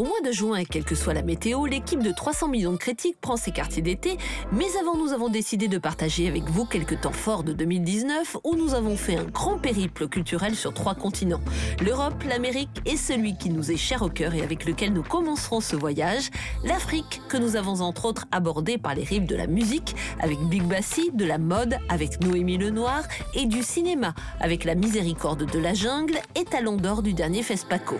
Au 0.00 0.04
mois 0.04 0.22
de 0.24 0.32
juin, 0.32 0.64
quelle 0.64 0.84
que 0.84 0.94
soit 0.94 1.12
la 1.12 1.20
météo, 1.20 1.66
l'équipe 1.66 2.02
de 2.02 2.10
300 2.10 2.48
millions 2.48 2.72
de 2.72 2.78
critiques 2.78 3.20
prend 3.20 3.36
ses 3.36 3.50
quartiers 3.50 3.82
d'été. 3.82 4.16
Mais 4.50 4.64
avant, 4.80 4.96
nous 4.96 5.12
avons 5.12 5.28
décidé 5.28 5.68
de 5.68 5.76
partager 5.76 6.26
avec 6.26 6.44
vous 6.44 6.64
quelques 6.64 7.02
temps 7.02 7.12
forts 7.12 7.42
de 7.44 7.52
2019 7.52 8.38
où 8.42 8.56
nous 8.56 8.72
avons 8.72 8.96
fait 8.96 9.16
un 9.16 9.24
grand 9.24 9.58
périple 9.58 10.08
culturel 10.08 10.54
sur 10.54 10.72
trois 10.72 10.94
continents. 10.94 11.42
L'Europe, 11.84 12.14
l'Amérique 12.26 12.80
et 12.86 12.96
celui 12.96 13.36
qui 13.36 13.50
nous 13.50 13.70
est 13.70 13.76
cher 13.76 14.00
au 14.00 14.08
cœur 14.08 14.32
et 14.32 14.40
avec 14.40 14.64
lequel 14.64 14.94
nous 14.94 15.02
commencerons 15.02 15.60
ce 15.60 15.76
voyage, 15.76 16.30
l'Afrique, 16.64 17.20
que 17.28 17.36
nous 17.36 17.56
avons 17.56 17.82
entre 17.82 18.06
autres 18.06 18.24
abordé 18.32 18.78
par 18.78 18.94
les 18.94 19.04
rives 19.04 19.26
de 19.26 19.36
la 19.36 19.48
musique, 19.48 19.94
avec 20.18 20.38
Big 20.48 20.62
Bassi, 20.62 21.10
de 21.12 21.26
la 21.26 21.36
mode, 21.36 21.76
avec 21.90 22.22
Noémie 22.22 22.56
Lenoir, 22.56 23.02
et 23.34 23.44
du 23.44 23.62
cinéma, 23.62 24.14
avec 24.40 24.64
La 24.64 24.76
Miséricorde 24.76 25.44
de 25.44 25.58
la 25.58 25.74
jungle, 25.74 26.20
et 26.36 26.46
Talon 26.46 26.78
d'or 26.78 27.02
du 27.02 27.12
dernier 27.12 27.42
FESPACO. 27.42 27.98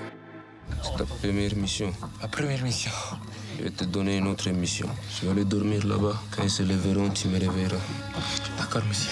C'est 0.82 0.96
ta 0.98 1.04
première 1.04 1.54
mission. 1.56 1.92
Ma 2.20 2.28
première 2.28 2.62
mission. 2.62 2.90
Je 3.58 3.64
vais 3.64 3.70
te 3.70 3.84
donner 3.84 4.16
une 4.18 4.26
autre 4.28 4.48
mission. 4.50 4.88
Je 5.20 5.26
vais 5.26 5.32
aller 5.32 5.44
dormir 5.44 5.86
là-bas. 5.86 6.20
Quand 6.34 6.42
ils 6.42 6.50
se 6.50 6.62
lèveront, 6.62 7.10
tu 7.10 7.28
me 7.28 7.38
réveilleras. 7.38 7.76
D'accord, 8.58 8.82
monsieur. 8.88 9.10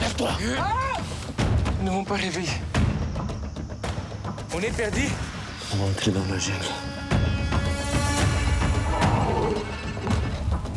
Lève-toi 0.00 0.30
Ils 1.80 1.84
ne 1.84 1.90
m'ont 1.90 2.04
pas 2.04 2.14
réveillé. 2.16 2.48
On 4.54 4.60
est 4.60 4.70
perdu 4.76 5.08
On 5.72 5.76
va 5.76 5.84
entrer 5.90 6.10
dans 6.10 6.24
la 6.26 6.38
jungle. 6.38 6.66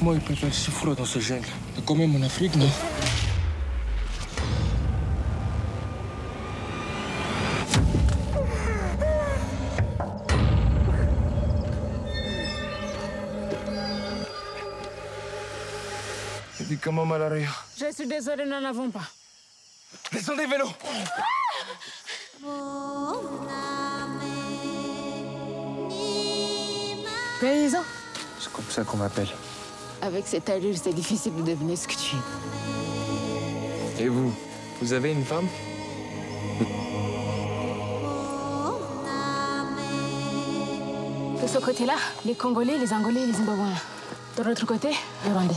Moi, 0.02 0.16
il 0.16 0.22
peut 0.22 0.36
faire 0.36 0.54
si 0.54 0.72
froid 0.72 0.96
dans 0.96 1.06
ce 1.06 1.20
jungle. 1.20 1.48
C'est 1.76 1.86
quand 1.86 1.96
même 1.96 2.16
en 2.16 2.22
Afrique, 2.26 2.56
non? 2.56 2.70
Comment 16.86 17.06
malaria 17.06 17.50
Je 17.78 17.92
suis 17.92 18.06
désolée, 18.08 18.44
nous 18.46 18.52
n'en 18.52 18.70
avons 18.70 18.92
pas. 18.92 19.02
Descendez 20.14 20.46
vélo 20.46 20.68
Paysan, 27.40 27.84
C'est 28.40 28.52
comme 28.52 28.66
ça 28.70 28.84
qu'on 28.84 28.98
m'appelle. 28.98 29.28
avec 30.02 30.26
cette 30.28 30.50
allure, 30.50 30.76
c'est 30.82 30.94
difficile 30.94 31.36
de 31.36 31.42
deviner 31.42 31.76
ce 31.76 31.88
que 31.88 31.94
tu 31.94 32.16
es. 34.00 34.04
Et 34.04 34.08
vous 34.08 34.34
Vous 34.82 34.94
avez 34.94 35.12
une 35.12 35.24
femme? 35.26 35.48
De 41.42 41.48
ce 41.48 41.58
côté-là, 41.60 41.96
les 42.26 42.36
Congolais, 42.36 42.78
les 42.78 42.94
Angolais 42.94 43.22
et 43.22 43.26
les 43.28 43.34
Zimbabwéens. 43.34 43.74
De 44.38 44.44
l'autre 44.44 44.66
côté, 44.66 44.90
les 45.26 45.32
Rwandais. 45.32 45.54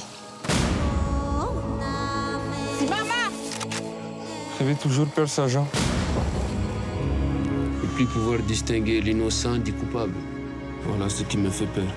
Toujours 4.75 5.07
peur, 5.07 5.29
sergent 5.29 5.67
Et 7.83 7.87
puis 7.97 8.05
pouvoir 8.05 8.39
distinguer 8.41 9.01
l'innocent 9.01 9.57
du 9.57 9.73
coupable. 9.73 10.15
Voilà 10.83 11.09
ce 11.09 11.23
qui 11.23 11.39
me 11.39 11.49
fait 11.51 11.67
peur. 11.67 11.89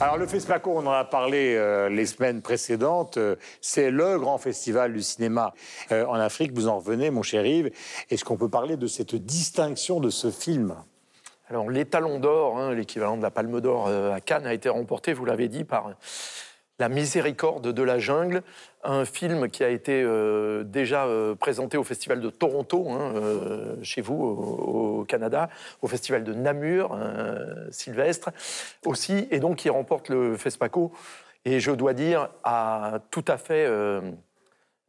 Alors 0.00 0.18
le 0.18 0.26
FESPACO, 0.26 0.70
on 0.70 0.86
en 0.86 0.92
a 0.92 1.04
parlé 1.04 1.54
euh, 1.54 1.88
les 1.88 2.06
semaines 2.06 2.42
précédentes, 2.42 3.16
euh, 3.16 3.36
c'est 3.60 3.90
le 3.90 4.18
grand 4.18 4.38
festival 4.38 4.92
du 4.92 5.02
cinéma 5.02 5.54
euh, 5.92 6.04
en 6.06 6.14
Afrique. 6.14 6.52
Vous 6.52 6.66
en 6.68 6.78
revenez, 6.78 7.10
mon 7.10 7.22
cher 7.22 7.46
Yves. 7.46 7.70
Est-ce 8.10 8.24
qu'on 8.24 8.36
peut 8.36 8.48
parler 8.48 8.76
de 8.76 8.86
cette 8.88 9.14
distinction 9.14 10.00
de 10.00 10.10
ce 10.10 10.30
film? 10.30 10.74
Alors, 11.50 11.68
les 11.68 11.84
Talons 11.84 12.20
d'Or, 12.20 12.58
hein, 12.58 12.74
l'équivalent 12.74 13.18
de 13.18 13.22
la 13.22 13.30
Palme 13.30 13.60
d'Or 13.60 13.86
euh, 13.88 14.14
à 14.14 14.20
Cannes, 14.20 14.46
a 14.46 14.54
été 14.54 14.70
remporté, 14.70 15.12
vous 15.12 15.26
l'avez 15.26 15.48
dit, 15.48 15.64
par 15.64 15.90
La 16.80 16.88
Miséricorde 16.88 17.72
de 17.72 17.82
la 17.84 18.00
Jungle, 18.00 18.42
un 18.82 19.04
film 19.04 19.48
qui 19.48 19.62
a 19.62 19.68
été 19.68 20.02
euh, 20.02 20.64
déjà 20.64 21.06
euh, 21.06 21.36
présenté 21.36 21.76
au 21.76 21.84
Festival 21.84 22.20
de 22.20 22.30
Toronto, 22.30 22.90
hein, 22.90 23.14
euh, 23.14 23.76
chez 23.84 24.00
vous, 24.00 24.20
au, 24.20 25.04
Canada, 25.04 25.48
au 25.82 25.86
Festival 25.86 26.24
de 26.24 26.34
Namur, 26.34 26.98
Sylvestre 27.70 28.30
aussi, 28.84 29.28
et 29.30 29.38
donc 29.38 29.58
qui 29.58 29.68
remporte 29.68 30.08
le 30.08 30.36
FESPACO. 30.36 30.92
Et 31.44 31.60
je 31.60 31.70
dois 31.70 31.92
dire, 31.92 32.30
tout 33.10 33.24
à 33.28 33.36
fait. 33.36 33.68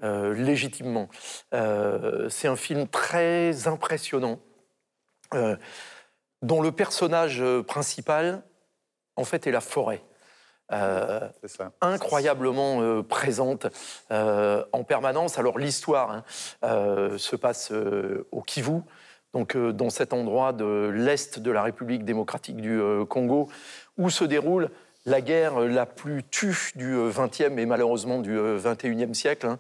légitimement. 0.01 1.09
C'est 1.51 2.47
un 2.47 2.55
film 2.55 2.87
très 2.87 3.67
impressionnant, 3.67 4.39
dont 6.41 6.61
le 6.61 6.71
personnage 6.71 7.43
principal, 7.67 8.41
en 9.17 9.25
fait, 9.25 9.47
est 9.47 9.51
la 9.51 9.61
forêt. 9.61 10.01
Euh, 10.71 11.29
incroyablement 11.81 12.81
euh, 12.81 13.03
présente 13.03 13.67
euh, 14.09 14.63
en 14.73 14.83
permanence. 14.83 15.37
Alors 15.37 15.59
l'histoire 15.59 16.23
hein, 16.63 17.17
se 17.17 17.35
passe 17.35 17.71
au 18.31 18.41
Kivu, 18.41 18.81
donc 19.33 19.55
dans 19.55 19.89
cet 19.89 20.13
endroit 20.13 20.53
de 20.53 20.89
l'est 20.93 21.39
de 21.39 21.51
la 21.51 21.61
République 21.61 22.03
démocratique 22.03 22.57
du 22.57 22.79
Congo, 23.09 23.49
où 23.97 24.09
se 24.09 24.23
déroule 24.23 24.69
la 25.05 25.21
guerre 25.21 25.59
la 25.59 25.85
plus 25.85 26.23
tue 26.23 26.71
du 26.75 26.97
XXe 27.09 27.41
et 27.57 27.65
malheureusement 27.67 28.19
du 28.19 28.35
XXIe 28.35 29.13
siècle. 29.13 29.45
hein. 29.45 29.59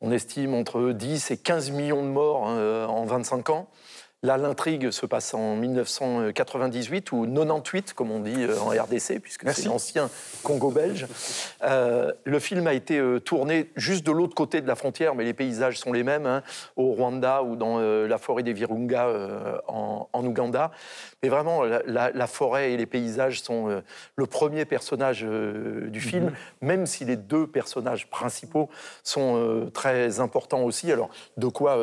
On 0.00 0.10
estime 0.10 0.54
entre 0.54 0.92
10 0.92 1.30
et 1.30 1.36
15 1.36 1.70
millions 1.70 2.02
de 2.02 2.08
morts 2.08 2.48
hein, 2.48 2.86
en 2.86 3.04
25 3.04 3.50
ans. 3.50 3.68
Là, 4.24 4.38
l'intrigue 4.38 4.90
se 4.90 5.04
passe 5.04 5.34
en 5.34 5.54
1998 5.54 7.12
ou 7.12 7.26
98, 7.26 7.92
comme 7.92 8.10
on 8.10 8.20
dit 8.20 8.42
euh, 8.42 8.58
en 8.58 8.70
RDC, 8.70 9.20
puisque 9.20 9.50
c'est 9.52 9.66
l'ancien 9.66 10.08
Congo 10.42 10.70
belge. 10.70 11.06
Euh, 11.62 12.10
le 12.24 12.38
film 12.38 12.66
a 12.66 12.72
été 12.72 12.98
euh, 12.98 13.20
tourné 13.20 13.70
juste 13.76 14.06
de 14.06 14.12
l'autre 14.12 14.34
côté 14.34 14.62
de 14.62 14.66
la 14.66 14.76
frontière, 14.76 15.14
mais 15.14 15.24
les 15.24 15.34
paysages 15.34 15.78
sont 15.78 15.92
les 15.92 16.02
mêmes, 16.04 16.24
hein, 16.24 16.42
au 16.76 16.92
Rwanda 16.92 17.42
ou 17.42 17.54
dans 17.54 17.78
euh, 17.80 18.08
la 18.08 18.16
forêt 18.16 18.42
des 18.42 18.54
Virunga 18.54 19.08
euh, 19.08 19.58
en, 19.68 20.08
en 20.10 20.24
Ouganda. 20.24 20.70
Mais 21.22 21.28
vraiment, 21.28 21.62
la, 21.62 21.82
la- 21.86 22.10
la 22.10 22.26
forêt 22.26 22.72
et 22.72 22.76
les 22.78 22.86
paysages 22.86 23.42
sont 23.42 23.82
le 24.16 24.26
premier 24.26 24.64
personnage 24.64 25.22
du 25.22 26.00
film, 26.00 26.32
même 26.62 26.86
si 26.86 27.04
les 27.04 27.16
deux 27.16 27.46
personnages 27.46 28.08
principaux 28.08 28.68
sont 29.02 29.68
très 29.74 30.20
importants 30.20 30.62
aussi. 30.62 30.90
Alors, 30.92 31.10
de 31.36 31.46
quoi 31.48 31.78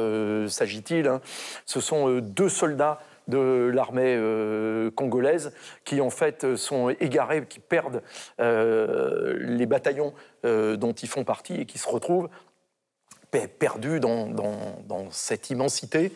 s'agit-il 0.47 1.07
hein? 1.07 1.21
Ce 1.65 1.79
sont 1.79 2.19
deux 2.33 2.49
soldats 2.49 2.99
de 3.27 3.71
l'armée 3.73 4.15
euh, 4.17 4.89
congolaise 4.91 5.53
qui 5.85 6.01
en 6.01 6.09
fait 6.09 6.55
sont 6.55 6.89
égarés, 6.89 7.45
qui 7.45 7.59
perdent 7.59 8.01
euh, 8.39 9.37
les 9.39 9.65
bataillons 9.65 10.13
euh, 10.45 10.75
dont 10.75 10.91
ils 10.93 11.07
font 11.07 11.23
partie 11.23 11.55
et 11.61 11.65
qui 11.65 11.77
se 11.77 11.87
retrouvent 11.87 12.29
pe- 13.29 13.47
perdus 13.47 13.99
dans, 13.99 14.27
dans- 14.27 14.81
dans 14.87 15.11
cette 15.11 15.49
immensité. 15.49 16.11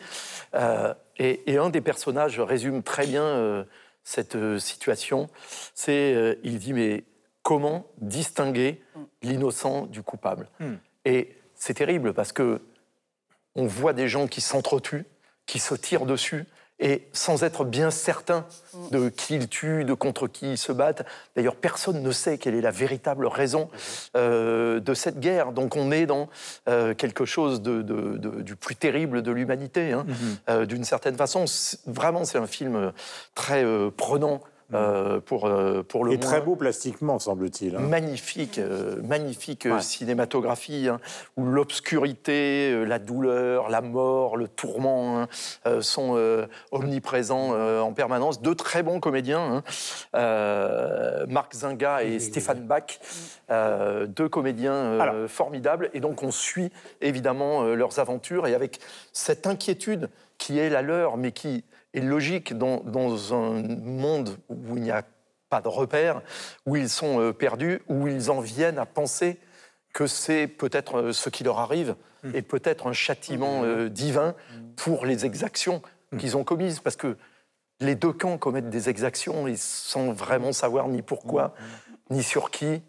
Et, 1.18 1.50
et 1.52 1.56
un 1.58 1.70
des 1.70 1.80
personnages 1.80 2.40
résume 2.40 2.82
très 2.82 3.06
bien 3.06 3.64
cette 4.04 4.36
situation. 4.58 5.28
C'est, 5.74 6.38
il 6.42 6.58
dit, 6.58 6.72
mais 6.72 7.04
comment 7.42 7.86
distinguer 7.98 8.82
l'innocent 9.22 9.86
du 9.86 10.02
coupable? 10.02 10.48
Et 11.04 11.36
c'est 11.54 11.74
terrible 11.74 12.12
parce 12.12 12.32
que 12.32 12.60
on 13.54 13.64
voit 13.66 13.94
des 13.94 14.08
gens 14.08 14.26
qui 14.26 14.42
s'entretuent, 14.42 15.06
qui 15.46 15.58
se 15.58 15.74
tirent 15.74 16.06
dessus, 16.06 16.44
et 16.78 17.08
sans 17.14 17.42
être 17.42 17.64
bien 17.64 17.90
certain 17.90 18.44
de 18.90 19.08
qui 19.08 19.36
ils 19.36 19.48
tuent, 19.48 19.86
de 19.86 19.94
contre 19.94 20.26
qui 20.26 20.52
ils 20.52 20.58
se 20.58 20.72
battent. 20.72 21.06
D'ailleurs, 21.34 21.56
personne 21.56 22.02
ne 22.02 22.10
sait 22.10 22.36
quelle 22.36 22.54
est 22.54 22.60
la 22.60 22.70
véritable 22.70 23.26
raison 23.26 23.70
euh, 24.14 24.78
de 24.78 24.92
cette 24.92 25.18
guerre. 25.18 25.52
Donc 25.52 25.74
on 25.74 25.90
est 25.90 26.04
dans 26.04 26.28
euh, 26.68 26.92
quelque 26.92 27.24
chose 27.24 27.62
de, 27.62 27.80
de- 27.80 28.18
de- 28.18 28.42
du 28.42 28.56
plus 28.56 28.76
terrible 28.76 29.22
de 29.22 29.30
l'humanité, 29.32 29.92
hein, 29.92 30.04
euh, 30.50 30.66
d'une 30.66 30.84
certaine 30.84 31.16
façon. 31.16 31.46
Vraiment, 31.86 32.26
c'est 32.26 32.36
un 32.36 32.46
film 32.46 32.92
très 33.34 33.64
prenant. 33.96 34.42
Euh, 34.74 35.20
pour, 35.20 35.46
euh, 35.46 35.82
pour 35.82 36.04
le 36.04 36.12
Et 36.12 36.18
très 36.18 36.40
beau 36.40 36.56
plastiquement, 36.56 37.18
semble-t-il. 37.18 37.76
hein. 37.76 37.80
Magnifique, 37.80 38.58
euh, 38.58 38.96
magnifique 39.02 39.66
Ouais. 39.70 39.80
cinématographie, 39.80 40.88
hein, 40.88 40.98
où 41.36 41.44
l'obscurité, 41.44 42.72
euh, 42.72 42.84
la 42.84 42.98
douleur, 42.98 43.68
la 43.70 43.80
mort, 43.80 44.36
le 44.36 44.48
tourment 44.48 45.20
hein, 45.20 45.28
euh, 45.66 45.80
sont 45.82 46.14
euh, 46.16 46.46
omniprésents 46.72 47.50
euh, 47.54 47.80
en 47.80 47.92
permanence. 47.92 48.42
Deux 48.42 48.54
très 48.56 48.82
bons 48.82 48.98
comédiens, 49.00 49.40
hein, 49.56 49.62
euh, 50.16 51.26
Marc 51.28 51.54
Zinga 51.54 52.02
et 52.02 52.18
Stéphane 52.18 52.66
Bach, 52.66 52.98
euh, 53.50 54.06
deux 54.06 54.28
comédiens 54.28 54.72
euh, 54.72 55.00
Alors. 55.00 55.30
formidables. 55.30 55.90
Et 55.94 56.00
donc 56.00 56.22
on 56.22 56.30
suit 56.30 56.70
évidemment 57.00 57.62
euh, 57.64 57.74
leurs 57.74 57.98
aventures 57.98 58.46
et 58.46 58.54
avec 58.54 58.80
cette 59.12 59.46
inquiétude 59.46 60.08
qui 60.38 60.58
est 60.58 60.68
la 60.68 60.82
leur, 60.82 61.16
mais 61.16 61.32
qui 61.32 61.64
est 61.96 62.00
logique 62.00 62.56
dans, 62.56 62.80
dans 62.84 63.34
un 63.34 63.62
monde 63.62 64.36
où 64.48 64.76
il 64.76 64.82
n'y 64.82 64.90
a 64.90 65.02
pas 65.48 65.60
de 65.60 65.68
repères, 65.68 66.22
où 66.66 66.76
ils 66.76 66.90
sont 66.90 67.20
euh, 67.20 67.32
perdus, 67.32 67.80
où 67.88 68.06
ils 68.08 68.30
en 68.30 68.40
viennent 68.40 68.78
à 68.78 68.86
penser 68.86 69.38
que 69.94 70.06
c'est 70.06 70.46
peut-être 70.46 70.98
euh, 70.98 71.12
ce 71.12 71.30
qui 71.30 71.44
leur 71.44 71.58
arrive 71.58 71.96
et 72.34 72.42
peut-être 72.42 72.88
un 72.88 72.92
châtiment 72.92 73.62
euh, 73.62 73.88
divin 73.88 74.34
pour 74.74 75.06
les 75.06 75.24
exactions 75.24 75.80
qu'ils 76.18 76.36
ont 76.36 76.42
commises. 76.42 76.80
Parce 76.80 76.96
que 76.96 77.16
les 77.78 77.94
deux 77.94 78.12
camps 78.12 78.36
commettent 78.36 78.70
des 78.70 78.88
exactions 78.88 79.46
et 79.46 79.54
sans 79.54 80.12
vraiment 80.12 80.52
savoir 80.52 80.88
ni 80.88 81.02
pourquoi, 81.02 81.54
ni 82.10 82.24
sur 82.24 82.50
qui. 82.50 82.82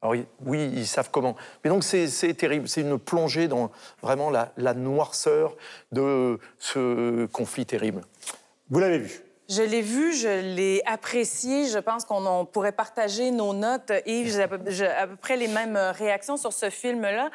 Alors, 0.00 0.16
oui, 0.44 0.68
ils 0.74 0.88
savent 0.88 1.10
comment. 1.12 1.36
Mais 1.62 1.70
donc, 1.70 1.84
c'est 1.84 2.08
c'est 2.08 2.34
terrible. 2.34 2.66
C'est 2.68 2.80
une 2.80 2.98
plongée 2.98 3.46
dans 3.46 3.70
vraiment 4.02 4.30
la, 4.30 4.52
la 4.56 4.74
noirceur 4.74 5.56
de 5.92 6.40
ce 6.58 7.26
conflit 7.26 7.66
terrible. 7.66 8.02
Vous 8.70 8.78
l'avez 8.80 8.98
vu 8.98 9.10
Je 9.48 9.62
l'ai 9.62 9.82
vu, 9.82 10.14
je 10.14 10.54
l'ai 10.54 10.82
apprécié. 10.86 11.66
Je 11.68 11.78
pense 11.78 12.04
qu'on 12.04 12.24
on 12.26 12.44
pourrait 12.46 12.72
partager 12.72 13.30
nos 13.30 13.52
notes. 13.52 13.92
Yves, 14.06 14.40
à, 14.40 14.48
peu- 14.48 14.60
à 14.98 15.06
peu 15.06 15.16
près 15.16 15.36
les 15.36 15.48
mêmes 15.48 15.76
réactions 15.76 16.36
sur 16.36 16.52
ce 16.52 16.70
film-là. 16.70 17.30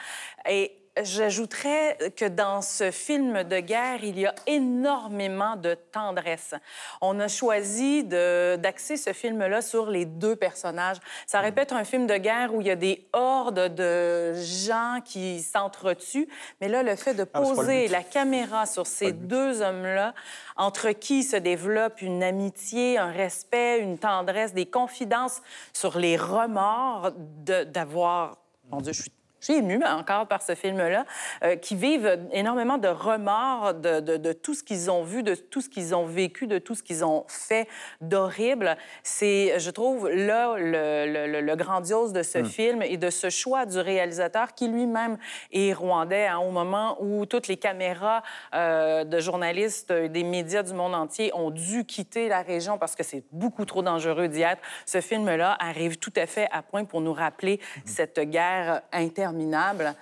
J'ajouterais 1.04 1.98
que 2.16 2.26
dans 2.26 2.62
ce 2.62 2.92
film 2.92 3.44
de 3.44 3.60
guerre, 3.60 4.04
il 4.04 4.20
y 4.20 4.26
a 4.26 4.34
énormément 4.46 5.56
de 5.56 5.76
tendresse. 5.92 6.54
On 7.02 7.20
a 7.20 7.28
choisi 7.28 8.04
d'axer 8.04 8.98
ce 8.98 9.14
film-là 9.14 9.62
sur 9.62 9.90
les 9.90 10.06
deux 10.06 10.36
personnages. 10.36 10.98
Ça 11.26 11.40
répète 11.40 11.72
un 11.72 11.84
film 11.84 12.08
de 12.08 12.18
guerre 12.18 12.54
où 12.54 12.62
il 12.62 12.68
y 12.68 12.72
a 12.72 12.76
des 12.76 13.08
hordes 13.14 13.74
de 13.74 14.34
gens 14.34 15.00
qui 15.04 15.42
s'entretuent. 15.42 16.28
Mais 16.62 16.68
là, 16.68 16.84
le 16.84 16.96
fait 16.96 17.14
de 17.14 17.26
Ah, 17.34 17.42
poser 17.42 17.88
la 17.88 18.04
caméra 18.04 18.66
sur 18.66 18.88
ces 18.88 19.12
deux 19.12 19.62
hommes-là, 19.62 20.14
entre 20.56 20.92
qui 20.92 21.24
se 21.24 21.36
développe 21.36 22.02
une 22.02 22.24
amitié, 22.24 22.98
un 22.98 23.12
respect, 23.12 23.80
une 23.80 23.98
tendresse, 23.98 24.54
des 24.54 24.66
confidences 24.66 25.42
sur 25.74 25.98
les 25.98 26.18
remords 26.18 27.12
d'avoir... 27.16 28.38
Mon 28.70 28.82
Dieu, 28.82 28.94
je 28.94 29.04
suis... 29.04 29.12
Je 29.39 29.45
suis 29.45 29.56
émue 29.56 29.84
encore 29.86 30.28
par 30.28 30.42
ce 30.42 30.56
film-là, 30.56 31.06
euh, 31.44 31.56
qui 31.56 31.75
vivent 31.75 32.19
énormément 32.31 32.78
de 32.78 32.88
remords 32.88 33.74
de, 33.75 34.00
de- 34.00 34.18
de 34.18 34.34
tout 34.34 34.54
ce 34.56 34.63
qu'ils 34.63 34.89
ont 34.89 35.04
vu, 35.04 35.22
de 35.22 35.36
tout 35.36 35.62
ce 35.62 35.69
qu'ils 35.69 35.94
ont 35.94 36.06
vécu, 36.06 36.48
de 36.48 36.57
tout 36.57 36.74
ce 36.74 36.81
qu'ils 36.81 37.06
ont 37.06 37.24
fait 37.28 37.68
d'horrible. 38.01 38.75
C'est, 39.04 39.60
je 39.60 39.69
trouve, 39.69 40.10
là, 40.10 40.56
le, 40.57 41.06
le- 41.12 41.28
le- 41.28 41.42
le 41.42 41.56
grandiose 41.56 42.13
de 42.13 42.24
ce 42.24 42.44
film 42.44 42.81
et 42.81 42.98
de 42.98 43.10
ce 43.10 43.30
choix 43.30 43.66
du 43.66 43.78
réalisateur 43.80 44.54
qui 44.56 44.68
lui-même 44.68 45.18
est 45.51 45.74
rwandais 45.74 46.28
hein, 46.28 46.39
au 46.39 46.50
moment 46.51 46.98
où 47.00 47.25
toutes 47.25 47.48
les 47.48 47.57
caméras 47.57 48.24
euh, 48.56 49.04
de 49.04 49.19
journalistes 49.19 49.92
des 49.92 50.24
médias 50.24 50.63
du 50.63 50.74
monde 50.74 50.95
entier 50.95 51.31
ont 51.36 51.51
dû 51.51 51.86
quitter 51.86 52.28
la 52.28 52.42
région 52.42 52.78
parce 52.78 52.95
que 52.95 53.04
c'est 53.04 53.24
beaucoup 53.31 53.66
trop 53.66 53.81
dangereux 53.84 54.28
d'y 54.28 54.42
être. 54.42 54.62
Ce 54.86 55.00
film-là 55.01 55.56
arrive 55.60 55.98
tout 55.98 56.13
à 56.16 56.25
fait 56.25 56.48
à 56.51 56.62
point 56.63 56.86
pour 56.86 57.01
nous 57.01 57.13
rappeler 57.13 57.60
cette 57.86 58.19
guerre 58.19 58.81
interminable. 59.27 59.95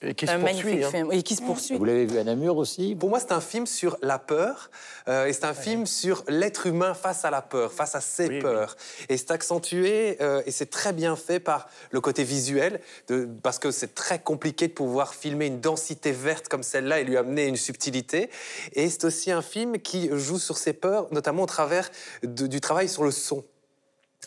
Et 0.00 0.14
qui 0.14 0.28
se 0.28 0.30
un 0.30 0.38
poursuit. 0.38 0.84
hein. 0.84 0.90
film 0.92 1.08
et 1.10 1.24
qui 1.24 1.34
se 1.34 1.42
poursuit. 1.42 1.76
Vous 1.76 1.84
l'avez 1.84 2.06
vu 2.06 2.18
à 2.20 2.22
Namur 2.22 2.56
aussi? 2.56 2.94
Pour 2.94 3.08
moi, 3.08 3.18
c'est 3.18 3.32
un 3.32 3.40
film 3.40 3.66
sur 3.66 3.98
la 4.00 4.20
peur, 4.20 4.70
euh, 5.08 5.26
et 5.26 5.32
c'est 5.32 5.44
un 5.44 5.54
film 5.54 5.86
sur 5.86 6.22
l'être 6.28 6.68
humain 6.68 6.94
face 6.94 7.24
à 7.24 7.30
la 7.32 7.42
peur, 7.42 7.72
face 7.72 7.96
à 7.96 8.00
ses 8.00 8.28
Oui, 8.28 8.38
peurs. 8.38 8.76
Et 9.08 9.16
c'est 9.16 9.32
accentué, 9.32 10.16
euh, 10.20 10.40
et 10.46 10.52
c'est 10.52 10.70
très 10.70 10.92
bien 10.92 11.16
fait 11.16 11.40
par 11.40 11.68
le 11.90 12.00
côté 12.00 12.22
visuel, 12.22 12.80
de- 13.08 13.28
parce 13.42 13.58
que 13.58 13.72
c'est 13.72 13.92
très 13.96 14.20
compliqué 14.20 14.68
de 14.68 14.72
pouvoir 14.72 15.14
filmer 15.16 15.46
une 15.46 15.60
densité 15.60 16.12
verte 16.12 16.46
comme 16.46 16.62
celle-là 16.62 17.00
et 17.00 17.04
lui 17.04 17.16
amener 17.16 17.46
une 17.46 17.56
subtilité. 17.56 18.30
Et 18.74 18.88
c'est 18.90 19.02
aussi 19.02 19.32
un 19.32 19.42
film 19.42 19.80
qui 19.80 20.10
joue 20.12 20.38
sur 20.38 20.58
ses 20.58 20.74
peurs, 20.74 21.12
notamment 21.12 21.42
au 21.42 21.46
travers 21.46 21.90
de- 22.22 22.46
du 22.46 22.60
travail 22.60 22.88
sur 22.88 23.02
le 23.02 23.10
son. 23.10 23.42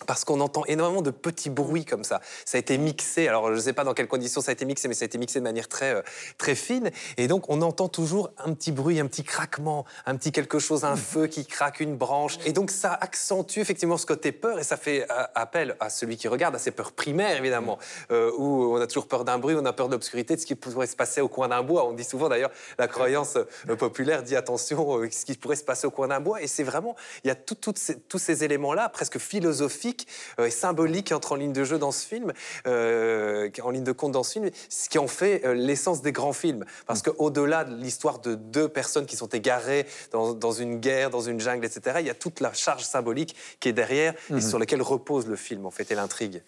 Parce 0.08 0.26
qu'on 0.26 0.40
entend 0.40 0.66
énormément 0.66 1.02
de 1.02 1.12
petits 1.12 1.50
bruits 1.50 1.86
comme 1.86 2.04
ça. 2.04 2.22
Ça 2.46 2.58
a 2.58 2.60
été 2.60 2.78
mixé, 2.78 3.28
alors 3.28 3.50
je 3.50 3.56
ne 3.56 3.60
sais 3.60 3.74
pas 3.74 3.84
dans 3.84 3.94
quelles 3.94 4.08
conditions 4.08 4.42
ça 4.42 4.50
a 4.50 4.54
été 4.54 4.66
mixé, 4.66 4.88
mais 4.88 4.94
ça 4.94 5.04
a 5.04 5.06
été 5.06 5.18
mixé 5.18 5.40
de 5.40 5.44
manière 5.44 5.68
très, 5.68 5.96
euh, 5.96 6.02
très 6.38 6.56
fine. 6.56 6.90
Et 7.18 7.28
donc 7.28 7.46
on 7.50 7.62
entend 7.62 7.88
toujours 7.88 8.32
un 8.38 8.54
petit 8.54 8.72
bruit, 8.72 9.00
un 9.00 9.08
petit 9.08 9.24
craquement, 9.24 9.86
un 10.06 10.16
petit 10.16 10.32
quelque 10.32 10.60
chose, 10.60 10.84
un 10.86 10.96
feu 10.96 11.28
qui 11.28 11.46
craque, 11.46 11.80
une 11.80 11.96
branche. 11.98 12.38
Et 12.46 12.52
donc 12.54 12.72
ça 12.72 12.94
accentue 12.94 13.60
effectivement 13.60 13.98
ce 13.98 14.06
côté 14.06 14.32
peur 14.32 14.60
et 14.60 14.64
ça 14.64 14.78
fait 14.78 15.04
euh, 15.12 15.24
appel 15.36 15.76
à 15.80 15.90
celui 15.90 16.18
qui 16.18 16.28
regarde, 16.28 16.56
à 16.56 16.60
ses 16.60 16.72
peurs 16.72 16.92
primaires 16.94 17.38
évidemment, 17.38 17.78
euh, 18.12 18.32
où 18.38 18.76
on 18.76 18.82
a 18.82 18.88
toujours 18.88 19.08
peur 19.08 19.24
d'un 19.26 19.38
bruit, 19.38 19.56
on 19.58 19.66
a 19.66 19.74
peur 19.74 19.88
de 19.88 19.94
l'obscurité, 19.94 20.36
de 20.36 20.42
ce 20.42 20.46
qui 20.46 20.56
pourrait 20.56 20.88
se 20.88 20.96
passer 20.96 21.22
au 21.22 21.28
coin 21.30 21.48
d'un 21.48 21.62
bois. 21.62 21.86
On 21.86 21.94
dit 21.94 22.04
souvent 22.04 22.30
d'ailleurs, 22.30 22.52
la 22.80 22.88
croyance 22.88 23.38
populaire 23.78 24.24
dit 24.24 24.36
attention, 24.36 25.02
ce 25.12 25.26
qui 25.26 25.36
pourrait 25.36 25.56
se 25.56 25.64
passer 25.64 25.86
au 25.88 25.92
coin 25.92 26.08
d'un 26.08 26.20
bois. 26.20 26.42
Et 26.42 26.48
c'est 26.48 26.64
vraiment, 26.64 26.96
il 27.24 27.28
y 27.28 27.32
a 27.32 27.36
tout- 27.36 27.58
ces- 27.76 28.00
tous 28.00 28.18
ces 28.20 28.44
éléments-là, 28.44 28.90
presque 28.90 29.18
philosophiques 29.20 29.91
euh, 30.40 30.46
et 30.46 30.52
symboliques 30.52 31.08
qui 31.08 31.14
entrent 31.14 31.34
en 31.34 31.36
ligne 31.36 31.54
de 31.54 31.64
jeu 31.64 31.78
dans 31.78 31.92
ce 31.92 32.06
film, 32.06 32.34
euh, 32.68 33.50
en 33.64 33.70
ligne 33.70 33.84
de 33.84 33.92
compte 33.92 34.12
dans 34.12 34.24
ce 34.24 34.34
film, 34.34 34.50
ce 34.70 34.90
qui 34.90 34.98
en 34.98 35.08
fait 35.08 35.46
euh, 35.46 35.54
l'essence 35.54 36.02
des 36.02 36.12
grands 36.12 36.34
films. 36.34 36.66
Parce 36.86 37.02
qu'au-delà 37.02 37.64
de 37.64 37.76
l'histoire 37.76 38.20
de 38.20 38.36
deux 38.36 38.70
personnes 38.70 39.06
qui 39.06 39.16
sont 39.16 39.28
égarées 39.28 39.86
dans, 40.12 40.34
dans 40.34 40.52
une 40.52 40.80
guerre, 40.80 41.10
dans 41.10 41.22
une 41.22 41.40
jungle, 41.40 41.66
etc., 41.66 41.98
il 42.00 42.08
y 42.08 42.10
a 42.10 42.16
toute 42.16 42.40
la 42.40 42.54
charge 42.54 42.84
symbolique 42.84 43.36
qui 43.60 43.70
est 43.70 43.74
derrière 43.74 44.14
et 44.36 44.42
sur 44.42 44.60
laquelle 44.60 44.82
repose 44.82 45.28
le 45.28 45.36
film, 45.36 45.66
en 45.66 45.72
fait, 45.72 45.92
et 45.92 45.96
l'intrigue. 45.96 46.42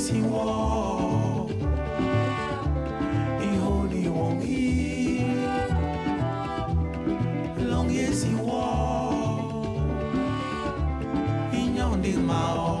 facing 0.00 0.32
only 3.58 4.08
won't 4.08 4.42
long 7.58 7.90
as 7.90 8.24
you 8.24 8.38
walk 8.38 9.84
in 11.52 11.74
your 11.76 11.96
mouth. 12.16 12.79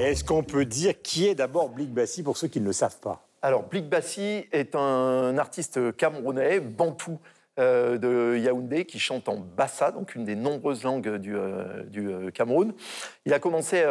Est-ce 0.00 0.24
qu'on 0.24 0.42
peut 0.42 0.64
dire 0.64 0.94
qui 1.02 1.28
est 1.28 1.34
d'abord 1.34 1.68
Blik 1.68 1.92
Bassi 1.92 2.22
pour 2.22 2.38
ceux 2.38 2.48
qui 2.48 2.58
ne 2.58 2.64
le 2.64 2.72
savent 2.72 2.98
pas? 3.00 3.28
Alors, 3.42 3.64
Blik 3.64 3.86
Bassi 3.86 4.46
est 4.50 4.74
un 4.74 5.36
artiste 5.36 5.94
camerounais, 5.94 6.58
bantou, 6.58 7.18
euh, 7.60 7.98
de 7.98 8.36
Yaoundé, 8.38 8.84
qui 8.84 8.98
chante 8.98 9.28
en 9.28 9.36
bassa, 9.36 9.92
donc 9.92 10.14
une 10.14 10.24
des 10.24 10.34
nombreuses 10.34 10.82
langues 10.82 11.16
du, 11.16 11.36
euh, 11.36 11.84
du, 11.84 12.08
euh, 12.08 12.30
Cameroun. 12.30 12.72
Il 13.26 13.34
a 13.34 13.38
commencé 13.38 13.82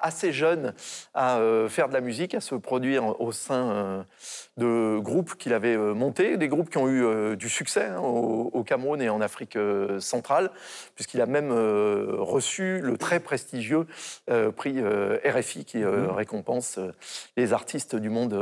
assez 0.00 0.32
jeune 0.32 0.72
à 1.14 1.38
faire 1.68 1.88
de 1.88 1.92
la 1.92 2.00
musique, 2.00 2.34
à 2.34 2.40
se 2.40 2.54
produire 2.54 3.20
au 3.20 3.32
sein 3.32 4.04
de 4.56 4.98
groupes 4.98 5.36
qu'il 5.36 5.52
avait 5.52 5.76
montés, 5.76 6.36
des 6.36 6.48
groupes 6.48 6.70
qui 6.70 6.78
ont 6.78 6.88
eu 6.88 7.36
du 7.36 7.48
succès 7.48 7.84
hein, 7.84 8.00
au, 8.00 8.50
au 8.52 8.64
Cameroun 8.64 9.00
et 9.00 9.08
en 9.08 9.20
Afrique 9.20 9.58
centrale, 10.00 10.50
puisqu'il 10.94 11.20
a 11.20 11.26
même 11.26 11.52
reçu 11.52 12.80
le 12.80 12.96
très 12.96 13.20
prestigieux 13.20 13.86
prix 14.56 14.82
RFI 14.82 15.64
qui 15.64 15.82
euh, 15.82 16.12
récompense 16.12 16.78
les 17.36 17.52
artistes 17.52 17.96
du 17.96 18.10
monde, 18.10 18.34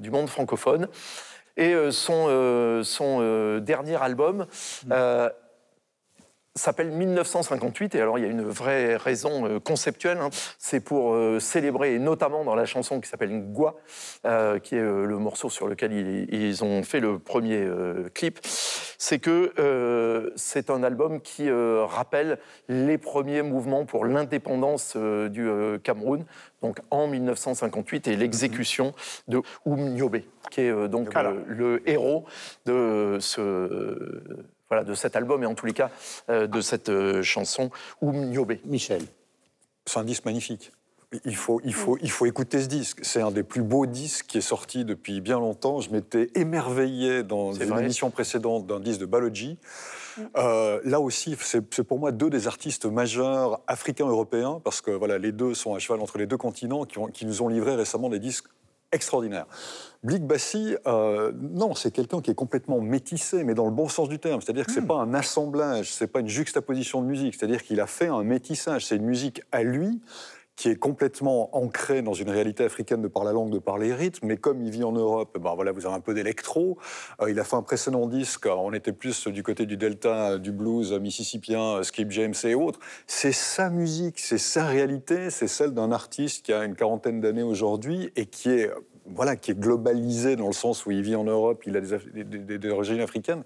du 0.00 0.10
monde 0.10 0.28
francophone. 0.28 0.88
Et 1.56 1.72
euh, 1.72 1.90
son, 1.90 2.26
euh, 2.28 2.82
son 2.82 3.18
euh, 3.20 3.60
dernier 3.60 3.96
album 3.96 4.46
euh, 4.90 5.30
s'appelle 6.56 6.90
1958 6.90 7.94
et 7.94 8.00
alors 8.00 8.18
il 8.18 8.22
y 8.22 8.26
a 8.26 8.30
une 8.30 8.42
vraie 8.42 8.96
raison 8.96 9.46
euh, 9.46 9.60
conceptuelle 9.60 10.18
hein. 10.18 10.30
c'est 10.58 10.80
pour 10.80 11.14
euh, 11.14 11.38
célébrer 11.38 11.94
et 11.94 11.98
notamment 11.98 12.44
dans 12.44 12.54
la 12.54 12.64
chanson 12.64 13.00
qui 13.00 13.08
s'appelle 13.08 13.30
Ngwa 13.30 13.76
euh, 14.24 14.58
qui 14.58 14.74
est 14.74 14.80
euh, 14.80 15.04
le 15.04 15.18
morceau 15.18 15.50
sur 15.50 15.68
lequel 15.68 15.92
ils, 15.92 16.34
ils 16.34 16.64
ont 16.64 16.82
fait 16.82 17.00
le 17.00 17.18
premier 17.18 17.66
clip 18.14 18.38
c'est 18.42 19.18
que 19.18 20.32
c'est 20.36 20.70
un 20.70 20.82
album 20.82 21.20
qui 21.20 21.50
rappelle 21.50 22.38
les 22.68 22.98
premiers 22.98 23.42
mouvements 23.42 23.84
pour 23.84 24.04
l'indépendance 24.04 24.96
du 24.96 25.48
Cameroun 25.82 26.24
donc 26.62 26.78
en 26.90 27.06
1958 27.06 28.08
et 28.08 28.16
l'exécution 28.16 28.94
de 29.28 29.42
Oum 29.64 29.94
Nyobe 29.94 30.20
qui 30.50 30.62
est 30.62 30.88
donc 30.88 31.12
le 31.46 31.88
héros 31.88 32.24
de 32.64 33.18
ce 33.20 34.46
voilà, 34.68 34.84
de 34.84 34.94
cet 34.94 35.16
album 35.16 35.42
et 35.42 35.46
en 35.46 35.54
tous 35.54 35.66
les 35.66 35.72
cas 35.72 35.90
euh, 36.28 36.46
de 36.46 36.60
cette 36.60 36.88
euh, 36.88 37.22
chanson 37.22 37.70
Oum 38.00 38.30
Nyobe. 38.30 38.54
Michel. 38.64 39.02
C'est 39.84 39.98
un 39.98 40.04
disque 40.04 40.24
magnifique. 40.24 40.72
il 41.24 41.36
faut, 41.36 41.60
il, 41.64 41.74
faut, 41.74 41.96
il 42.02 42.10
faut 42.10 42.26
écouter 42.26 42.60
ce 42.60 42.66
disque. 42.66 42.98
C'est 43.02 43.22
un 43.22 43.30
des 43.30 43.44
plus 43.44 43.62
beaux 43.62 43.86
disques 43.86 44.26
qui 44.26 44.38
est 44.38 44.42
sorti 44.42 44.84
depuis 44.84 45.20
bien 45.20 45.38
longtemps. 45.38 45.80
Je 45.80 45.90
m'étais 45.90 46.30
émerveillé 46.34 47.22
dans 47.22 47.52
une 47.52 47.78
émission 47.78 48.10
précédente 48.10 48.66
d'un 48.66 48.80
disque 48.80 49.00
de 49.00 49.06
Balogi. 49.06 49.58
Euh, 50.36 50.80
là 50.84 51.00
aussi, 51.00 51.36
c'est 51.40 51.82
pour 51.84 51.98
moi 51.98 52.10
deux 52.10 52.30
des 52.30 52.46
artistes 52.46 52.86
majeurs 52.86 53.60
africains-européens, 53.66 54.60
parce 54.64 54.80
que 54.80 54.90
voilà, 54.90 55.18
les 55.18 55.32
deux 55.32 55.54
sont 55.54 55.74
à 55.74 55.78
cheval 55.78 56.00
entre 56.00 56.18
les 56.18 56.26
deux 56.26 56.38
continents, 56.38 56.84
qui, 56.84 56.98
ont, 56.98 57.06
qui 57.06 57.26
nous 57.26 57.42
ont 57.42 57.48
livré 57.48 57.74
récemment 57.74 58.08
des 58.08 58.18
disques 58.18 58.46
extraordinaires. 58.92 59.46
Blick 60.06 60.24
Bassi, 60.24 60.76
euh, 60.86 61.32
non, 61.34 61.74
c'est 61.74 61.90
quelqu'un 61.90 62.20
qui 62.20 62.30
est 62.30 62.36
complètement 62.36 62.80
métissé, 62.80 63.42
mais 63.42 63.54
dans 63.54 63.64
le 63.64 63.72
bon 63.72 63.88
sens 63.88 64.08
du 64.08 64.20
terme. 64.20 64.40
C'est-à-dire 64.40 64.64
que 64.64 64.70
c'est 64.70 64.80
hmm. 64.80 64.86
pas 64.86 64.98
un 64.98 65.14
assemblage, 65.14 65.92
c'est 65.92 66.06
pas 66.06 66.20
une 66.20 66.28
juxtaposition 66.28 67.02
de 67.02 67.08
musique. 67.08 67.34
C'est-à-dire 67.34 67.64
qu'il 67.64 67.80
a 67.80 67.88
fait 67.88 68.06
un 68.06 68.22
métissage. 68.22 68.86
C'est 68.86 68.94
une 68.94 69.04
musique 69.04 69.42
à 69.50 69.64
lui, 69.64 70.00
qui 70.54 70.68
est 70.68 70.76
complètement 70.76 71.56
ancré 71.56 72.02
dans 72.02 72.12
une 72.12 72.30
réalité 72.30 72.62
africaine 72.62 73.02
de 73.02 73.08
par 73.08 73.24
la 73.24 73.32
langue, 73.32 73.50
de 73.50 73.58
par 73.58 73.78
les 73.78 73.92
rythmes. 73.92 74.28
Mais 74.28 74.36
comme 74.36 74.62
il 74.62 74.70
vit 74.70 74.84
en 74.84 74.92
Europe, 74.92 75.36
ben 75.40 75.52
voilà, 75.56 75.72
vous 75.72 75.84
avez 75.86 75.96
un 75.96 76.00
peu 76.00 76.14
d'électro. 76.14 76.78
Euh, 77.20 77.28
il 77.28 77.40
a 77.40 77.44
fait 77.44 77.56
un 77.56 77.62
précédent 77.62 78.06
disque, 78.06 78.46
on 78.46 78.72
était 78.72 78.92
plus 78.92 79.26
du 79.26 79.42
côté 79.42 79.66
du 79.66 79.76
delta, 79.76 80.38
du 80.38 80.52
blues 80.52 80.92
mississippien, 80.92 81.82
Skip 81.82 82.12
James 82.12 82.34
et 82.44 82.54
autres. 82.54 82.78
C'est 83.08 83.32
sa 83.32 83.70
musique, 83.70 84.20
c'est 84.20 84.38
sa 84.38 84.66
réalité, 84.66 85.30
c'est 85.30 85.48
celle 85.48 85.72
d'un 85.72 85.90
artiste 85.90 86.46
qui 86.46 86.52
a 86.52 86.62
une 86.62 86.76
quarantaine 86.76 87.20
d'années 87.20 87.42
aujourd'hui 87.42 88.12
et 88.14 88.26
qui 88.26 88.50
est 88.50 88.70
voilà, 89.14 89.36
qui 89.36 89.52
est 89.52 89.58
globalisé 89.58 90.36
dans 90.36 90.46
le 90.46 90.52
sens 90.52 90.86
où 90.86 90.90
il 90.90 91.02
vit 91.02 91.14
en 91.14 91.24
Europe, 91.24 91.62
il 91.66 91.76
a 91.76 91.80
des, 91.80 92.24
des, 92.24 92.58
des 92.58 92.70
origines 92.70 93.00
africaines. 93.00 93.44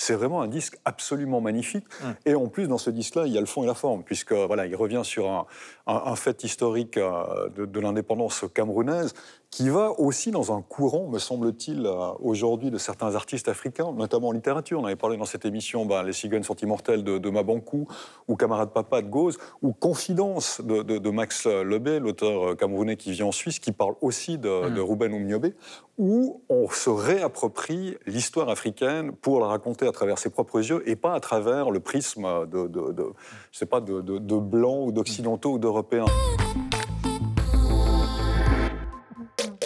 C'est 0.00 0.14
vraiment 0.14 0.40
un 0.40 0.48
disque 0.48 0.78
absolument 0.86 1.42
magnifique. 1.42 1.84
Hum. 2.02 2.14
Et 2.24 2.34
en 2.34 2.48
plus, 2.48 2.68
dans 2.68 2.78
ce 2.78 2.88
disque-là, 2.88 3.26
il 3.26 3.34
y 3.34 3.36
a 3.36 3.40
le 3.40 3.46
fond 3.46 3.64
et 3.64 3.66
la 3.66 3.74
forme, 3.74 4.02
puisque 4.02 4.32
voilà, 4.32 4.64
il 4.64 4.74
revient 4.74 5.02
sur 5.04 5.30
un, 5.30 5.46
un, 5.86 6.16
fait 6.16 6.42
historique 6.42 6.96
euh, 6.96 7.50
de, 7.50 7.66
de 7.66 7.80
l'indépendance 7.80 8.46
camerounaise 8.54 9.12
qui 9.50 9.68
va 9.68 9.90
aussi 9.98 10.30
dans 10.30 10.56
un 10.56 10.62
courant, 10.62 11.08
me 11.08 11.18
semble-t-il, 11.18 11.84
euh, 11.84 12.12
aujourd'hui 12.20 12.70
de 12.70 12.78
certains 12.78 13.16
artistes 13.16 13.48
africains, 13.48 13.92
notamment 13.92 14.28
en 14.28 14.32
littérature. 14.32 14.80
On 14.80 14.84
avait 14.84 14.94
parlé 14.94 15.16
dans 15.16 15.24
cette 15.24 15.44
émission 15.44 15.86
ben, 15.86 16.04
Les 16.04 16.12
cigognes 16.12 16.44
sont 16.44 16.56
immortelles 16.56 17.02
de, 17.02 17.18
de 17.18 17.30
Mabankou, 17.30 17.88
ou 18.28 18.36
Camarade 18.36 18.70
Papa 18.70 19.02
de 19.02 19.08
Gauze, 19.08 19.38
ou 19.60 19.72
Confidence 19.72 20.60
de, 20.60 20.82
de 20.82 21.10
Max 21.10 21.46
Lebé, 21.46 21.98
l'auteur 21.98 22.50
euh, 22.50 22.54
camerounais 22.54 22.96
qui 22.96 23.10
vit 23.10 23.24
en 23.24 23.32
Suisse, 23.32 23.58
qui 23.58 23.72
parle 23.72 23.94
aussi 24.00 24.38
de, 24.38 24.68
mmh. 24.68 24.74
de 24.74 24.80
Ruben 24.80 25.12
Oumniobé, 25.12 25.54
où 25.98 26.42
on 26.48 26.68
se 26.70 26.88
réapproprie 26.88 27.96
l'histoire 28.06 28.48
africaine 28.48 29.12
pour 29.12 29.40
la 29.40 29.48
raconter 29.48 29.86
à 29.90 29.92
travers 29.92 30.18
ses 30.18 30.30
propres 30.30 30.58
yeux 30.58 30.82
et 30.88 30.96
pas 30.96 31.14
à 31.14 31.20
travers 31.20 31.70
le 31.70 31.80
prisme 31.80 32.46
de, 32.46 32.66
de 32.66 33.04
je 33.52 33.58
sais 33.58 33.66
pas, 33.66 33.80
de, 33.80 34.38
blancs 34.38 34.88
ou 34.88 34.92
d'occidentaux 34.92 35.52
ou 35.52 35.58
d'européens. 35.58 36.06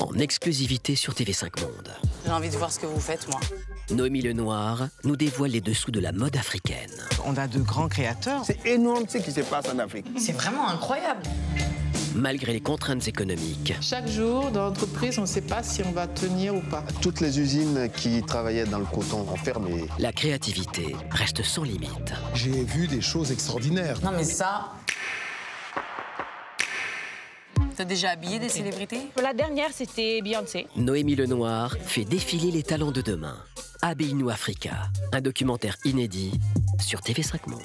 En 0.00 0.18
exclusivité 0.18 0.96
sur 0.96 1.12
TV5 1.12 1.62
Monde. 1.62 1.90
J'ai 2.24 2.32
envie 2.32 2.50
de 2.50 2.56
voir 2.56 2.72
ce 2.72 2.78
que 2.78 2.86
vous 2.86 3.00
faites, 3.00 3.28
moi. 3.28 3.40
Noémie 3.90 4.22
Lenoir 4.22 4.88
nous 5.04 5.16
dévoile 5.16 5.50
les 5.50 5.60
dessous 5.60 5.90
de 5.90 6.00
la 6.00 6.12
mode 6.12 6.36
africaine. 6.36 6.90
On 7.26 7.36
a 7.36 7.46
de 7.46 7.60
grands 7.60 7.88
créateurs. 7.88 8.42
C'est 8.44 8.64
énorme 8.66 9.04
ce 9.08 9.18
qui 9.18 9.30
se 9.30 9.40
passe 9.42 9.68
en 9.68 9.78
Afrique. 9.78 10.06
C'est 10.16 10.32
vraiment 10.32 10.68
incroyable 10.68 11.22
malgré 12.14 12.52
les 12.52 12.60
contraintes 12.60 13.08
économiques. 13.08 13.74
Chaque 13.80 14.08
jour, 14.08 14.50
dans 14.50 14.66
l'entreprise, 14.66 15.18
on 15.18 15.22
ne 15.22 15.26
sait 15.26 15.40
pas 15.42 15.62
si 15.62 15.82
on 15.82 15.92
va 15.92 16.06
tenir 16.06 16.54
ou 16.54 16.60
pas. 16.60 16.84
Toutes 17.02 17.20
les 17.20 17.38
usines 17.38 17.90
qui 17.96 18.22
travaillaient 18.22 18.66
dans 18.66 18.78
le 18.78 18.84
coton 18.84 19.26
ont 19.30 19.36
fermé. 19.36 19.86
La 19.98 20.12
créativité 20.12 20.96
reste 21.10 21.42
sans 21.42 21.64
limite. 21.64 22.12
J'ai 22.34 22.64
vu 22.64 22.86
des 22.86 23.00
choses 23.00 23.32
extraordinaires. 23.32 23.98
Non 24.02 24.12
mais 24.12 24.24
ça... 24.24 24.72
T'as 27.76 27.84
déjà 27.84 28.10
habillé 28.10 28.38
des 28.38 28.48
célébrités? 28.48 29.00
La 29.20 29.34
dernière, 29.34 29.70
c'était 29.72 30.22
Beyoncé. 30.22 30.68
Noémie 30.76 31.16
Lenoir 31.16 31.76
fait 31.84 32.04
défiler 32.04 32.52
les 32.52 32.62
talents 32.62 32.92
de 32.92 33.02
demain. 33.02 33.36
Habille-nous 33.82 34.30
Africa, 34.30 34.90
un 35.12 35.20
documentaire 35.20 35.76
inédit 35.84 36.38
sur 36.78 37.00
TV5 37.00 37.50
Monde. 37.50 37.62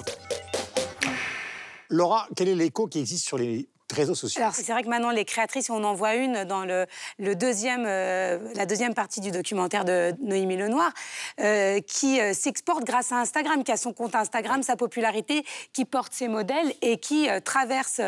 Laura, 1.88 2.26
quel 2.34 2.48
est 2.48 2.56
l'écho 2.56 2.88
qui 2.88 2.98
existe 2.98 3.24
sur 3.24 3.38
les 3.38 3.68
réseaux 3.92 4.14
sociaux. 4.14 4.40
Alors 4.40 4.54
c'est 4.54 4.70
vrai 4.70 4.82
que 4.82 4.88
maintenant 4.88 5.10
les 5.10 5.24
créatrices, 5.24 5.70
on 5.70 5.84
en 5.84 5.94
voit 5.94 6.14
une 6.14 6.44
dans 6.44 6.64
le, 6.64 6.86
le 7.18 7.34
deuxième, 7.34 7.84
euh, 7.86 8.38
la 8.54 8.66
deuxième 8.66 8.94
partie 8.94 9.20
du 9.20 9.30
documentaire 9.30 9.84
de 9.84 10.14
Noémie 10.20 10.56
Lenoir, 10.56 10.92
euh, 11.40 11.80
qui 11.80 12.20
euh, 12.20 12.32
s'exporte 12.32 12.84
grâce 12.84 13.12
à 13.12 13.16
Instagram, 13.16 13.64
qui 13.64 13.72
a 13.72 13.76
son 13.76 13.92
compte 13.92 14.14
Instagram, 14.14 14.62
sa 14.62 14.76
popularité, 14.76 15.44
qui 15.72 15.84
porte 15.84 16.12
ses 16.12 16.28
modèles 16.28 16.72
et 16.82 16.98
qui 16.98 17.28
traverse 17.44 18.00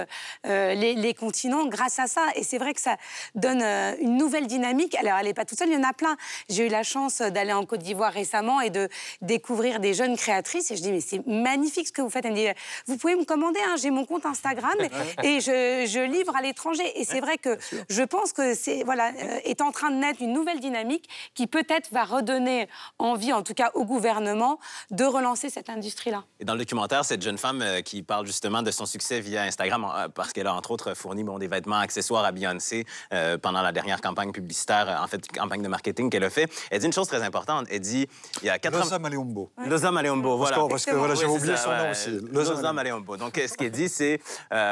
les, 0.44 0.94
les, 0.94 1.14
continents 1.14 1.66
grâce 1.66 1.98
à 1.98 2.06
ça. 2.06 2.22
Et 2.34 2.42
c'est 2.42 2.58
vrai 2.58 2.72
que 2.74 2.80
ça 2.80 2.96
donne 3.34 3.62
une 4.00 4.16
nouvelle 4.16 4.46
dynamique. 4.46 4.94
Alors 4.96 5.18
elle 5.18 5.26
n'est 5.26 5.34
pas 5.34 5.44
toute 5.44 5.58
seule, 5.58 5.68
il 5.68 5.74
y 5.74 5.76
en 5.76 5.88
a 5.88 5.92
plein. 5.92 6.16
J'ai 6.48 6.66
eu 6.66 6.68
la 6.68 6.82
chance 6.82 7.20
d'aller 7.20 7.52
en 7.52 7.64
Côte 7.64 7.82
d'Ivoire 7.82 8.12
récemment 8.12 8.60
et 8.60 8.70
de 8.70 8.88
découvrir 9.20 9.80
des 9.80 9.94
jeunes 9.94 10.16
créatrices. 10.16 10.70
Et 10.70 10.76
je 10.76 10.82
dis 10.82 10.92
mais 10.92 11.00
c'est 11.00 11.24
magnifique 11.26 11.88
ce 11.88 11.92
que 11.92 12.02
vous 12.02 12.10
faites. 12.10 12.24
Elle 12.24 12.32
me 12.32 12.36
dit 12.36 12.48
vous 12.86 12.96
pouvez 12.96 13.16
me 13.16 13.24
commander, 13.24 13.60
hein, 13.66 13.76
j'ai 13.80 13.90
mon 13.90 14.04
compte 14.04 14.26
Instagram 14.26 14.76
et 15.22 15.40
je 15.40 15.71
je, 15.86 16.00
livre 16.00 16.34
à 16.36 16.42
l'étranger. 16.42 16.84
Et 17.00 17.04
c'est 17.04 17.20
vrai 17.20 17.38
que 17.38 17.58
je 17.88 18.02
pense 18.02 18.32
que 18.32 18.54
c'est 18.54 18.82
voilà 18.84 19.08
euh, 19.08 19.38
est 19.44 19.60
en 19.60 19.72
train 19.72 19.90
de 19.90 19.96
naître 19.96 20.22
une 20.22 20.32
nouvelle 20.32 20.60
dynamique 20.60 21.08
qui 21.34 21.46
peut-être 21.46 21.88
va 21.92 22.04
redonner 22.04 22.68
envie, 22.98 23.32
en 23.32 23.42
tout 23.42 23.54
cas 23.54 23.70
au 23.74 23.84
gouvernement, 23.84 24.58
de 24.90 25.04
relancer 25.04 25.50
cette 25.50 25.70
industrie-là. 25.70 26.24
Et 26.40 26.44
dans 26.44 26.54
le 26.54 26.58
documentaire, 26.58 27.04
cette 27.04 27.22
jeune 27.22 27.38
femme 27.38 27.62
euh, 27.62 27.80
qui 27.80 28.02
parle 28.02 28.26
justement 28.26 28.62
de 28.62 28.70
son 28.70 28.86
succès 28.86 29.20
via 29.20 29.42
Instagram, 29.42 29.84
euh, 29.84 30.08
parce 30.08 30.32
qu'elle 30.32 30.46
a 30.46 30.54
entre 30.54 30.70
autres 30.70 30.94
fourni 30.94 31.24
bon, 31.24 31.38
des 31.38 31.48
vêtements, 31.48 31.78
accessoires 31.78 32.24
à 32.24 32.32
Beyoncé 32.32 32.84
pendant 33.42 33.62
la 33.62 33.72
dernière 33.72 34.00
campagne 34.00 34.32
publicitaire, 34.32 35.00
en 35.02 35.06
fait 35.06 35.26
campagne 35.28 35.62
de 35.62 35.68
marketing 35.68 36.10
qu'elle 36.10 36.24
a 36.24 36.30
fait. 36.30 36.50
Elle 36.70 36.80
dit 36.80 36.86
une 36.86 36.92
chose 36.92 37.08
très 37.08 37.22
importante. 37.22 37.66
Elle 37.70 37.80
dit 37.80 38.08
il 38.42 38.46
y 38.46 38.50
a 38.50 38.58
80... 38.58 38.84
Loza 38.84 38.98
Maleombo. 38.98 39.50
Loza 39.66 39.90
Maleombo, 39.90 40.36
voilà. 40.36 40.58
Parce 40.68 40.84
que, 40.84 40.94
voilà, 40.94 41.14
j'ai 41.14 41.26
oublié 41.26 41.56
son 41.56 41.70
nom 41.70 41.90
aussi. 41.90 42.10
Loza 42.30 42.72
Maleombo. 42.72 43.16
Donc 43.16 43.36
ce 43.36 43.56
qu'elle 43.56 43.70
dit, 43.70 43.88
c'est 43.88 44.20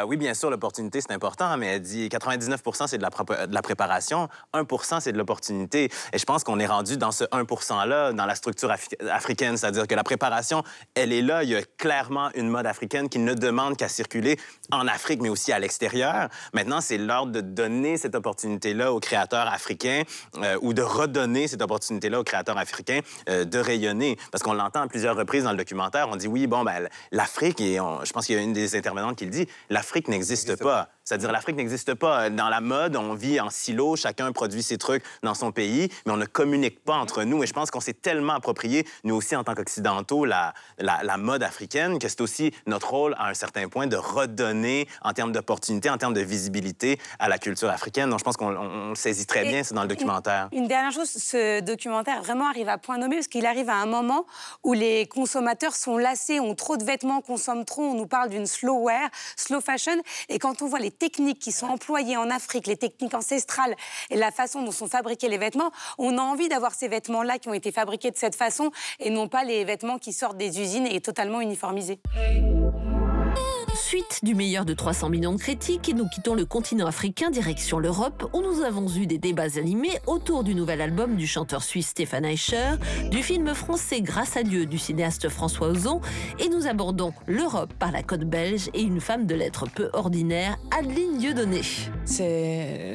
oui, 0.07 0.17
bien 0.17 0.35
sûr, 0.35 0.51
l'opportunité 0.51 0.90
c'est 0.95 1.13
important, 1.13 1.57
mais 1.57 1.67
elle 1.67 1.83
dit 1.83 2.09
99 2.09 2.61
c'est 2.87 2.99
de 2.99 3.03
la, 3.03 3.47
de 3.47 3.55
la 3.55 3.63
préparation, 3.63 4.29
1 4.53 4.65
c'est 5.01 5.13
de 5.13 5.19
l'opportunité. 5.19 5.91
Et 6.13 6.19
je 6.19 6.25
pense 6.25 6.45
qu'on 6.45 6.59
est 6.59 6.67
rendu 6.67 6.97
dans 6.97 7.13
ce 7.13 7.25
1 7.31 7.43
%-là, 7.43 8.13
dans 8.13 8.27
la 8.27 8.35
structure 8.35 8.73
africaine, 9.11 9.57
c'est-à-dire 9.57 9.87
que 9.87 9.95
la 9.95 10.05
préparation, 10.05 10.63
elle 10.95 11.13
est 11.13 11.23
là. 11.23 11.45
Il 11.45 11.51
y 11.51 11.57
a 11.57 11.63
clairement 11.79 12.31
une 12.35 12.49
mode 12.49 12.67
africaine 12.67 13.09
qui 13.09 13.19
ne 13.19 13.35
demande 13.35 13.77
qu'à 13.77 13.89
circuler 13.89 14.39
en 14.73 14.87
Afrique, 14.87 15.21
mais 15.21 15.29
aussi 15.29 15.53
à 15.53 15.59
l'extérieur. 15.59 16.29
Maintenant, 16.53 16.81
c'est 16.81 16.99
l'heure 16.99 17.27
de 17.27 17.41
donner 17.41 17.97
cette 17.97 18.15
opportunité-là 18.15 18.93
aux 18.93 19.01
créateurs 19.01 19.49
africains 19.49 20.03
euh, 20.37 20.59
ou 20.63 20.73
de 20.73 20.83
redonner 20.83 21.49
cette 21.49 21.63
opportunité-là 21.63 22.21
aux 22.21 22.25
créateurs 22.25 22.59
africains 22.59 23.01
euh, 23.29 23.45
de 23.45 23.59
rayonner. 23.59 24.17
Parce 24.33 24.43
qu'on 24.43 24.55
l'entend 24.55 24.83
à 24.83 24.89
plusieurs 24.89 25.17
reprises 25.17 25.45
dans 25.45 25.53
le 25.53 25.59
documentaire. 25.59 26.09
On 26.11 26.17
dit 26.17 26.29
oui, 26.29 26.47
bon, 26.47 26.65
ben, 26.65 26.89
l'Afrique, 27.13 27.61
et 27.61 27.77
je 27.77 28.13
pense 28.13 28.27
qu'il 28.27 28.37
y 28.37 28.39
a 28.39 28.43
une 28.43 28.53
des 28.53 28.77
intervenantes 28.77 29.17
qui 29.17 29.25
le 29.25 29.31
dit, 29.31 29.47
l'Afrique 29.69 30.09
n'existe 30.09 30.57
pas. 30.57 30.80
제가 30.81 31.00
C'est-à-dire 31.05 31.33
l'Afrique 31.33 31.57
n'existe 31.57 31.95
pas. 31.95 32.31
Dans 32.31 32.49
la 32.49 32.61
mode, 32.61 32.97
on 32.97 33.15
vit 33.15 33.41
en 33.41 33.51
silo, 33.51 33.97
chacun 33.97 34.31
produit 34.33 34.63
ses 34.63 34.79
trucs 34.79 35.03
dans 35.23 35.35
son 35.35 35.53
pays, 35.53 35.89
mais 36.07 36.13
on 36.13 36.17
ne 36.17 36.27
communique 36.27 36.85
pas 36.85 36.95
entre 36.95 37.25
nous. 37.25 37.43
Et 37.43 37.47
je 37.47 37.53
pense 37.53 37.71
qu'on 37.71 37.81
s'est 37.81 37.95
tellement 37.95 38.35
approprié, 38.35 38.87
nous 39.05 39.15
aussi 39.17 39.35
en 39.35 39.45
tant 39.45 39.55
qu'Occidentaux, 39.55 40.25
la, 40.25 40.55
la, 40.79 41.17
mode 41.17 41.43
africaine, 41.43 41.99
que 41.99 42.09
c'est 42.09 42.21
aussi 42.21 42.53
notre 42.67 42.91
rôle 42.91 43.15
à 43.19 43.29
un 43.29 43.35
certain 43.35 43.69
point 43.69 43.87
de 43.87 43.97
redonner 43.97 44.89
en 45.03 45.13
termes 45.13 45.33
d'opportunités, 45.33 45.91
en 45.91 45.99
termes 45.99 46.15
de 46.15 46.21
visibilité 46.21 46.99
à 47.19 47.29
la 47.29 47.39
culture 47.39 47.69
africaine. 47.69 48.11
Donc 48.11 48.21
je 48.21 48.25
pense 48.25 48.37
qu'on 48.37 48.95
saisit 48.95 49.27
très 49.27 49.45
bien, 49.45 49.63
c'est 49.65 49.75
dans 49.75 49.83
le 49.83 49.89
documentaire. 49.89 50.49
Une, 50.53 50.69
dernière 50.69 50.93
chose, 50.93 51.11
ce 51.11 51.61
documentaire 51.61 52.23
vraiment 52.23 52.49
arrive 52.49 52.69
à 52.69 52.79
point 52.79 52.99
nommé 52.99 53.17
parce 53.17 53.29
qu'il 53.29 53.47
arrive 53.47 53.69
à 53.69 53.77
un 53.77 53.87
moment 53.87 54.27
où 54.63 54.73
les 54.73 55.07
consommateurs 55.07 55.75
sont 55.75 55.99
lassés, 55.99 56.41
ont 56.41 56.55
trop 56.55 56.77
de 56.77 56.85
vêtements, 56.85 57.21
consomment 57.21 57.65
trop. 57.65 57.83
On 57.83 57.95
nous 57.95 58.07
parle 58.07 58.29
d'une 58.31 58.47
slow 58.47 58.85
wear, 58.85 59.09
slow 59.37 59.61
fashion. 59.61 59.97
Et 60.29 60.39
quand 60.39 60.63
on 60.63 60.67
voit 60.67 60.79
les 60.79 60.90
techniques 60.91 61.39
qui 61.39 61.53
sont 61.53 61.67
employées 61.67 62.17
en 62.17 62.31
Afrique, 62.31 62.67
les 62.67 62.77
techniques 62.77 63.15
ancestrales 63.15 63.75
et 64.11 64.17
la 64.17 64.31
façon 64.31 64.63
dont 64.63 64.73
sont 64.73 64.89
fabriqués 64.89 65.29
les 65.29 65.39
vêtements, 65.39 65.71
on 65.99 66.19
a 66.19 66.23
envie 66.23 66.49
d'avoir 66.49 66.75
ces 66.75 66.89
vêtements-là 66.89 67.39
qui 67.39 67.49
ont 67.49 67.55
été 67.55 67.73
fabriqués 67.73 68.11
de 68.11 68.17
cette 68.17 68.35
façon 68.35 68.71
et 68.99 69.11
non 69.11 69.29
pas 69.29 69.45
les 69.45 69.65
vêtements 69.65 69.99
qui 69.99 70.13
sortent 70.13 70.37
des 70.37 70.61
usines 70.61 70.87
et 70.87 71.01
totalement 71.01 71.41
uniformisés. 71.41 72.01
Suite 73.91 74.21
du 74.23 74.37
meilleur 74.37 74.65
de 74.65 74.73
300 74.73 75.09
millions 75.09 75.33
de 75.33 75.41
critiques 75.41 75.89
et 75.89 75.95
nous 75.95 76.07
quittons 76.09 76.37
le 76.37 76.45
continent 76.45 76.87
africain 76.87 77.29
direction 77.29 77.81
l'Europe 77.81 78.31
où 78.33 78.41
nous 78.41 78.63
avons 78.63 78.87
eu 78.89 79.09
des 79.09 79.19
débats 79.19 79.59
animés 79.59 79.99
autour 80.07 80.45
du 80.45 80.55
nouvel 80.55 80.81
album 80.81 81.17
du 81.17 81.27
chanteur 81.27 81.65
suisse 81.65 81.89
Stéphane 81.89 82.25
Eicher, 82.25 82.75
du 83.11 83.21
film 83.21 83.53
français 83.53 84.01
Grâce 84.01 84.37
à 84.37 84.45
Dieu 84.45 84.65
du 84.67 84.79
cinéaste 84.79 85.29
François 85.29 85.71
Ozon 85.71 86.01
et 86.39 86.49
nous 86.49 86.69
abordons 86.69 87.13
l'Europe 87.27 87.73
par 87.81 87.91
la 87.91 88.05
côte 88.05 88.21
belge 88.21 88.71
et 88.75 88.83
une 88.83 89.01
femme 89.01 89.27
de 89.27 89.35
lettres 89.35 89.67
peu 89.69 89.91
ordinaire, 89.93 90.57
Adeline 90.71 91.19
Dieudonné. 91.19 91.63
C'est 92.05 92.95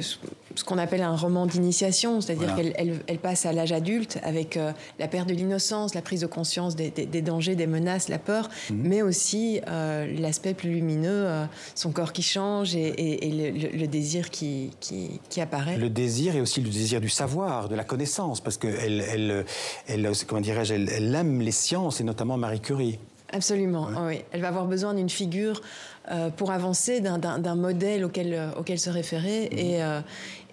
ce 0.55 0.63
qu'on 0.63 0.77
appelle 0.77 1.01
un 1.01 1.15
roman 1.15 1.45
d'initiation, 1.45 2.21
c'est-à-dire 2.21 2.53
Voilà. 2.53 2.71
qu'elle 2.71 2.73
elle- 2.77 2.99
elle 3.07 3.19
passe 3.19 3.45
à 3.45 3.53
l'âge 3.53 3.71
adulte 3.71 4.19
avec 4.23 4.57
euh, 4.57 4.71
la 4.99 5.07
perte 5.07 5.27
de 5.29 5.33
l'innocence, 5.33 5.93
la 5.93 6.01
prise 6.01 6.21
de 6.21 6.27
conscience 6.27 6.75
des, 6.75 6.89
des- 6.91 7.05
des 7.05 7.21
dangers, 7.21 7.55
des 7.55 7.67
menaces, 7.67 8.09
la 8.09 8.19
peur, 8.19 8.49
Mhm. 8.69 8.81
mais 8.83 9.01
aussi 9.01 9.59
euh, 9.67 10.07
l'aspect 10.19 10.53
plus 10.53 10.69
lumineux, 10.71 11.09
euh, 11.27 11.45
son 11.75 11.91
corps 11.91 12.13
qui 12.13 12.21
change 12.23 12.75
et, 12.75 12.87
et- 12.87 13.27
et 13.27 13.51
le, 13.51 13.59
le- 13.59 13.77
le 13.77 13.87
désir 13.87 14.29
qui, 14.29 14.71
qui, 14.79 15.19
qui 15.29 15.41
apparaît. 15.41 15.77
Le 15.77 15.89
désir 15.89 16.35
et 16.35 16.41
aussi 16.41 16.61
le 16.61 16.69
désir 16.69 17.01
du 17.01 17.09
savoir, 17.09 17.69
de 17.69 17.75
la 17.75 17.83
connaissance, 17.83 18.41
parce 18.41 18.57
qu'elle, 18.57 19.03
elle, 19.11 19.45
elle, 19.87 20.11
comment 20.27 20.41
dirais-je, 20.41 20.73
elle, 20.73 20.89
elle 20.89 21.13
aime 21.15 21.41
les 21.41 21.51
sciences 21.51 22.01
et 22.01 22.03
notamment 22.03 22.37
Marie 22.37 22.59
Curie. 22.61 22.97
Absolument, 23.35 23.89
oui. 24.07 24.21
Elle 24.31 24.39
va 24.39 24.47
avoir 24.47 24.65
besoin 24.65 24.93
d'une 24.93 25.09
figure 25.09 25.61
euh, 26.09 26.29
pour 26.29 26.51
avancer, 26.51 27.01
d'un- 27.01 27.55
modèle 27.55 28.05
auquel, 28.05 28.33
euh, 28.33 28.47
auquel 28.57 28.79
se 28.79 28.89
référer. 28.89 29.49
Et, 29.51 29.83
euh, 29.83 29.99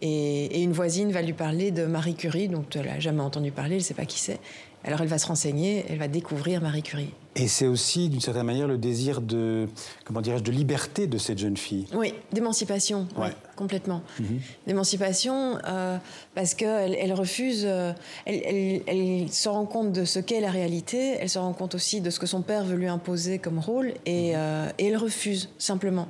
et, 0.01 0.47
et 0.47 0.63
une 0.63 0.73
voisine 0.73 1.13
va 1.13 1.23
lui 1.23 1.33
parler 1.33 1.71
de 1.71 1.85
Marie 1.87 2.17
Curie, 2.17 2.49
dont 2.49 2.65
elle 2.75 2.87
n'a 2.87 2.99
jamais 2.99 3.23
entendu 3.23 3.53
parler, 3.53 3.77
elle 3.77 3.83
ne 3.83 3.85
sait 3.85 3.95
pas 3.95 4.05
qui 4.05 4.19
c'est. 4.19 4.41
Alors 4.83 5.01
elle 5.01 5.07
va 5.07 5.19
se 5.19 5.29
renseigner, 5.29 5.85
elle 5.89 5.99
va 5.99 6.09
découvrir 6.09 6.61
Marie 6.61 6.83
Curie. 6.83 7.15
Et 7.35 7.49
c'est 7.49 7.67
aussi, 7.67 8.11
d'une 8.11 8.21
certaine 8.21 8.45
manière, 8.45 8.69
le 8.69 8.77
désir 8.77 9.23
de, 9.23 9.67
comment 10.05 10.21
dirais-je, 10.21 10.43
de 10.43 10.53
liberté 10.53 11.07
de 11.07 11.17
cette 11.17 11.39
jeune 11.39 11.57
fille. 11.57 11.87
Oui, 11.95 12.13
d'émancipation, 12.31 13.09
oui, 13.17 13.29
complètement. 13.57 14.03
Mhm. 14.21 14.41
D'émancipation, 14.67 15.57
euh, 15.67 15.97
parce 16.35 16.53
qu'elle 16.55 16.95
elle 16.95 17.15
refuse, 17.15 17.63
euh, 17.67 17.93
elle, 18.27 18.43
elle- 18.45 18.83
elle 18.87 19.33
se 19.33 19.49
rend 19.49 19.65
compte 19.65 19.93
de 19.93 20.05
ce 20.05 20.19
qu'est 20.19 20.41
la 20.41 20.51
réalité, 20.51 21.17
elle 21.21 21.31
se 21.31 21.39
rend 21.39 21.55
compte 21.55 21.75
aussi 21.75 22.03
de 22.03 22.11
ce 22.11 22.21
que 22.21 22.27
son 22.27 22.43
père 22.43 22.65
veut 22.65 22.77
lui 22.77 22.89
imposer 22.89 23.39
comme 23.39 23.59
rôle, 23.61 23.95
et, 24.05 24.33
euh, 24.37 24.69
et 24.79 24.89
elle 24.89 24.99
refuse, 24.99 25.49
simplement. 25.57 26.09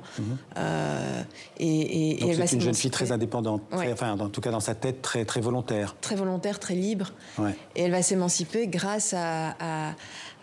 Euh, 0.57 1.21
et, 1.57 1.65
et- 1.67 2.17
et 2.31 2.35
Donc 2.35 2.47
c'est 2.47 2.55
une 2.55 2.61
jeune 2.61 2.73
fille 2.73 2.91
très 2.91 3.13
indépendante, 3.13 3.61
très- 3.71 3.93
enfin, 3.93 4.19
en 4.19 4.29
tout 4.29 4.41
cas 4.41 4.51
dans 4.51 4.59
sa 4.59 4.75
tête, 4.75 5.01
très, 5.01 5.23
très 5.23 5.39
volontaire. 5.41 5.95
Très 6.01 6.15
volontaire, 6.15 6.59
très 6.59 6.75
libre. 6.75 7.11
Ouais. 7.37 7.55
Et 7.77 7.83
elle 7.83 7.91
va 7.91 8.01
s'émanciper 8.01 8.67
grâce 8.67 9.13
à, 9.13 9.55
à- 9.59 9.93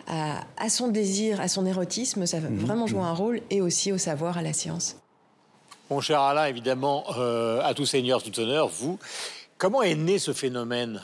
à- 0.07 0.41
à 0.57 0.69
son 0.69 0.87
désir, 0.89 1.39
à 1.41 1.47
son 1.47 1.65
érotisme, 1.65 2.25
ça 2.25 2.39
va 2.39 2.49
Mhm. 2.49 2.57
vraiment 2.57 2.87
jouer 2.87 3.01
un 3.01 3.13
rôle, 3.13 3.41
et 3.49 3.61
aussi 3.61 3.91
au 3.91 3.97
savoir, 3.97 4.37
à 4.37 4.41
la 4.41 4.53
science. 4.53 4.97
Mon 5.89 5.99
cher 6.01 6.21
Alain, 6.21 6.45
évidemment, 6.45 7.03
euh, 7.17 7.61
à 7.63 7.73
tout 7.73 7.85
seigneur, 7.85 8.23
tout 8.23 8.37
honneur, 8.39 8.69
vous, 8.69 8.97
comment 9.57 9.81
est 9.81 9.95
né 9.95 10.19
ce 10.19 10.31
phénomène? 10.33 11.01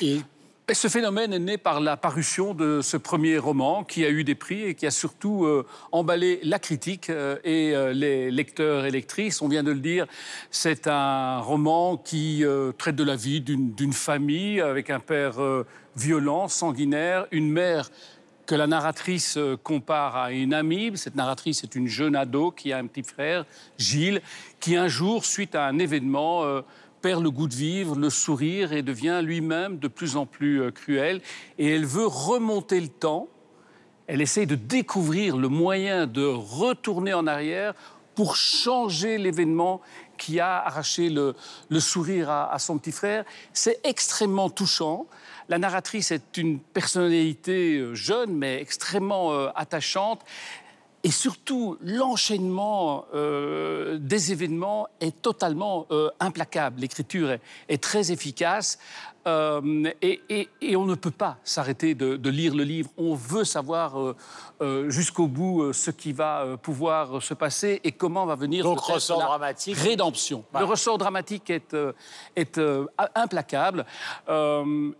Et 0.00 0.20
Et 0.68 0.74
ce 0.74 0.86
phénomène 0.88 1.32
est 1.34 1.38
né 1.40 1.58
par 1.58 1.80
la 1.80 1.96
parution 1.96 2.54
de 2.54 2.80
ce 2.82 2.96
premier 2.96 3.36
roman 3.36 3.82
qui 3.82 4.06
a 4.06 4.08
eu 4.10 4.22
des 4.22 4.36
prix 4.36 4.62
et 4.62 4.74
qui 4.76 4.86
a 4.86 4.90
surtout 4.92 5.44
euh, 5.44 5.66
emballé 5.90 6.38
la 6.44 6.60
critique 6.60 7.10
euh, 7.10 7.36
et 7.44 7.74
euh, 7.74 7.92
les 7.92 8.30
lecteurs 8.30 8.86
et 8.86 8.90
lectrices. 8.92 9.42
On 9.42 9.48
vient 9.48 9.64
de 9.64 9.72
le 9.72 9.80
dire, 9.80 10.06
c'est 10.52 10.86
un 10.86 11.40
roman 11.40 11.96
qui 11.98 12.44
euh, 12.44 12.70
traite 12.72 12.94
de 12.96 13.02
la 13.04 13.16
vie 13.16 13.40
d'une 13.42 13.92
famille 13.92 14.60
avec 14.60 14.88
un 14.88 15.00
père 15.00 15.42
euh, 15.42 15.66
violent, 15.96 16.46
sanguinaire, 16.48 17.26
une 17.32 17.50
mère 17.50 17.90
que 18.52 18.56
la 18.56 18.66
narratrice 18.66 19.38
euh, 19.38 19.56
compare 19.56 20.14
à 20.14 20.30
une 20.30 20.52
amie. 20.52 20.92
Cette 20.96 21.16
narratrice 21.16 21.64
est 21.64 21.74
une 21.74 21.86
jeune 21.86 22.14
ado 22.14 22.50
qui 22.50 22.70
a 22.70 22.76
un 22.76 22.86
petit 22.86 23.02
frère, 23.02 23.46
Gilles, 23.78 24.20
qui 24.60 24.76
un 24.76 24.88
jour, 24.88 25.24
suite 25.24 25.54
à 25.54 25.64
un 25.64 25.78
événement, 25.78 26.44
euh, 26.44 26.60
perd 27.00 27.22
le 27.22 27.30
goût 27.30 27.48
de 27.48 27.54
vivre, 27.54 27.96
le 27.96 28.10
sourire 28.10 28.74
et 28.74 28.82
devient 28.82 29.22
lui-même 29.24 29.78
de 29.78 29.88
plus 29.88 30.18
en 30.18 30.26
plus 30.26 30.60
euh, 30.60 30.70
cruel. 30.70 31.22
Et 31.56 31.66
elle 31.66 31.86
veut 31.86 32.04
remonter 32.04 32.78
le 32.78 32.88
temps. 32.88 33.26
Elle 34.06 34.20
essaye 34.20 34.46
de 34.46 34.54
découvrir 34.54 35.38
le 35.38 35.48
moyen 35.48 36.06
de 36.06 36.26
retourner 36.26 37.14
en 37.14 37.26
arrière 37.26 37.72
pour 38.14 38.36
changer 38.36 39.16
l'événement 39.16 39.80
qui 40.22 40.38
a 40.38 40.64
arraché 40.64 41.08
le, 41.08 41.34
sourire 41.80 42.30
à, 42.30 42.58
son 42.60 42.78
petit 42.78 42.92
frère. 42.92 43.24
C'est 43.52 43.80
extrêmement 43.82 44.50
touchant. 44.50 45.06
La 45.48 45.58
narratrice 45.58 46.12
est 46.12 46.36
une 46.36 46.60
personnalité 46.60 47.78
euh, 47.78 47.94
jeune, 47.96 48.32
mais 48.32 48.60
extrêmement 48.60 49.32
euh, 49.32 49.48
attachante. 49.56 50.20
Et 51.02 51.10
surtout, 51.10 51.76
l'enchaînement 51.82 53.06
euh, 53.12 53.98
des 53.98 54.30
événements 54.30 54.86
est 55.00 55.20
totalement 55.20 55.88
implacable. 56.20 56.80
L'écriture 56.80 57.38
est 57.68 57.82
très 57.82 58.12
efficace. 58.12 58.78
Euh, 59.26 59.90
et, 60.02 60.20
et- 60.28 60.48
et 60.60 60.76
on 60.76 60.84
ne 60.84 60.94
peut 60.94 61.10
pas 61.10 61.36
s'arrêter 61.44 61.94
de, 61.94 62.16
de 62.16 62.30
lire 62.30 62.54
le 62.54 62.64
livre. 62.64 62.90
On 62.96 63.14
veut 63.14 63.44
savoir 63.44 64.00
euh, 64.00 64.16
euh, 64.60 64.90
jusqu'au 64.90 65.26
bout 65.28 65.72
ce 65.72 65.90
qui 65.90 66.12
va 66.12 66.56
pouvoir 66.60 67.22
se 67.22 67.34
passer 67.34 67.80
et 67.84 67.92
comment 67.92 68.26
va 68.26 68.34
venir 68.34 68.64
Donc, 68.64 68.80
ressort 68.80 69.18
la 69.20 69.26
dramatique. 69.26 69.76
rédemption. 69.76 70.44
Voilà. 70.52 70.66
Le 70.66 70.70
ressort 70.70 70.98
dramatique 70.98 71.50
est, 71.50 71.76
est 72.36 72.60
implacable. 73.14 73.86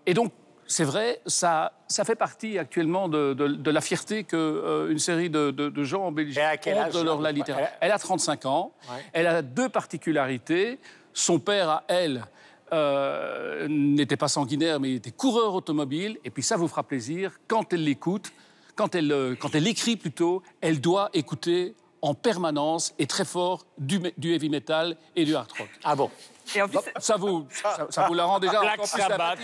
Et 0.06 0.14
donc, 0.14 0.32
c'est 0.66 0.85
vrai, 0.85 1.20
ça, 1.26 1.72
ça 1.87 2.04
fait 2.04 2.14
partie 2.14 2.58
actuellement 2.58 3.08
de, 3.08 3.35
de- 3.35 3.48
de 3.48 3.70
la 3.70 3.80
fierté 3.80 4.24
qu'une 4.24 4.87
une 4.90 4.98
série 4.98 5.28
de, 5.28 5.82
gens 5.85 6.04
en 6.06 6.12
Belgique 6.12 6.38
ont 6.66 6.98
de 6.98 7.04
leur 7.04 7.20
la 7.20 7.32
littérature. 7.32 7.68
Elle 7.80 7.92
a 7.92 7.98
35 7.98 8.46
ans. 8.46 8.72
Ouais. 8.90 9.04
Elle 9.12 9.26
a 9.26 9.42
deux 9.42 9.68
particularités. 9.68 10.78
Son 11.12 11.38
père, 11.38 11.68
à 11.68 11.85
elle, 11.88 12.24
euh, 12.72 13.66
n'était 13.68 14.16
pas 14.16 14.28
sanguinaire, 14.28 14.80
mais 14.80 14.90
il 14.90 14.96
était 14.96 15.11
coureur 15.11 15.54
automobile. 15.54 16.18
Et 16.24 16.30
puis 16.30 16.42
ça 16.42 16.56
vous 16.56 16.68
fera 16.68 16.82
plaisir, 16.82 17.38
quand 17.48 17.72
elle 17.72 17.85
l'écoute, 17.85 18.32
quand 18.74 18.94
elle, 18.94 19.12
euh, 19.12 19.35
quand 19.38 19.54
elle 19.54 19.66
écrit 19.66 19.96
plutôt, 19.96 20.42
elle 20.61 20.80
doit 20.80 21.11
écouter 21.12 21.74
en 22.00 22.14
permanence 22.14 22.94
et 22.98 23.06
très 23.06 23.24
fort 23.24 23.64
du, 23.78 24.00
du 24.18 24.35
heavy 24.35 24.48
metal 24.48 24.96
et 25.14 25.24
du 25.24 25.35
hard 25.35 25.52
rock. 25.52 25.68
Ah 25.85 25.94
bon? 25.94 26.11
Et 26.55 26.62
en 26.62 26.68
plus, 26.68 26.78
ça, 26.98 27.16
vous, 27.16 27.46
ça, 27.50 27.87
ça 27.90 28.07
vous 28.07 28.14
la 28.14 28.24
rend 28.24 28.38
déjà 28.40 28.61
Black 28.61 28.74
encore 28.74 28.90
plus 28.90 29.00
Sabbath. 29.02 29.38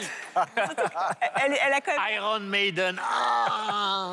elle, 1.45 1.57
elle 1.67 1.73
a 1.73 1.81
quand 1.81 1.93
même. 1.93 2.15
Iron 2.17 2.41
Maiden. 2.41 3.01
Ah, 3.03 4.13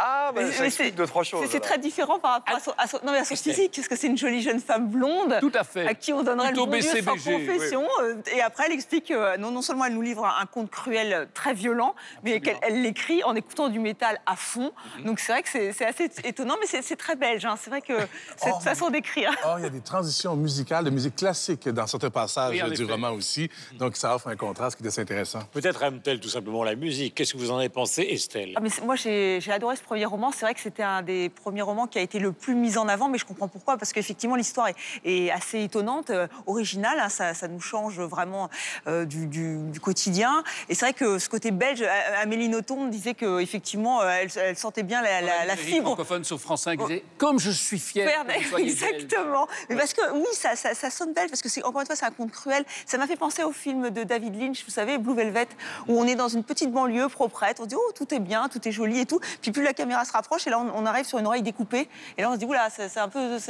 Ah, 0.00 0.30
bah, 0.32 0.42
Mais- 0.44 0.52
ça 0.52 0.60
mais 0.60 0.66
explique 0.68 0.94
deux, 0.94 1.06
trois 1.08 1.24
choses. 1.24 1.44
C'est 1.50 1.58
très 1.58 1.78
différent 1.78 2.20
par 2.20 2.32
rapport 2.34 2.54
à 2.56 2.60
son, 2.60 2.72
à 2.78 2.86
son- 2.86 3.00
non, 3.04 3.10
mais 3.10 3.18
à 3.18 3.24
son 3.24 3.34
physique, 3.34 3.72
parce 3.74 3.88
que 3.88 3.96
c'est 3.96 4.06
une 4.06 4.16
jolie 4.18 4.42
jeune 4.42 4.60
femme 4.60 4.86
blonde. 4.86 5.36
Tout 5.40 5.50
à 5.54 5.64
fait. 5.64 5.88
À 5.88 5.94
qui 5.94 6.12
on 6.12 6.22
donnerait 6.22 6.48
Plutôt 6.48 6.66
le 6.66 6.70
bon 6.70 6.78
Dieu 6.78 7.02
sans 7.02 7.10
confession. 7.14 7.84
euh, 8.02 8.14
Et 8.32 8.40
après, 8.40 8.66
elle 8.66 8.72
explique 8.74 9.06
que 9.08 9.14
euh, 9.14 9.36
non, 9.38 9.50
non 9.50 9.60
seulement 9.60 9.86
elle 9.86 9.94
nous 9.94 10.02
livre 10.02 10.24
un, 10.24 10.40
un 10.40 10.46
conte 10.46 10.70
cruel 10.70 11.12
euh, 11.12 11.26
très 11.34 11.52
violent, 11.52 11.96
mais 12.22 12.40
qu'elle 12.40 12.58
elle 12.62 12.82
l'écrit 12.82 13.24
en 13.24 13.34
écoutant 13.34 13.68
du 13.70 13.80
métal 13.80 14.20
à 14.24 14.36
fond. 14.36 14.70
Mhm. 14.98 15.04
Donc 15.06 15.18
c'est 15.18 15.32
vrai 15.32 15.42
que 15.42 15.48
c'est 15.48 15.84
assez 15.86 16.08
étonnant, 16.22 16.54
mais 16.60 16.80
c'est 16.80 16.96
très 16.96 17.16
belge. 17.16 17.44
hein. 17.44 17.56
C'est 17.60 17.70
vrai 17.70 17.80
que 17.82 17.98
cette 18.36 18.54
Oh. 18.56 18.60
façon 18.60 18.90
d'écrire. 18.90 19.32
Or, 19.42 19.58
il 19.58 19.64
y 19.64 19.66
a 19.66 19.70
des 19.70 19.80
transitions 19.80 20.36
musicales, 20.36 20.84
de 20.84 20.90
musique 20.90 21.16
classique 21.16 21.68
dans 21.68 21.88
certains 21.88 22.10
Oui, 22.50 22.62
en 22.62 22.68
du 22.68 22.74
effet. 22.82 22.92
roman 22.92 23.10
aussi. 23.12 23.50
Donc, 23.74 23.96
ça 23.96 24.14
offre 24.14 24.28
un 24.28 24.36
contraste 24.36 24.76
qui 24.78 24.84
est 24.84 24.88
assez 24.88 25.00
intéressant. 25.00 25.40
Peut-être 25.52 25.82
aime-t-elle 25.82 26.20
tout 26.20 26.28
simplement 26.28 26.64
la 26.64 26.74
musique. 26.74 27.14
Qu'est-ce 27.14 27.32
que 27.34 27.38
vous 27.38 27.50
en 27.50 27.58
avez 27.58 27.68
pensé, 27.68 28.02
Estelle? 28.02 28.52
Ah, 28.56 28.60
mais 28.60 28.70
moi, 28.84 28.96
j'ai 28.96 29.38
j'ai 29.40 29.52
adoré 29.52 29.76
ce 29.76 29.82
premier 29.82 30.04
roman. 30.04 30.32
C'est 30.32 30.44
vrai 30.44 30.54
que 30.54 30.60
c'était 30.60 30.82
un 30.82 31.02
des 31.02 31.28
premiers 31.28 31.62
romans 31.62 31.86
qui 31.86 31.98
a 31.98 32.02
été 32.02 32.18
le 32.18 32.32
plus 32.32 32.54
mis 32.54 32.76
en 32.78 32.88
avant, 32.88 33.08
mais 33.08 33.18
je 33.18 33.24
comprends 33.24 33.48
pourquoi. 33.48 33.76
Parce 33.76 33.92
qu'effectivement, 33.92 34.36
l'histoire 34.36 34.68
est, 34.68 34.74
est 35.04 35.30
assez 35.30 35.62
étonnante, 35.62 36.10
euh, 36.10 36.26
originale. 36.46 36.98
hein. 37.00 37.08
ça, 37.08 37.34
ça 37.34 37.48
nous 37.48 37.60
change 37.60 38.00
vraiment 38.00 38.48
euh, 38.86 39.04
du, 39.04 39.26
du- 39.26 39.58
du 39.70 39.80
quotidien. 39.80 40.42
Et 40.68 40.74
c'est 40.74 40.86
vrai 40.86 40.92
que 40.94 41.18
ce 41.18 41.28
côté 41.28 41.50
belge, 41.50 41.82
Amélie 42.22 42.48
Nothomb 42.48 42.86
disait 42.88 43.14
qu'effectivement, 43.14 44.02
elle, 44.02 44.28
elle 44.36 44.56
sentait 44.56 44.82
bien 44.82 45.02
la, 45.02 45.20
la- 45.20 45.44
la 45.46 45.56
fibre. 45.56 45.86
francophone 45.86 46.24
sur 46.24 46.40
France 46.40 46.62
5 46.62 46.78
disait 46.80 47.04
Comme 47.18 47.38
je 47.38 47.50
suis 47.50 47.78
belge. 47.94 48.52
Exactement. 48.58 49.46
Mais 49.68 49.76
parce 49.76 49.92
que 49.92 50.00
oui, 50.14 50.26
ça, 50.32 50.56
ça, 50.56 50.74
ça 50.74 50.90
sonne 50.90 51.12
belge 51.12 51.30
parce 51.30 51.42
que 51.42 51.48
c'est 51.48 51.62
encore 51.64 51.80
une 51.80 51.86
fois 51.86 51.96
c'est 51.96 52.04
un 52.18 52.28
cruel. 52.28 52.64
Ça 52.86 52.98
m'a 52.98 53.06
fait 53.06 53.16
penser 53.16 53.42
au 53.42 53.52
film 53.52 53.90
de 53.90 54.02
David 54.04 54.40
Lynch, 54.40 54.64
vous 54.64 54.70
savez, 54.70 54.98
Blue 54.98 55.14
Velvet, 55.14 55.48
où 55.86 55.98
on 55.98 56.04
est 56.06 56.14
dans 56.14 56.28
une 56.28 56.44
petite 56.44 56.72
banlieue 56.72 57.08
proprette. 57.08 57.60
On 57.60 57.66
dit 57.66 57.74
oh 57.76 57.92
tout 57.94 58.12
est 58.14 58.20
bien, 58.20 58.48
tout 58.48 58.66
est 58.66 58.72
joli 58.72 59.00
et 59.00 59.06
tout. 59.06 59.20
Puis 59.40 59.50
plus 59.50 59.62
la 59.62 59.72
caméra 59.72 60.04
se 60.04 60.12
rapproche 60.12 60.46
et 60.46 60.50
là 60.50 60.58
on, 60.58 60.86
arrive 60.86 61.04
sur 61.04 61.18
une 61.18 61.26
oreille 61.26 61.42
découpée 61.42 61.88
et 62.16 62.22
là 62.22 62.30
on 62.30 62.34
se 62.34 62.38
dit 62.38 62.44
oula 62.44 62.68
c'est 62.70 62.98
un 62.98 63.08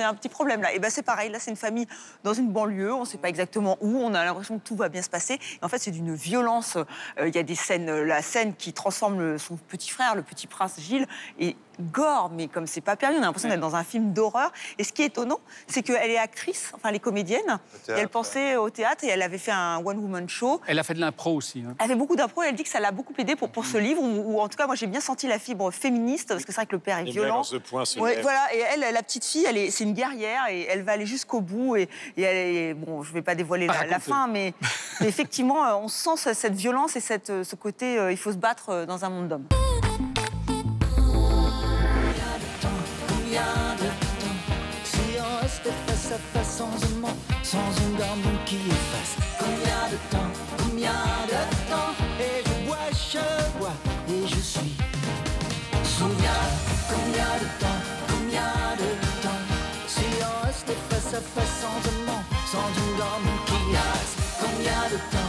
un 0.09 0.15
petit 0.15 0.29
problème 0.29 0.63
là. 0.63 0.73
Et 0.73 0.79
ben 0.79 0.91
c'est 0.91 1.03
pareil. 1.03 1.31
Là 1.31 1.39
c'est 1.39 1.51
une 1.51 1.57
famille 1.57 1.87
dans 2.25 2.35
une 2.35 2.49
banlieue. 2.49 2.93
On 2.93 3.01
ne 3.01 3.07
sait 3.07 3.19
pas 3.19 3.29
exactement 3.29 3.79
où. 3.81 3.99
On 3.99 4.15
a 4.15 4.25
l'impression 4.25 4.59
que 4.59 4.65
tout 4.67 4.77
va 4.77 4.89
bien 4.89 5.03
se 5.03 5.11
passer. 5.11 5.35
Et 5.35 5.65
en 5.65 5.69
fait 5.69 5.79
c'est 5.79 5.91
d'une 5.91 6.15
violence. 6.15 6.77
Euh, 6.77 7.29
Il 7.29 7.35
y 7.35 7.39
a 7.39 7.43
des 7.43 7.55
scènes, 7.55 8.03
la 8.03 8.23
scène 8.23 8.55
qui 8.55 8.73
transforme 8.73 9.39
son 9.39 9.57
petit 9.57 9.91
frère, 9.91 10.15
le 10.15 10.23
petit 10.23 10.47
prince 10.47 10.81
Gilles, 10.81 11.07
et 11.39 11.57
gore, 11.81 12.31
mais 12.35 12.49
comme 12.49 12.67
c'est 12.67 12.81
pas 12.81 12.97
permis, 12.97 13.17
on 13.17 13.23
a 13.23 13.27
l'impression 13.27 13.49
d'être 13.49 13.61
dans 13.61 13.77
un 13.77 13.85
film 13.85 14.13
d'horreur. 14.13 14.53
Et 14.79 14.85
ce 14.85 14.93
qui 14.93 15.03
est 15.03 15.07
étonnant, 15.07 15.39
c'est 15.67 15.83
qu'elle 15.83 16.11
est 16.11 16.19
actrice, 16.19 16.71
enfin 16.75 16.89
elle 16.91 16.97
est 16.97 17.01
comédienne, 17.01 17.59
et 17.89 17.93
elle 17.93 18.09
pensait 18.09 18.57
au 18.57 18.71
théâtre 18.71 19.05
et 19.05 19.09
elle 19.09 19.23
avait 19.23 19.39
fait 19.39 19.53
un 19.53 19.79
one-woman 19.85 20.29
show. 20.29 20.61
Elle 20.67 20.79
a 20.79 20.83
fait 20.83 20.95
de 20.95 21.01
l'impro 21.01 21.35
aussi. 21.35 21.65
hein. 21.67 21.75
Elle 21.81 21.89
fait 21.89 21.95
beaucoup 21.95 22.17
d'impro 22.17 22.43
et 22.43 22.47
elle 22.49 22.55
dit 22.55 22.63
que 22.65 22.69
ça 22.69 22.81
l'a 22.81 22.91
beaucoup 22.93 23.13
aidé 23.19 23.37
pour, 23.37 23.51
pour 23.51 23.65
ce 23.67 23.79
livre, 23.79 24.03
ou, 24.03 24.35
ou 24.35 24.41
en 24.41 24.49
tout 24.49 24.57
cas, 24.57 24.67
moi 24.67 24.75
j'ai 24.75 24.87
bien 24.87 25.01
senti 25.01 25.27
la 25.29 25.39
fibre 25.39 25.71
féministe, 25.71 26.29
parce 26.29 26.45
que 26.45 26.53
c'est 26.53 26.57
vrai 26.61 26.67
que 26.67 26.73
le 26.77 26.81
père 26.81 26.99
est 26.99 27.05
Les 27.05 27.13
violent. 27.13 27.43
ce 27.43 27.57
point 27.57 27.85
Ouais, 27.99 28.21
voilà, 28.23 28.55
et 28.55 28.59
elle, 28.59 28.81
la 28.93 29.03
petite 29.03 29.25
fille, 29.25 29.47
elle 29.49 29.57
est, 29.57 29.71
c'est 29.71 29.85
une 29.85 29.95
guerrière 29.95 30.43
et 30.51 30.63
elle 30.69 30.83
va 30.83 30.93
aller 30.93 31.07
jusqu'au 31.07 31.41
bout. 31.41 31.77
Et, 31.77 31.89
et 32.17 32.23
elle 32.23 32.37
est, 32.57 32.75
bon, 32.75 33.03
je 33.03 33.13
vais 33.13 33.23
pas 33.23 33.35
dévoiler 33.35 33.67
la, 33.67 33.87
la 33.87 33.99
fin, 34.01 34.27
mais, 34.29 34.55
mais 35.01 35.07
effectivement, 35.09 35.65
euh, 35.67 35.75
on 35.75 35.89
sent 35.89 36.17
ce- 36.17 36.35
cette 36.35 36.55
violence 36.55 36.97
et 36.97 37.01
cette, 37.01 37.31
euh, 37.31 37.45
ce 37.45 37.57
côté, 37.57 37.99
euh, 37.99 38.11
il 38.13 38.17
faut 38.19 38.33
se 38.33 38.37
battre 38.37 38.85
dans 38.87 39.05
un 39.05 39.09
monde 39.11 39.29
d'hommes. 39.29 39.47
Combien 43.39 43.75
de 43.77 43.87
temps 44.21 44.41
Si 44.85 44.99
on 45.21 45.43
restait 45.43 45.71
face 45.87 46.13
à 46.13 46.19
face 46.33 46.57
sans 46.59 46.65
un 46.65 47.01
mot 47.01 47.17
sans 47.43 47.71
une 47.87 47.97
gomme 47.97 48.39
qui 48.45 48.57
efface. 48.57 49.17
Combien 49.39 49.83
de 49.93 49.97
temps, 50.11 50.31
combien 50.59 50.91
de 51.27 51.41
temps? 51.71 51.95
Et 52.21 52.43
je 52.45 52.67
bois, 52.67 52.91
je 52.93 53.59
bois 53.59 53.77
et 54.09 54.27
je 54.27 54.41
suis. 54.41 54.75
Souviens, 55.85 56.45
combien 56.91 57.33
de 57.43 57.49
temps, 57.63 57.81
combien 58.09 58.53
de 58.77 58.91
temps? 59.23 59.43
Si 59.87 60.05
on 60.21 60.47
restait 60.47 60.81
face 60.91 61.15
à 61.15 61.21
face 61.21 61.55
sans 61.63 61.81
amant, 61.93 62.23
sans 62.45 62.69
une 62.83 62.97
gomme 62.97 63.31
qui 63.47 63.73
efface. 63.73 64.15
Combien 64.41 64.83
de 64.93 64.99
temps, 65.13 65.28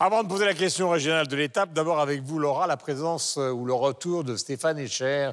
Avant 0.00 0.22
de 0.22 0.28
poser 0.28 0.44
la 0.44 0.54
question 0.54 0.90
régionale 0.90 1.26
de 1.26 1.34
l'étape, 1.34 1.72
d'abord 1.72 1.98
avec 1.98 2.22
vous, 2.22 2.38
Laura, 2.38 2.68
la 2.68 2.76
présence 2.76 3.36
euh, 3.36 3.50
ou 3.50 3.64
le 3.64 3.72
retour 3.72 4.22
de 4.22 4.36
Stéphane 4.36 4.78
Echer, 4.78 5.32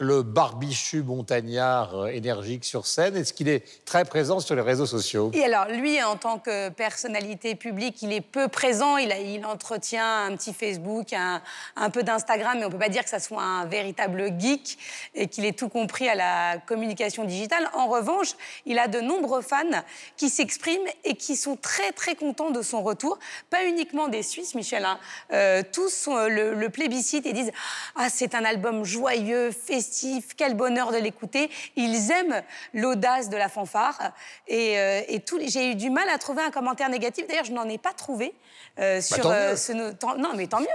le 0.00 0.22
barbichu 0.22 1.02
montagnard 1.02 2.08
énergique 2.08 2.64
sur 2.64 2.86
scène. 2.86 3.16
Est-ce 3.16 3.34
qu'il 3.34 3.50
est 3.50 3.84
très 3.84 4.06
présent 4.06 4.40
sur 4.40 4.54
les 4.54 4.62
réseaux 4.62 4.86
sociaux 4.86 5.30
Et 5.34 5.44
alors, 5.44 5.66
lui, 5.66 6.02
en 6.02 6.16
tant 6.16 6.38
que 6.38 6.70
personnalité 6.70 7.54
publique, 7.54 8.00
il 8.00 8.10
est 8.10 8.22
peu 8.22 8.48
présent. 8.48 8.96
Il, 8.96 9.44
entretient 9.44 10.24
un 10.24 10.36
petit 10.36 10.54
Facebook, 10.54 11.12
un, 11.12 11.90
peu 11.90 12.02
d'Instagram, 12.02 12.56
mais 12.56 12.64
on 12.64 12.68
ne 12.68 12.72
peut 12.72 12.78
pas 12.78 12.88
dire 12.88 13.04
que 13.04 13.10
ça 13.10 13.18
soit 13.18 13.42
un 13.42 13.66
véritable 13.66 14.32
geek 14.38 14.78
et 15.14 15.26
qu'il 15.28 15.44
ait 15.44 15.52
tout 15.52 15.68
compris 15.68 16.08
à 16.08 16.14
la 16.14 16.58
communication 16.66 17.24
digitale. 17.24 17.68
En 17.74 17.88
revanche, 17.88 18.30
il 18.64 18.78
a 18.78 18.88
de 18.88 19.00
nombreux 19.00 19.42
fans 19.42 19.82
qui 20.16 20.30
s'expriment 20.30 20.88
et 21.04 21.14
qui 21.14 21.36
sont 21.36 21.56
très, 21.56 21.92
très 21.92 22.14
contents 22.14 22.50
de 22.50 22.62
son 22.62 22.82
retour. 22.82 23.18
Pas 23.50 23.66
uniquement 23.66 24.08
des 24.08 24.22
Suisses, 24.22 24.54
Michel. 24.54 24.86
hein. 24.86 24.98
Euh, 25.32 25.62
tous 25.70 26.08
euh, 26.08 26.28
le, 26.28 26.54
le 26.54 26.70
plébiscite 26.70 27.26
et 27.26 27.34
disent 27.34 27.52
Ah, 27.96 28.08
c'est 28.08 28.34
un 28.34 28.44
album 28.44 28.84
joyeux, 28.84 29.50
festif, 29.50 29.89
quel 30.36 30.54
bonheur 30.54 30.92
de 30.92 30.96
l'écouter. 30.98 31.50
Ils 31.76 32.10
aiment 32.10 32.42
l'audace 32.74 33.28
de 33.28 33.36
la 33.36 33.48
fanfare. 33.48 34.12
Et, 34.48 34.78
euh, 34.78 35.00
et 35.08 35.20
les- 35.38 35.48
j'ai 35.48 35.70
eu 35.70 35.74
du 35.74 35.90
mal 35.90 36.08
à 36.08 36.18
trouver 36.18 36.42
un 36.42 36.50
commentaire 36.50 36.88
négatif. 36.88 37.26
D'ailleurs, 37.26 37.44
je 37.44 37.52
n'en 37.52 37.68
ai 37.68 37.78
pas 37.78 37.92
trouvé. 37.92 38.34
euh, 38.78 39.00
sur 39.00 39.16
Bah, 39.16 39.22
tant 39.22 39.30
mieux. 39.50 39.56
ce 39.56 39.92
tant- 39.92 40.16
non 40.16 40.30
mais 40.36 40.46
tant 40.46 40.60
mieux 40.60 40.66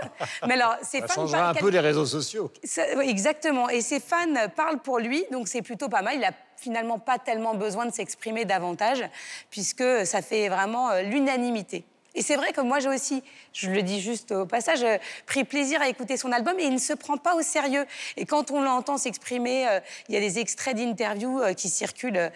mais 0.45 0.55
alors 0.55 0.75
ces 0.83 0.99
Ça 0.99 1.07
fans 1.07 1.13
changera 1.21 1.37
parlent 1.43 1.57
un 1.57 1.61
peu 1.61 1.69
les 1.69 1.79
réseaux 1.79 2.05
sociaux. 2.05 2.51
ça- 2.63 2.83
oui, 2.97 3.09
exactement. 3.09 3.69
Et 3.69 3.81
ses 3.81 4.01
fans 4.01 4.49
parlent 4.53 4.79
pour 4.79 4.99
lui, 4.99 5.23
donc 5.31 5.47
c'est 5.47 5.61
plutôt 5.61 5.87
pas 5.87 6.01
mal. 6.01 6.15
Il 6.17 6.23
a 6.25 6.31
finalement 6.57 6.99
pas 6.99 7.17
tellement 7.19 7.53
besoin 7.55 7.85
de 7.85 7.93
s'exprimer 7.93 8.43
davantage, 8.43 9.01
puisque 9.49 10.05
ça 10.05 10.21
fait 10.21 10.49
vraiment 10.49 10.89
euh, 10.91 11.01
l'unanimité. 11.03 11.85
Et 12.15 12.21
c'est 12.21 12.37
vrai 12.37 12.53
que 12.53 12.61
moi, 12.61 12.79
j'ai 12.79 12.89
aussi, 12.89 13.21
je 13.53 13.69
le 13.69 13.83
dis 13.83 13.99
juste 14.01 14.31
au 14.31 14.45
passage, 14.45 14.83
euh, 14.83 14.97
pris 15.25 15.43
plaisir 15.43 15.81
à 15.81 15.89
écouter 15.89 16.15
son 16.15 16.31
album 16.31 16.57
et 16.59 16.63
il 16.63 16.73
ne 16.73 16.79
se 16.79 16.93
prend 16.93 17.17
pas 17.17 17.35
au 17.35 17.41
sérieux. 17.41 17.85
Et 18.15 18.25
quand 18.25 18.51
on 18.51 18.61
l'entend 18.61 18.97
s'exprimer, 18.97 19.67
euh, 19.67 19.79
il 20.07 20.15
y 20.15 20.17
a 20.17 20.21
des 20.21 20.39
extraits 20.39 20.75
d'interviews 20.75 21.41
euh, 21.41 21.53
qui 21.53 21.69
circulent 21.69 22.31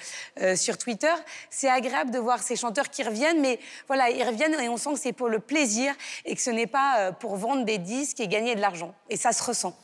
sur 0.56 0.78
Twitter. 0.78 1.13
C'est 1.50 1.70
agréable 1.70 2.12
de 2.12 2.20
voir 2.20 2.42
ces 2.44 2.56
chanteurs 2.56 2.89
qui 2.89 3.04
reviennent, 3.04 3.39
mais 3.39 3.60
voilà, 3.88 4.10
ils 4.10 4.24
reviennent 4.24 4.60
et 4.60 4.68
on 4.68 4.78
sent 4.78 4.94
que 4.94 5.00
c'est 5.00 5.13
pour 5.13 5.30
le 5.30 5.39
plaisir 5.39 5.94
et 6.26 6.36
que 6.36 6.42
ce 6.42 6.50
n'est 6.50 6.68
pas 6.68 7.12
pour 7.13 7.38
vendre 7.38 7.63
des 7.63 7.78
disques 7.78 8.20
et 8.20 8.28
gagner 8.28 8.56
de 8.56 8.62
l'argent. 8.62 8.94
Et 9.10 9.18
ça 9.18 9.32
se 9.32 9.44
ressent. 9.44 9.76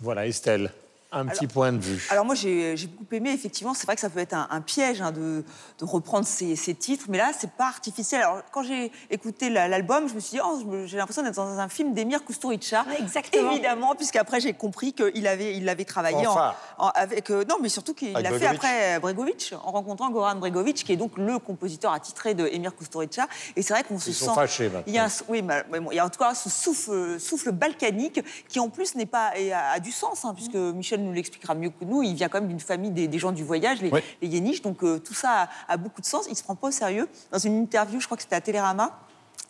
Voilà, 0.00 0.26
Estelle, 0.26 0.72
un 1.14 1.26
petit 1.26 1.46
point 1.46 1.72
de 1.72 1.78
vue. 1.78 2.06
Alors 2.10 2.24
moi 2.24 2.34
j'ai 2.34 2.76
beaucoup 2.98 3.14
aimé, 3.14 3.30
effectivement, 3.32 3.74
c'est 3.74 3.86
vrai 3.86 3.94
que 3.94 4.00
ça 4.00 4.10
peut 4.10 4.20
être 4.20 4.34
un, 4.34 4.46
un 4.50 4.60
piège 4.60 5.00
hein, 5.00 5.12
de, 5.12 5.44
de 5.78 5.84
reprendre 5.84 6.26
ces, 6.26 6.56
ces 6.56 6.74
titres, 6.74 7.06
mais 7.08 7.18
là 7.18 7.30
c'est 7.38 7.50
pas 7.50 7.66
artificiel. 7.66 8.22
Alors 8.22 8.42
quand 8.52 8.62
j'ai 8.62 8.90
écouté 9.10 9.50
la- 9.50 9.68
l'album, 9.68 10.08
je 10.08 10.14
me 10.14 10.20
suis 10.20 10.32
dit, 10.38 10.40
oh, 10.44 10.60
j'ai 10.86 10.96
l'impression 10.96 11.22
d'être 11.22 11.34
dans 11.36 11.58
un 11.58 11.68
film 11.68 11.94
d'Emir 11.94 12.24
Kusturica. 12.24 12.84
exactement. 12.98 13.52
Évidemment, 13.52 13.94
puisqu'après 13.94 14.40
j'ai 14.40 14.52
compris 14.52 14.92
qu'il 14.92 15.26
avait, 15.26 15.56
il 15.56 15.68
avait 15.68 15.84
travaillé 15.84 16.26
en, 16.26 16.32
Fanfare. 16.34 16.56
en- 16.78 16.88
avec... 16.88 17.30
euh, 17.30 17.44
non, 17.48 17.56
mais 17.60 17.68
surtout 17.68 17.94
qu'il 17.94 18.12
l'a 18.12 18.22
fait 18.22 18.30
Bregovic. 18.30 18.54
après 18.56 19.00
Bregovic, 19.00 19.54
en 19.64 19.70
rencontrant 19.72 20.10
Goran 20.10 20.36
Bregovic, 20.36 20.84
qui 20.84 20.92
est 20.92 20.96
donc 20.96 21.12
le 21.16 21.38
compositeur 21.38 21.92
attitré 21.92 22.34
de 22.34 22.46
Emir 22.46 22.74
Kusturica. 22.74 23.28
Et 23.56 23.62
c'est 23.62 23.74
vrai 23.74 23.84
qu'on 23.84 23.98
se 23.98 24.10
Ils 24.10 24.14
sent... 24.14 24.24
sont 24.26 24.34
fâchés 24.34 24.64
maintenant. 24.64 24.82
Il 24.86 24.94
y 24.94 24.98
a 24.98 25.04
un, 25.06 25.08
oui, 25.28 25.42
mais, 25.42 25.64
mais 25.70 25.80
bon, 25.80 25.90
il 25.90 25.96
y 25.96 25.98
a 25.98 26.04
en 26.06 26.10
tout 26.10 26.18
cas 26.18 26.34
ce 26.34 26.48
souffle, 26.50 27.18
souffle 27.20 27.52
balkanique 27.52 28.20
qui 28.48 28.58
en 28.60 28.68
plus 28.68 28.94
n'est 28.94 29.06
pas 29.06 29.36
et 29.38 29.52
a, 29.52 29.70
a 29.72 29.80
du 29.80 29.92
sens, 29.92 30.24
hein, 30.24 30.32
puisque 30.34 30.54
Michel 30.54 31.00
nous 31.04 31.12
l'expliquera 31.12 31.54
mieux 31.54 31.70
que 31.70 31.84
nous. 31.84 32.02
Il 32.02 32.14
vient 32.14 32.28
quand 32.28 32.40
même 32.40 32.48
d'une 32.48 32.60
famille 32.60 32.90
des, 32.90 33.06
des 33.08 33.18
gens 33.18 33.32
du 33.32 33.44
voyage, 33.44 33.80
les, 33.82 33.90
les 34.22 34.28
Yéniches, 34.28 34.62
donc 34.62 34.82
euh, 34.82 34.98
tout 34.98 35.14
ça 35.14 35.48
a, 35.68 35.72
a 35.74 35.76
beaucoup 35.76 36.00
de 36.00 36.06
sens. 36.06 36.26
Il 36.28 36.36
se 36.36 36.42
prend 36.42 36.54
pas 36.54 36.68
au 36.68 36.72
sérieux. 36.72 37.08
Dans 37.30 37.38
une 37.38 37.62
interview, 37.62 38.00
je 38.00 38.06
crois 38.06 38.16
que 38.16 38.22
c'était 38.22 38.36
à 38.36 38.40
Télérama. 38.40 38.98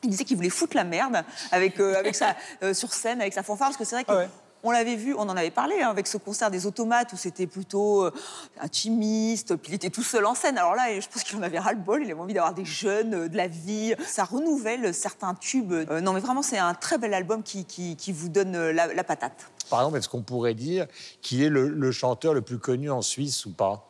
Il 0.03 0.11
disait 0.11 0.25
qu'il 0.25 0.37
voulait 0.37 0.51
foutre 0.51 0.77
la 0.77 0.85
merde 0.85 1.25
avec, 1.51 1.81
euh, 1.81 1.99
avec 1.99 2.15
sa, 2.15 2.37
euh, 2.63 2.75
sur 2.75 2.93
scène, 2.93 3.21
avec 3.21 3.33
sa 3.33 3.43
fanfare, 3.43 3.69
parce 3.69 3.79
que 3.79 3.85
c'est 3.85 3.97
vrai 3.97 4.05
que 4.05 4.29
on 4.67 4.71
l'avait 4.71 4.97
vu, 4.97 5.15
on 5.15 5.29
en 5.29 5.37
avait 5.37 5.51
parlé 5.51 5.83
hein, 5.83 5.91
avec 5.91 6.07
ce 6.07 6.17
concert 6.17 6.51
des 6.51 6.65
automates 6.65 7.13
où 7.13 7.19
c'était 7.19 7.47
plutôt 7.47 8.05
euh, 8.05 8.11
intimiste, 8.63 9.57
puis 9.57 9.73
il 9.73 9.75
était 9.75 9.91
tout 9.91 10.03
seul 10.03 10.25
en 10.25 10.35
scène. 10.35 10.57
Alors 10.57 10.75
là, 10.75 10.99
je 10.99 11.07
pense 11.07 11.23
qu'il 11.23 11.37
en 11.39 11.43
avait 11.43 11.59
ras-le-bol, 11.59 12.03
il 12.03 12.11
avait 12.11 12.19
envie 12.19 12.33
d'avoir 12.33 12.55
des 12.55 12.65
jeunes, 12.65 13.15
euh, 13.15 13.29
de 13.29 13.37
la 13.37 13.47
vie. 13.47 13.95
Ça 14.07 14.25
renouvelle 14.25 14.95
certains 14.95 15.35
tubes. 15.35 15.73
Euh, 15.73 16.01
non, 16.01 16.15
mais 16.15 16.21
vraiment, 16.21 16.41
c'est 16.41 16.57
un 16.57 16.73
très 16.73 16.97
bel 16.97 17.13
album 17.13 17.43
qui, 17.43 17.67
qui, 17.67 17.95
qui 17.97 18.11
vous 18.11 18.31
donne 18.31 18.71
la, 18.71 18.87
la 18.87 19.05
patate. 19.05 19.51
Par 19.75 19.81
exemple, 19.81 19.99
est-ce 19.99 20.09
qu'on 20.09 20.23
pourrait 20.23 20.55
dire 20.55 20.87
qu'il 21.21 21.43
est 21.43 21.49
le, 21.49 21.91
chanteur 21.91 22.33
le 22.33 22.43
plus 22.43 22.59
connu 22.59 22.93
en 22.93 23.03
Suisse 23.03 23.45
ou 23.45 23.51
pas? 23.51 23.85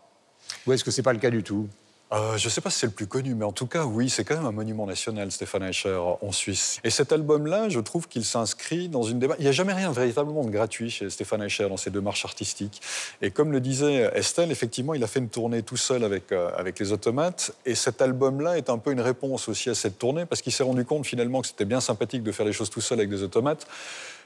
Ou 0.66 0.72
est-ce 0.72 0.82
que 0.82 0.90
c'est 0.90 1.02
pas 1.02 1.12
le 1.12 1.18
cas 1.18 1.28
du 1.28 1.42
tout? 1.42 1.68
Euh, 2.10 2.38
je 2.38 2.46
ne 2.46 2.50
sais 2.50 2.62
pas 2.62 2.70
si 2.70 2.78
c'est 2.78 2.86
le 2.86 2.92
plus 2.92 3.06
connu, 3.06 3.34
mais 3.34 3.44
en 3.44 3.52
tout 3.52 3.66
cas, 3.66 3.84
oui, 3.84 4.08
c'est 4.08 4.24
quand 4.24 4.36
même 4.36 4.46
un 4.46 4.52
monument 4.52 4.86
national, 4.86 5.30
Stéphane 5.30 5.62
Eicher, 5.64 6.00
en 6.22 6.32
Suisse. 6.32 6.80
Et 6.84 6.88
cet 6.88 7.12
album-là, 7.12 7.68
je 7.68 7.80
trouve 7.80 8.08
qu'il 8.08 8.24
s'inscrit 8.24 8.88
dans 8.88 9.02
une 9.02 9.18
démarche. 9.18 9.40
Il 9.40 9.42
n'y 9.42 9.50
a 9.50 9.52
jamais 9.52 9.74
rien 9.74 9.92
véritablement 9.92 10.42
de 10.42 10.48
gratuit 10.48 10.88
chez 10.88 11.10
Stéphane 11.10 11.42
Eicher 11.42 11.68
dans 11.68 11.76
ses 11.76 11.90
démarches 11.90 12.24
artistiques. 12.24 12.80
Et 13.20 13.30
comme 13.30 13.52
le 13.52 13.60
disait 13.60 14.10
Estelle, 14.14 14.50
effectivement, 14.50 14.94
il 14.94 15.04
a 15.04 15.06
fait 15.06 15.18
une 15.18 15.28
tournée 15.28 15.62
tout 15.62 15.76
seul 15.76 16.02
avec, 16.02 16.32
euh, 16.32 16.50
avec 16.56 16.78
les 16.78 16.92
automates. 16.92 17.54
Et 17.66 17.74
cet 17.74 18.00
album-là 18.00 18.56
est 18.56 18.70
un 18.70 18.78
peu 18.78 18.90
une 18.90 19.02
réponse 19.02 19.50
aussi 19.50 19.68
à 19.68 19.74
cette 19.74 19.98
tournée, 19.98 20.24
parce 20.24 20.40
qu'il 20.40 20.52
s'est 20.52 20.62
rendu 20.62 20.86
compte 20.86 21.04
finalement 21.04 21.42
que 21.42 21.48
c'était 21.48 21.66
bien 21.66 21.82
sympathique 21.82 22.22
de 22.22 22.32
faire 22.32 22.46
les 22.46 22.54
choses 22.54 22.70
tout 22.70 22.80
seul 22.80 23.00
avec 23.00 23.10
des 23.10 23.22
automates, 23.22 23.66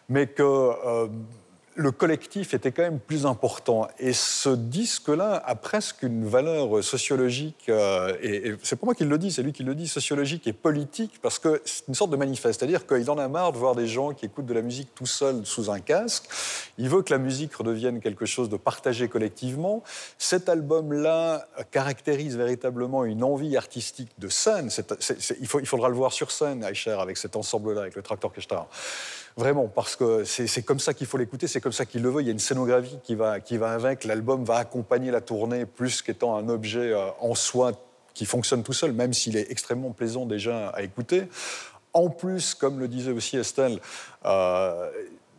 mais 0.09 0.29
que. 0.29 0.42
euh, 0.42 1.09
le 1.79 1.93
collectif 1.93 2.55
était 2.55 2.73
quand 2.73 2.83
même 2.83 2.99
plus 2.99 3.25
important. 3.25 3.87
Et 4.01 4.12
ce 4.12 4.49
disque-là 4.49 5.41
a 5.47 5.55
presque 5.55 6.03
une 6.03 6.27
valeur 6.27 6.83
sociologique, 6.83 7.67
euh, 7.69 8.17
et, 8.21 8.57
c'est 8.64 8.75
pas 8.75 8.85
moi 8.85 8.97
qui 8.97 9.05
le 9.05 9.17
dis, 9.17 9.31
c'est 9.31 9.45
lui 9.45 9.53
qui 9.53 9.62
le 9.62 9.77
dit, 9.77 9.87
sociologique 9.87 10.49
et 10.49 10.53
politique, 10.53 11.21
parce 11.23 11.38
que 11.38 11.62
c'est 11.64 11.87
une 11.87 11.95
sorte 11.95 12.11
de 12.11 12.17
manifeste. 12.17 12.59
C'est-à-dire 12.59 12.85
qu'il 12.85 13.09
en 13.09 13.17
a 13.17 13.29
marre 13.29 13.53
de 13.53 13.59
voir 13.59 13.77
des 13.77 13.87
gens 13.87 14.12
qui 14.12 14.27
écoutent 14.27 14.47
de 14.47 14.55
la 14.55 14.62
musique 14.62 14.93
tout 14.97 15.07
seuls 15.07 15.47
sous 15.47 15.71
un 15.71 15.79
casque. 15.79 16.25
Il 16.79 16.88
veut 16.88 17.03
que 17.03 17.12
la 17.12 17.19
musique 17.19 17.55
redevienne 17.55 18.01
quelque 18.01 18.27
chose 18.27 18.49
de 18.49 18.57
partagé 18.57 19.07
collectivement. 19.09 19.85
Cet 20.19 20.49
album-là 20.49 21.47
caractérise 21.71 22.37
véritablement 22.37 23.05
une 23.05 23.23
envie 23.23 23.57
artistique 23.57 24.11
de 24.19 24.29
scène. 24.29 24.69
Il, 25.41 25.47
faudra 25.47 25.88
le 25.88 25.95
voir 25.95 26.12
sur 26.12 26.33
scène, 26.33 26.64
Aïcher, 26.64 26.97
avec 26.99 27.19
cet 27.19 27.37
ensemble-là, 27.37 27.83
avec 27.83 27.95
le 27.95 28.03
Tractor 28.03 28.33
Keshtar. 28.33 28.67
Vraiment, 29.37 29.69
parce 29.69 29.95
que 29.95 30.25
c'est 30.25 30.62
comme 30.62 30.81
ça 30.81 30.93
qu'il 30.93 31.07
faut 31.07 31.17
l'écouter, 31.17 31.47
comme 31.68 31.74
ça 31.74 31.85
qu'il 31.85 32.00
le 32.00 32.09
veut. 32.09 32.22
Il 32.22 32.24
y 32.24 32.31
a 32.31 32.33
une 32.33 32.38
scénographie 32.38 32.98
qui 33.02 33.14
va, 33.14 33.40
qui 33.40 33.59
va 33.59 33.72
avec. 33.72 34.04
L'album 34.04 34.42
va 34.42 34.57
accompagner 34.57 35.11
la 35.11 35.20
tournée 35.20 35.66
plus 35.66 36.00
qu'étant 36.00 36.35
un 36.35 36.48
objet 36.48 36.92
euh, 36.92 37.11
en 37.20 37.35
soi 37.35 37.72
qui 38.14 38.24
fonctionne 38.24 38.62
tout 38.62 38.72
seul, 38.72 38.94
même 38.94 39.12
s'il 39.12 39.37
est 39.37 39.50
extrêmement 39.50 39.90
plaisant 39.90 40.24
déjà 40.24 40.68
à 40.70 40.81
écouter. 40.81 41.24
En 41.92 42.09
plus, 42.09 42.54
comme 42.54 42.78
le 42.81 42.88
disait 42.88 43.12
aussi 43.12 43.37
Estelle, 43.37 43.81
euh, 44.24 44.90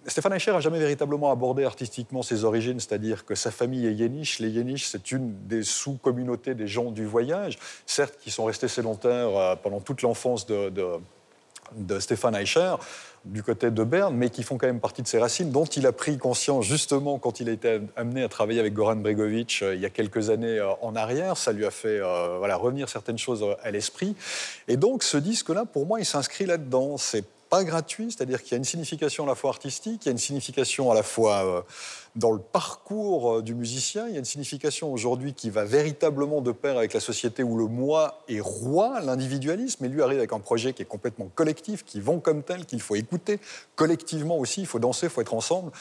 Stéphane 0.05 0.33
Eicher 0.33 0.51
n'a 0.51 0.59
jamais 0.59 0.77
véritablement 0.77 1.31
abordé 1.31 1.63
artistiquement 1.63 2.21
ses 2.21 2.43
origines, 2.43 2.79
c'est-à-dire 2.79 3.25
que 3.25 3.33
sa 3.33 3.49
famille 3.49 3.87
est 3.87 3.93
yéniche. 3.93 4.37
Les 4.37 4.49
yéniches, 4.49 4.85
c'est 4.85 5.11
une 5.11 5.33
des 5.47 5.63
sous-communautés 5.63 6.53
des 6.53 6.67
gens 6.67 6.91
du 6.91 7.07
voyage, 7.07 7.57
certes 7.87 8.19
qui 8.21 8.29
sont 8.29 8.45
restés 8.45 8.67
sédentaires 8.67 9.35
euh, 9.35 9.55
pendant 9.55 9.79
toute 9.79 10.03
l'enfance 10.03 10.45
de, 10.45 10.69
de, 10.69 10.85
de 11.75 11.99
Stéphane 11.99 12.35
Eicher, 12.35 12.75
du 13.25 13.43
côté 13.43 13.69
de 13.71 13.83
Berne, 13.83 14.15
mais 14.15 14.29
qui 14.29 14.43
font 14.43 14.57
quand 14.57 14.67
même 14.67 14.79
partie 14.79 15.01
de 15.01 15.07
ses 15.07 15.19
racines, 15.19 15.51
dont 15.51 15.65
il 15.65 15.85
a 15.85 15.91
pris 15.91 16.17
conscience 16.17 16.65
justement 16.65 17.19
quand 17.19 17.39
il 17.39 17.49
a 17.49 17.51
été 17.51 17.81
amené 17.95 18.23
à 18.23 18.29
travailler 18.29 18.59
avec 18.59 18.73
Goran 18.73 18.95
Bregovic 18.95 19.59
euh, 19.61 19.75
il 19.75 19.81
y 19.81 19.85
a 19.85 19.89
quelques 19.89 20.29
années 20.29 20.59
euh, 20.59 20.71
en 20.81 20.95
arrière. 20.95 21.37
Ça 21.37 21.51
lui 21.51 21.65
a 21.65 21.71
fait 21.71 21.99
euh, 21.99 22.37
voilà, 22.37 22.55
revenir 22.55 22.89
certaines 22.89 23.17
choses 23.17 23.45
à 23.61 23.71
l'esprit. 23.71 24.15
Et 24.67 24.77
donc 24.77 25.03
ce 25.03 25.17
disque-là, 25.17 25.65
pour 25.65 25.85
moi, 25.85 25.99
il 25.99 26.05
s'inscrit 26.05 26.45
là-dedans. 26.45 26.97
C'est 26.97 27.25
pas 27.49 27.63
gratuit, 27.63 28.11
c'est-à-dire 28.11 28.43
qu'il 28.43 28.51
y 28.51 28.55
a 28.55 28.57
une 28.57 28.63
signification 28.63 29.23
à 29.23 29.27
la 29.27 29.35
fois 29.35 29.49
artistique, 29.49 30.05
il 30.05 30.07
y 30.07 30.09
a 30.09 30.11
une 30.11 30.17
signification 30.17 30.91
à 30.91 30.93
la 30.93 31.03
fois 31.03 31.45
euh, 31.45 31.61
dans 32.15 32.31
le 32.31 32.39
parcours 32.39 33.37
euh, 33.37 33.41
du 33.41 33.55
musicien, 33.55 34.07
il 34.07 34.13
y 34.13 34.15
a 34.15 34.19
une 34.19 34.25
signification 34.25 34.93
aujourd'hui 34.93 35.33
qui 35.33 35.49
va 35.49 35.65
véritablement 35.65 36.41
de 36.41 36.51
pair 36.51 36.77
avec 36.77 36.93
la 36.93 36.99
société 36.99 37.43
où 37.43 37.57
le 37.57 37.65
moi 37.65 38.23
est 38.27 38.39
roi, 38.39 39.01
l'individualisme, 39.01 39.83
et 39.85 39.89
lui 39.89 40.01
arrive 40.01 40.19
avec 40.19 40.31
un 40.31 40.39
projet 40.39 40.73
qui 40.73 40.83
est 40.83 40.85
complètement 40.85 41.29
collectif, 41.33 41.83
qui 41.83 41.99
vont 41.99 42.19
comme 42.19 42.43
tel, 42.43 42.65
qu'il 42.65 42.81
faut 42.81 42.95
écouter 42.95 43.39
collectivement 43.75 44.37
aussi, 44.37 44.61
il 44.61 44.67
faut 44.67 44.79
danser, 44.79 45.07
il 45.07 45.09
faut 45.09 45.21
être 45.21 45.33
ensemble. 45.33 45.71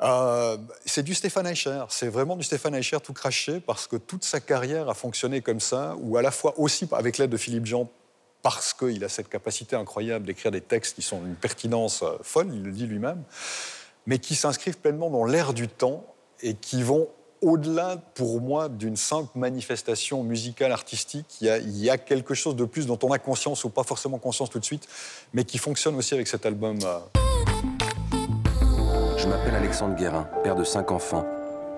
Euh, 0.00 0.56
c'est 0.84 1.02
du 1.02 1.14
Stéphane 1.14 1.46
Eicher, 1.46 1.84
c'est 1.88 2.08
vraiment 2.08 2.36
du 2.36 2.44
Stéphane 2.44 2.74
Eicher 2.74 2.98
tout 3.02 3.12
craché 3.12 3.60
parce 3.60 3.88
que 3.88 3.96
toute 3.96 4.24
sa 4.24 4.38
carrière 4.38 4.88
a 4.88 4.94
fonctionné 4.94 5.40
comme 5.42 5.60
ça, 5.60 5.96
ou 6.00 6.16
à 6.16 6.22
la 6.22 6.30
fois 6.30 6.54
aussi 6.58 6.88
avec 6.92 7.18
l'aide 7.18 7.30
de 7.30 7.36
Philippe 7.36 7.66
Jean, 7.66 7.88
parce 8.48 8.72
qu'il 8.72 9.04
a 9.04 9.10
cette 9.10 9.28
capacité 9.28 9.76
incroyable 9.76 10.24
d'écrire 10.24 10.50
des 10.50 10.62
textes 10.62 10.94
qui 10.94 11.02
sont 11.02 11.20
d'une 11.20 11.34
pertinence 11.34 12.02
euh, 12.02 12.16
folle, 12.22 12.48
il 12.50 12.62
le 12.62 12.72
dit 12.72 12.86
lui-même. 12.86 13.22
mais 14.06 14.18
qui 14.18 14.34
s'inscrivent 14.34 14.78
pleinement 14.78 15.10
dans 15.10 15.24
l'air 15.24 15.52
du 15.52 15.68
temps 15.68 16.02
et 16.40 16.54
qui 16.54 16.82
vont 16.82 17.08
au-delà, 17.42 17.98
pour 18.14 18.40
moi, 18.40 18.70
d'une 18.70 18.96
simple 18.96 19.38
manifestation 19.38 20.22
musicale, 20.22 20.72
artistique. 20.72 21.26
Il 21.42 21.46
y, 21.46 21.50
a, 21.50 21.58
il 21.58 21.76
y, 21.76 21.90
a, 21.90 21.98
quelque 21.98 22.32
chose 22.32 22.56
de 22.56 22.64
plus 22.64 22.86
dont 22.86 22.98
on 23.02 23.12
a 23.12 23.18
conscience 23.18 23.64
ou 23.64 23.68
pas 23.68 23.84
forcément 23.84 24.18
conscience 24.18 24.48
tout 24.48 24.58
de 24.58 24.64
suite, 24.64 24.88
mais 25.34 25.44
qui 25.44 25.58
fonctionne 25.58 25.94
aussi 25.96 26.14
avec 26.14 26.26
cet 26.26 26.46
album. 26.46 26.78
euh. 26.84 26.98
Je 29.18 29.28
m'appelle 29.28 29.54
Alexandre 29.56 29.94
Guérin, 29.94 30.26
père 30.42 30.56
de 30.56 30.64
cinq 30.64 30.90
enfants. 30.90 31.26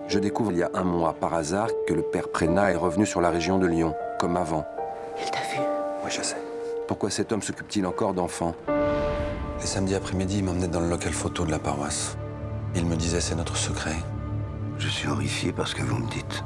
Je 0.07 0.21
découvre 0.21 0.53
il 0.53 0.59
y 0.59 0.63
a 0.63 0.71
un 0.73 0.85
mois, 0.85 1.15
par 1.15 1.35
hasard, 1.35 1.69
que 1.89 1.95
le 1.95 2.03
père 2.03 2.29
Prénat 2.29 2.71
est 2.71 2.77
revenu 2.77 3.07
sur 3.07 3.21
la 3.21 3.31
région 3.31 3.59
de 3.59 3.67
Lyon, 3.67 3.95
comme 4.21 4.37
avant. 4.37 4.65
Il 5.21 5.31
t'a 5.31 5.41
vu? 5.41 5.61
Oui, 6.05 6.11
je 6.11 6.23
sais. 6.23 6.50
Pourquoi 6.91 7.09
cet 7.09 7.31
homme 7.31 7.41
s'occupe-t-il 7.41 7.87
encore 7.87 8.15
d'enfants 8.15 8.57
Les 8.67 9.67
samedis 9.67 9.95
après-midi, 9.95 10.39
il 10.39 10.45
m'emmenait 10.45 10.67
dans 10.67 10.81
le 10.81 10.89
local 10.89 11.13
photo 11.13 11.47
de 11.47 11.53
la 11.53 11.61
paroisse. 11.61 12.17
Il 12.75 12.85
me 12.85 12.97
disait 12.97 13.21
c'est 13.21 13.37
notre 13.37 13.57
secret. 13.57 13.95
Je 14.77 14.89
suis 14.89 15.07
horrifié 15.07 15.53
par 15.53 15.69
ce 15.69 15.77
que 15.77 15.83
vous 15.83 15.99
me 15.99 16.11
dites. 16.11 16.43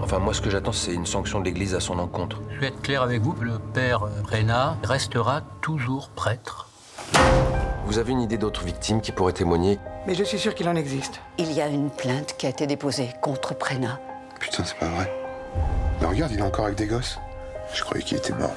Enfin, 0.00 0.20
moi, 0.20 0.32
ce 0.32 0.40
que 0.40 0.48
j'attends, 0.48 0.70
c'est 0.70 0.94
une 0.94 1.06
sanction 1.06 1.40
de 1.40 1.46
l'Église 1.46 1.74
à 1.74 1.80
son 1.80 1.98
encontre. 1.98 2.40
Je 2.54 2.60
vais 2.60 2.66
être 2.68 2.82
clair 2.82 3.02
avec 3.02 3.20
vous, 3.20 3.34
le 3.40 3.58
père 3.58 4.06
Prénat 4.22 4.76
restera 4.84 5.40
toujours 5.60 6.08
prêtre. 6.10 6.68
Vous 7.86 7.98
avez 7.98 8.12
une 8.12 8.20
idée 8.20 8.38
d'autres 8.38 8.62
victimes 8.62 9.00
qui 9.00 9.10
pourraient 9.10 9.32
témoigner 9.32 9.80
Mais 10.06 10.14
je 10.14 10.22
suis 10.22 10.38
sûr 10.38 10.54
qu'il 10.54 10.68
en 10.68 10.76
existe. 10.76 11.20
Il 11.36 11.50
y 11.50 11.60
a 11.60 11.66
une 11.66 11.90
plainte 11.90 12.36
qui 12.38 12.46
a 12.46 12.50
été 12.50 12.68
déposée 12.68 13.10
contre 13.20 13.58
Prénat. 13.58 13.98
Putain, 14.38 14.62
c'est 14.62 14.78
pas 14.78 14.86
vrai. 14.86 15.12
Mais 16.00 16.06
regarde, 16.06 16.30
il 16.30 16.38
est 16.38 16.42
encore 16.42 16.66
avec 16.66 16.78
des 16.78 16.86
gosses. 16.86 17.18
Je 17.74 17.82
croyais 17.82 18.04
qu'il 18.04 18.18
était 18.18 18.34
mort. 18.34 18.54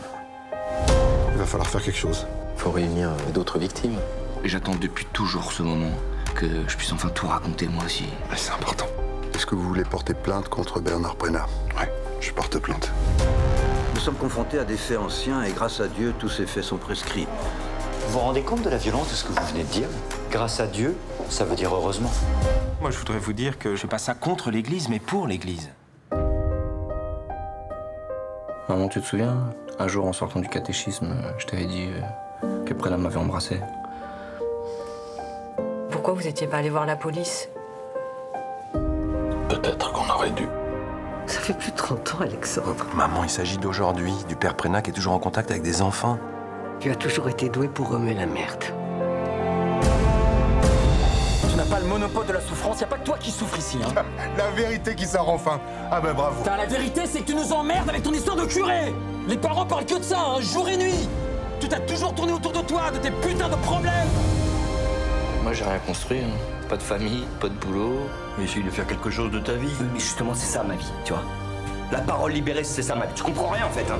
Il 1.37 1.41
va 1.41 1.45
falloir 1.45 1.69
faire 1.69 1.83
quelque 1.83 1.99
chose. 1.99 2.25
Faut 2.55 2.71
réunir 2.71 3.09
euh, 3.09 3.31
d'autres 3.31 3.59
victimes. 3.59 3.99
Et 4.43 4.49
j'attends 4.49 4.73
depuis 4.73 5.05
toujours 5.13 5.51
ce 5.51 5.61
moment 5.61 5.91
que 6.33 6.47
je 6.67 6.75
puisse 6.75 6.91
enfin 6.91 7.09
tout 7.09 7.27
raconter 7.27 7.67
moi 7.67 7.83
aussi. 7.85 8.05
Mais 8.31 8.37
c'est 8.37 8.53
important. 8.53 8.87
Est-ce 9.35 9.45
que 9.45 9.53
vous 9.53 9.61
voulez 9.61 9.83
porter 9.83 10.15
plainte 10.15 10.49
contre 10.49 10.79
Bernard 10.79 11.15
Prénat 11.15 11.45
Ouais, 11.79 11.93
je 12.21 12.31
porte 12.31 12.57
plainte. 12.57 12.91
Nous 13.93 13.99
sommes 13.99 14.15
confrontés 14.15 14.57
à 14.57 14.63
des 14.63 14.77
faits 14.77 14.97
anciens 14.97 15.43
et 15.43 15.51
grâce 15.51 15.79
à 15.79 15.87
Dieu, 15.87 16.15
tous 16.17 16.27
ces 16.27 16.47
faits 16.47 16.63
sont 16.63 16.77
prescrits. 16.77 17.27
Vous 18.07 18.13
vous 18.13 18.19
rendez 18.19 18.41
compte 18.41 18.63
de 18.63 18.71
la 18.71 18.77
violence 18.77 19.11
de 19.11 19.13
ce 19.13 19.23
que 19.23 19.39
vous 19.39 19.47
venez 19.49 19.63
de 19.63 19.69
dire? 19.69 19.89
Grâce 20.31 20.59
à 20.59 20.65
Dieu, 20.65 20.95
ça 21.29 21.45
veut 21.45 21.55
dire 21.55 21.71
heureusement. 21.71 22.11
Moi, 22.81 22.89
je 22.89 22.97
voudrais 22.97 23.19
vous 23.19 23.33
dire 23.33 23.59
que 23.59 23.75
je 23.75 23.81
fais 23.81 23.87
pas 23.87 23.99
ça 23.99 24.15
contre 24.15 24.49
l'Église, 24.49 24.89
mais 24.89 24.97
pour 24.97 25.27
l'Église. 25.27 25.69
Maman, 28.67 28.87
tu 28.87 28.99
te 29.01 29.05
souviens 29.05 29.37
Un 29.79 29.87
jour, 29.87 30.07
en 30.07 30.13
sortant 30.13 30.39
du 30.39 30.47
catéchisme, 30.47 31.15
je 31.37 31.45
t'avais 31.45 31.65
dit 31.65 31.89
euh, 32.43 32.65
que 32.65 32.73
Prénat 32.73 32.97
m'avait 32.97 33.17
embrassé. 33.17 33.59
Pourquoi 35.91 36.15
vous 36.15 36.23
n'étiez 36.23 36.47
pas 36.47 36.57
allé 36.57 36.69
voir 36.69 36.85
la 36.85 36.95
police? 36.95 37.49
Peut-être 39.49 39.91
qu'on 39.91 40.09
aurait 40.11 40.31
dû. 40.31 40.47
Ça 41.27 41.41
fait 41.41 41.53
plus 41.53 41.71
de 41.71 41.75
30 41.75 42.15
ans, 42.15 42.21
Alexandre. 42.21 42.85
Maman, 42.95 43.23
il 43.23 43.29
s'agit 43.29 43.57
d'aujourd'hui, 43.57 44.13
du 44.27 44.35
père 44.35 44.55
Prénat 44.55 44.81
qui 44.81 44.89
est 44.89 44.93
toujours 44.93 45.13
en 45.13 45.19
contact 45.19 45.51
avec 45.51 45.61
des 45.61 45.81
enfants. 45.81 46.17
Tu 46.79 46.89
as 46.89 46.95
toujours 46.95 47.29
été 47.29 47.49
doué 47.49 47.67
pour 47.67 47.89
remuer 47.89 48.13
la 48.13 48.25
merde. 48.25 48.63
Le 51.87 51.93
monopole 51.93 52.25
de 52.25 52.33
la 52.33 52.41
souffrance, 52.41 52.81
y 52.81 52.83
a 52.83 52.87
pas 52.87 52.97
que 52.97 53.05
toi 53.05 53.17
qui 53.17 53.31
souffres 53.31 53.57
ici. 53.57 53.77
Hein. 53.81 54.03
La 54.37 54.49
vérité 54.51 54.93
qui 54.95 55.05
sort 55.05 55.29
enfin. 55.29 55.59
Ah 55.89 56.01
ben 56.01 56.13
bravo. 56.13 56.43
Putain, 56.43 56.57
la 56.57 56.65
vérité, 56.65 57.01
c'est 57.05 57.21
que 57.21 57.27
tu 57.27 57.35
nous 57.35 57.53
emmerdes 57.53 57.89
avec 57.89 58.03
ton 58.03 58.11
histoire 58.11 58.35
de 58.35 58.45
curé 58.45 58.93
Les 59.27 59.37
parents 59.37 59.65
parlent 59.65 59.85
que 59.85 59.97
de 59.97 60.03
ça, 60.03 60.17
hein, 60.19 60.41
jour 60.41 60.67
et 60.67 60.75
nuit 60.77 61.07
Tout 61.61 61.69
a 61.73 61.79
toujours 61.79 62.13
tourné 62.13 62.33
autour 62.33 62.51
de 62.51 62.59
toi, 62.59 62.91
de 62.91 62.97
tes 62.97 63.11
putains 63.11 63.47
de 63.49 63.55
problèmes 63.55 64.07
Moi, 65.43 65.53
j'ai 65.53 65.63
rien 65.63 65.79
construit. 65.85 66.19
hein. 66.19 66.67
Pas 66.67 66.75
de 66.77 66.83
famille, 66.83 67.25
pas 67.39 67.47
de 67.47 67.53
boulot. 67.53 67.95
Mais 68.37 68.43
essaye 68.43 68.63
de 68.63 68.69
faire 68.69 68.85
quelque 68.85 69.09
chose 69.09 69.31
de 69.31 69.39
ta 69.39 69.53
vie. 69.53 69.71
Mais 69.93 69.99
justement, 69.99 70.33
c'est 70.33 70.45
ça 70.51 70.63
ma 70.63 70.75
vie, 70.75 70.91
tu 71.05 71.13
vois. 71.13 71.23
La 71.91 71.99
parole 71.99 72.33
libérée, 72.33 72.65
c'est 72.65 72.81
ça 72.81 72.95
ma 72.95 73.05
vie. 73.05 73.13
Tu 73.15 73.23
comprends 73.23 73.47
rien 73.49 73.65
en 73.65 73.69
fait. 73.69 73.89
Hein. 73.89 73.97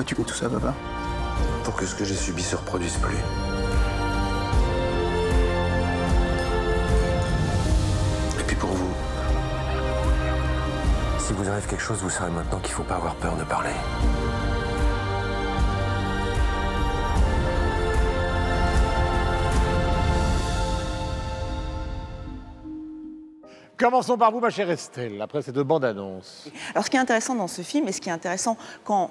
Pourquoi 0.00 0.04
tu 0.04 0.14
fais 0.14 0.24
tout 0.24 0.34
ça, 0.34 0.48
papa 0.48 0.74
Pour 1.64 1.76
que 1.76 1.84
ce 1.84 1.94
que 1.94 2.04
j'ai 2.04 2.14
subi 2.14 2.42
se 2.42 2.56
reproduise 2.56 2.96
plus. 2.96 3.18
Et 8.38 8.44
puis 8.46 8.56
pour 8.56 8.70
vous, 8.70 8.92
si 11.18 11.34
vous 11.34 11.48
arrive 11.48 11.66
quelque 11.66 11.82
chose, 11.82 11.98
vous 11.98 12.08
saurez 12.08 12.30
maintenant 12.30 12.60
qu'il 12.60 12.72
faut 12.72 12.82
pas 12.82 12.96
avoir 12.96 13.14
peur 13.16 13.36
de 13.36 13.44
parler. 13.44 13.74
Commençons 23.76 24.16
par 24.16 24.30
vous, 24.30 24.40
ma 24.40 24.50
chère 24.50 24.70
Estelle, 24.70 25.20
après 25.20 25.42
cette 25.42 25.58
bande-annonce. 25.58 26.48
Alors, 26.74 26.84
ce 26.84 26.90
qui 26.90 26.96
est 26.96 27.00
intéressant 27.00 27.34
dans 27.34 27.48
ce 27.48 27.62
film, 27.62 27.88
et 27.88 27.92
ce 27.92 28.00
qui 28.00 28.10
est 28.10 28.12
intéressant 28.12 28.56
quand 28.84 29.10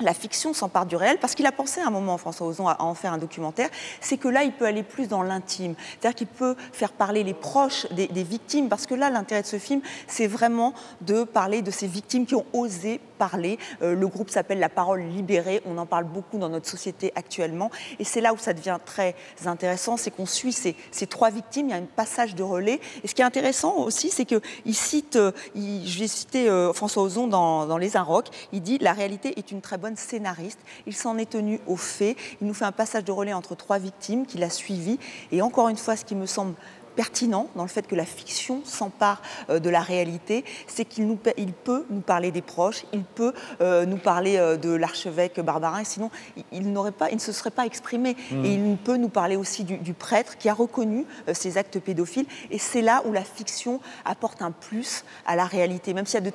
la 0.00 0.14
fiction 0.14 0.52
s'empare 0.52 0.86
du 0.86 0.96
réel, 0.96 1.18
parce 1.20 1.34
qu'il 1.34 1.46
a 1.46 1.52
pensé 1.52 1.80
à 1.80 1.86
un 1.86 1.90
moment, 1.90 2.18
François 2.18 2.46
Ozon, 2.46 2.68
à 2.68 2.82
en 2.82 2.94
faire 2.94 3.12
un 3.12 3.18
documentaire, 3.18 3.68
c'est 4.00 4.16
que 4.16 4.28
là, 4.28 4.42
il 4.42 4.52
peut 4.52 4.66
aller 4.66 4.82
plus 4.82 5.08
dans 5.08 5.22
l'intime. 5.22 5.74
C'est-à-dire 6.00 6.16
qu'il 6.16 6.26
peut 6.26 6.56
faire 6.72 6.92
parler 6.92 7.22
les 7.22 7.34
proches 7.34 7.86
des, 7.92 8.24
victimes, 8.24 8.68
parce 8.68 8.86
que 8.86 8.94
là, 8.94 9.10
l'intérêt 9.10 9.42
de 9.42 9.46
ce 9.46 9.58
film, 9.58 9.80
c'est 10.06 10.26
vraiment 10.26 10.74
de 11.02 11.24
parler 11.24 11.62
de 11.62 11.70
ces 11.70 11.86
victimes 11.86 12.26
qui 12.26 12.34
ont 12.34 12.46
osé 12.52 13.00
parler. 13.18 13.58
Euh, 13.82 13.94
le 13.94 14.08
groupe 14.08 14.30
s'appelle 14.30 14.58
La 14.58 14.68
Parole 14.68 15.02
Libérée, 15.02 15.62
on 15.66 15.78
en 15.78 15.86
parle 15.86 16.04
beaucoup 16.04 16.38
dans 16.38 16.48
notre 16.48 16.68
société 16.68 17.12
actuellement, 17.14 17.70
et 17.98 18.04
c'est 18.04 18.20
là 18.20 18.32
où 18.32 18.38
ça 18.38 18.52
devient 18.52 18.78
très 18.84 19.14
intéressant, 19.46 19.96
c'est 19.96 20.10
qu'on 20.10 20.26
suit 20.26 20.52
ces, 20.52 20.74
trois 21.06 21.30
victimes, 21.30 21.68
il 21.68 21.70
y 21.70 21.74
a 21.74 21.76
un 21.76 21.82
passage 21.82 22.34
de 22.34 22.42
relais, 22.42 22.80
et 23.02 23.08
ce 23.08 23.14
qui 23.14 23.22
est 23.22 23.24
intéressant 23.24 23.76
aussi, 23.76 24.10
c'est 24.10 24.24
qu'il 24.24 24.74
cite, 24.74 25.16
euh, 25.16 25.32
je 25.54 25.98
vais 25.98 26.08
citer 26.08 26.48
euh, 26.48 26.72
François 26.72 27.02
Ozon 27.02 27.28
dans, 27.28 27.66
dans 27.66 27.78
Les 27.78 27.96
Inrocks, 27.96 28.30
il 28.52 28.62
dit 28.62 28.78
«La 28.80 28.92
réalité 28.92 29.38
est 29.38 29.52
une 29.52 29.60
très 29.60 29.78
bonne 29.78 29.83
scénariste, 29.96 30.58
il 30.86 30.94
s'en 30.94 31.18
est 31.18 31.30
tenu 31.30 31.60
aux 31.66 31.76
faits, 31.76 32.16
il 32.40 32.46
nous 32.46 32.54
fait 32.54 32.64
un 32.64 32.72
passage 32.72 33.04
de 33.04 33.12
relais 33.12 33.32
entre 33.32 33.54
trois 33.54 33.78
victimes 33.78 34.26
qu'il 34.26 34.42
a 34.42 34.50
suivies, 34.50 34.98
et 35.32 35.42
encore 35.42 35.68
une 35.68 35.76
fois, 35.76 35.96
ce 35.96 36.04
qui 36.04 36.14
me 36.14 36.26
semble 36.26 36.54
pertinent 36.96 37.48
dans 37.56 37.62
le 37.62 37.68
fait 37.68 37.86
que 37.86 37.94
la 37.94 38.04
fiction 38.04 38.62
s'empare 38.64 39.22
euh, 39.50 39.58
de 39.58 39.70
la 39.70 39.80
réalité, 39.80 40.44
c'est 40.66 40.84
qu'il 40.84 41.06
nous, 41.06 41.18
il 41.36 41.52
peut 41.52 41.84
nous 41.90 42.00
parler 42.00 42.30
des 42.30 42.42
proches, 42.42 42.84
il 42.92 43.04
peut 43.04 43.32
euh, 43.60 43.86
nous 43.86 43.96
parler 43.96 44.36
euh, 44.36 44.56
de 44.56 44.70
l'archevêque 44.70 45.40
Barbarin, 45.40 45.80
et 45.80 45.84
sinon 45.84 46.10
il, 46.52 46.72
n'aurait 46.72 46.92
pas, 46.92 47.10
il 47.10 47.16
ne 47.16 47.20
se 47.20 47.32
serait 47.32 47.50
pas 47.50 47.66
exprimé. 47.66 48.16
Mm. 48.30 48.44
Et 48.44 48.54
il 48.54 48.76
peut 48.76 48.96
nous 48.96 49.08
parler 49.08 49.36
aussi 49.36 49.64
du, 49.64 49.78
du 49.78 49.94
prêtre 49.94 50.38
qui 50.38 50.48
a 50.48 50.54
reconnu 50.54 51.06
ces 51.32 51.58
actes 51.58 51.78
pédophiles, 51.78 52.26
et 52.50 52.58
c'est 52.58 52.82
là 52.82 53.02
où 53.06 53.12
la 53.12 53.24
fiction 53.24 53.80
apporte 54.04 54.42
un 54.42 54.50
plus 54.50 55.04
à 55.26 55.36
la 55.36 55.44
réalité, 55.44 55.94
même 55.94 56.06
s'il 56.06 56.24
y 56.24 56.28
a 56.28 56.30
de 56.30 56.34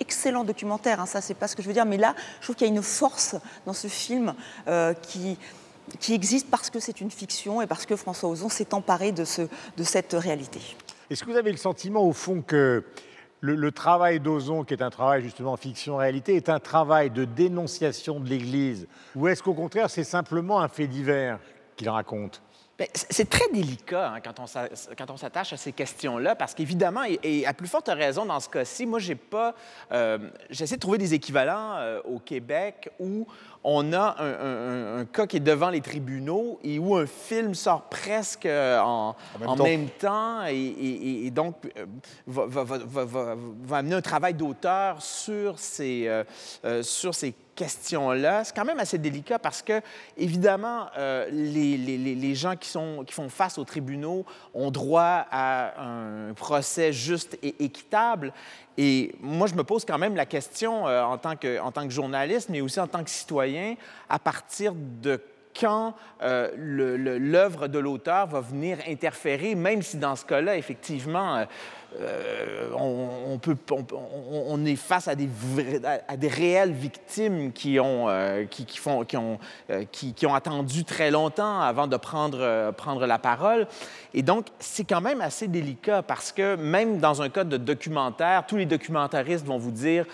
excellents 0.00 0.44
documentaires, 0.44 1.00
hein, 1.00 1.06
ça 1.06 1.20
c'est 1.20 1.34
pas 1.34 1.48
ce 1.48 1.56
que 1.56 1.62
je 1.62 1.68
veux 1.68 1.74
dire, 1.74 1.86
mais 1.86 1.96
là 1.96 2.14
je 2.40 2.46
trouve 2.46 2.56
qu'il 2.56 2.66
y 2.66 2.70
a 2.70 2.72
une 2.72 2.82
force 2.82 3.36
dans 3.66 3.72
ce 3.72 3.88
film 3.88 4.34
euh, 4.68 4.94
qui 4.94 5.38
qui 6.00 6.14
existe 6.14 6.50
parce 6.50 6.70
que 6.70 6.80
c'est 6.80 7.00
une 7.00 7.10
fiction 7.10 7.62
et 7.62 7.66
parce 7.66 7.86
que 7.86 7.96
François 7.96 8.28
Ozon 8.28 8.48
s'est 8.48 8.74
emparé 8.74 9.12
de, 9.12 9.24
ce, 9.24 9.42
de 9.76 9.84
cette 9.84 10.12
réalité. 10.12 10.60
Est-ce 11.10 11.22
que 11.24 11.30
vous 11.30 11.36
avez 11.36 11.52
le 11.52 11.56
sentiment, 11.58 12.02
au 12.02 12.12
fond, 12.12 12.42
que 12.42 12.84
le, 13.40 13.54
le 13.54 13.70
travail 13.72 14.18
d'Ozon, 14.18 14.64
qui 14.64 14.74
est 14.74 14.82
un 14.82 14.90
travail 14.90 15.22
justement 15.22 15.56
fiction-réalité, 15.56 16.34
est 16.36 16.48
un 16.48 16.58
travail 16.58 17.10
de 17.10 17.24
dénonciation 17.24 18.18
de 18.20 18.28
l'Église? 18.28 18.88
Ou 19.14 19.28
est-ce 19.28 19.42
qu'au 19.42 19.54
contraire, 19.54 19.88
c'est 19.90 20.04
simplement 20.04 20.60
un 20.60 20.68
fait 20.68 20.86
divers 20.88 21.38
qu'il 21.76 21.88
raconte? 21.88 22.42
Ben, 22.78 22.88
C'est 22.92 23.30
très 23.30 23.48
délicat 23.54 24.10
hein, 24.14 24.20
quand 24.22 24.38
on 24.38 24.46
s'a- 24.46 24.68
quand 24.98 25.10
on 25.10 25.16
s'attache 25.16 25.50
à 25.52 25.56
ces 25.56 25.72
questions-là, 25.72 26.34
parce 26.34 26.54
qu'évidemment, 26.54 27.04
et, 27.04 27.18
et 27.22 27.46
à 27.46 27.54
plus 27.54 27.68
forte 27.68 27.88
raison 27.88 28.26
dans 28.26 28.38
ce 28.40 28.50
cas-ci, 28.50 28.84
moi, 28.84 28.98
j'ai 28.98 29.14
pas. 29.14 29.54
euh, 29.92 30.18
J'essaie 30.50 30.74
de 30.74 30.80
trouver 30.80 30.98
des 30.98 31.14
équivalents 31.14 31.76
euh, 31.76 32.02
au 32.04 32.18
Québec 32.18 32.90
où 33.00 33.26
on 33.68 33.92
a 33.92 34.14
un, 34.20 35.00
un- 35.00 35.04
cas 35.06 35.26
qui 35.26 35.38
est 35.38 35.40
devant 35.40 35.70
les 35.70 35.80
tribunaux 35.80 36.60
et 36.62 36.78
où 36.78 36.94
un 36.94 37.06
film 37.06 37.52
sort 37.54 37.82
presque 37.88 38.46
euh, 38.46 38.78
en, 38.78 39.16
même 39.40 39.48
en 39.48 39.56
temps. 39.56 39.64
même 39.64 39.88
temps 39.88 40.44
et, 40.46 40.54
et- 40.54 41.26
et 41.26 41.30
donc 41.32 41.56
euh, 41.76 41.84
va, 42.28 42.46
va- 42.46 42.62
va- 42.62 42.78
va- 42.78 43.04
va- 43.04 43.34
va 43.64 43.76
amener 43.78 43.96
un 43.96 44.00
travail 44.02 44.34
d'auteur 44.34 45.02
sur 45.02 45.58
ces, 45.58 46.06
euh, 46.64 46.82
sur 46.84 47.12
ces 47.12 47.34
questions-là. 47.56 48.44
C'est 48.44 48.54
quand 48.54 48.66
même 48.66 48.78
assez 48.80 48.98
délicat 48.98 49.38
parce 49.38 49.62
que, 49.62 49.80
évidemment, 50.16 50.86
euh, 50.98 51.26
les- 51.32 51.76
les 52.14 52.34
gens 52.34 52.54
qui, 52.54 52.68
sont, 52.68 53.02
qui 53.06 53.14
font 53.14 53.30
face 53.30 53.56
aux 53.58 53.64
tribunaux 53.64 54.24
ont 54.54 54.70
droit 54.70 55.24
à 55.30 55.82
un 55.82 56.34
procès 56.34 56.92
juste 56.92 57.38
et 57.42 57.64
équitable. 57.64 58.32
Et 58.78 59.14
moi, 59.20 59.46
je 59.46 59.54
me 59.54 59.64
pose 59.64 59.84
quand 59.84 59.98
même 59.98 60.16
la 60.16 60.26
question 60.26 60.86
euh, 60.86 61.02
en, 61.02 61.16
tant 61.16 61.36
que, 61.36 61.58
en 61.60 61.72
tant 61.72 61.84
que 61.84 61.92
journaliste, 61.92 62.48
mais 62.50 62.60
aussi 62.60 62.78
en 62.78 62.86
tant 62.86 63.02
que 63.02 63.10
citoyen, 63.10 63.76
à 64.08 64.18
partir 64.18 64.74
de 64.74 65.20
quand 65.58 65.94
euh, 66.22 66.50
l'œuvre 66.56 67.68
de 67.68 67.78
l'auteur 67.78 68.26
va 68.26 68.40
venir 68.40 68.78
interférer, 68.88 69.54
même 69.54 69.82
si 69.82 69.96
dans 69.96 70.16
ce 70.16 70.24
cas-là, 70.24 70.56
effectivement, 70.56 71.36
euh, 71.36 71.44
euh, 72.00 72.70
on, 72.76 74.64
est 74.66 74.76
face 74.76 75.08
à 75.08 75.14
des, 75.14 75.28
réelles 76.28 76.72
victimes 76.72 77.52
qui 77.52 77.78
ont, 77.80 78.08
attendu 80.34 80.84
très 80.84 81.10
longtemps 81.10 81.60
avant 81.60 81.86
de 81.86 81.96
prendre, 81.96 82.72
prendre 82.72 83.06
la 83.06 83.18
parole. 83.18 83.66
Et 84.12 84.22
donc, 84.22 84.46
c'est 84.58 84.84
quand 84.84 85.00
même 85.00 85.22
assez 85.22 85.48
délicat 85.48 86.02
parce 86.02 86.32
que 86.32 86.56
même 86.56 86.98
dans 86.98 87.22
un 87.22 87.30
cas 87.30 87.44
de 87.44 87.56
documentaire, 87.56 88.44
tous 88.46 88.56
les 88.56 88.66
documentaristes 88.66 89.46
vont 89.46 89.58
vous 89.58 89.70
dire 89.70 90.04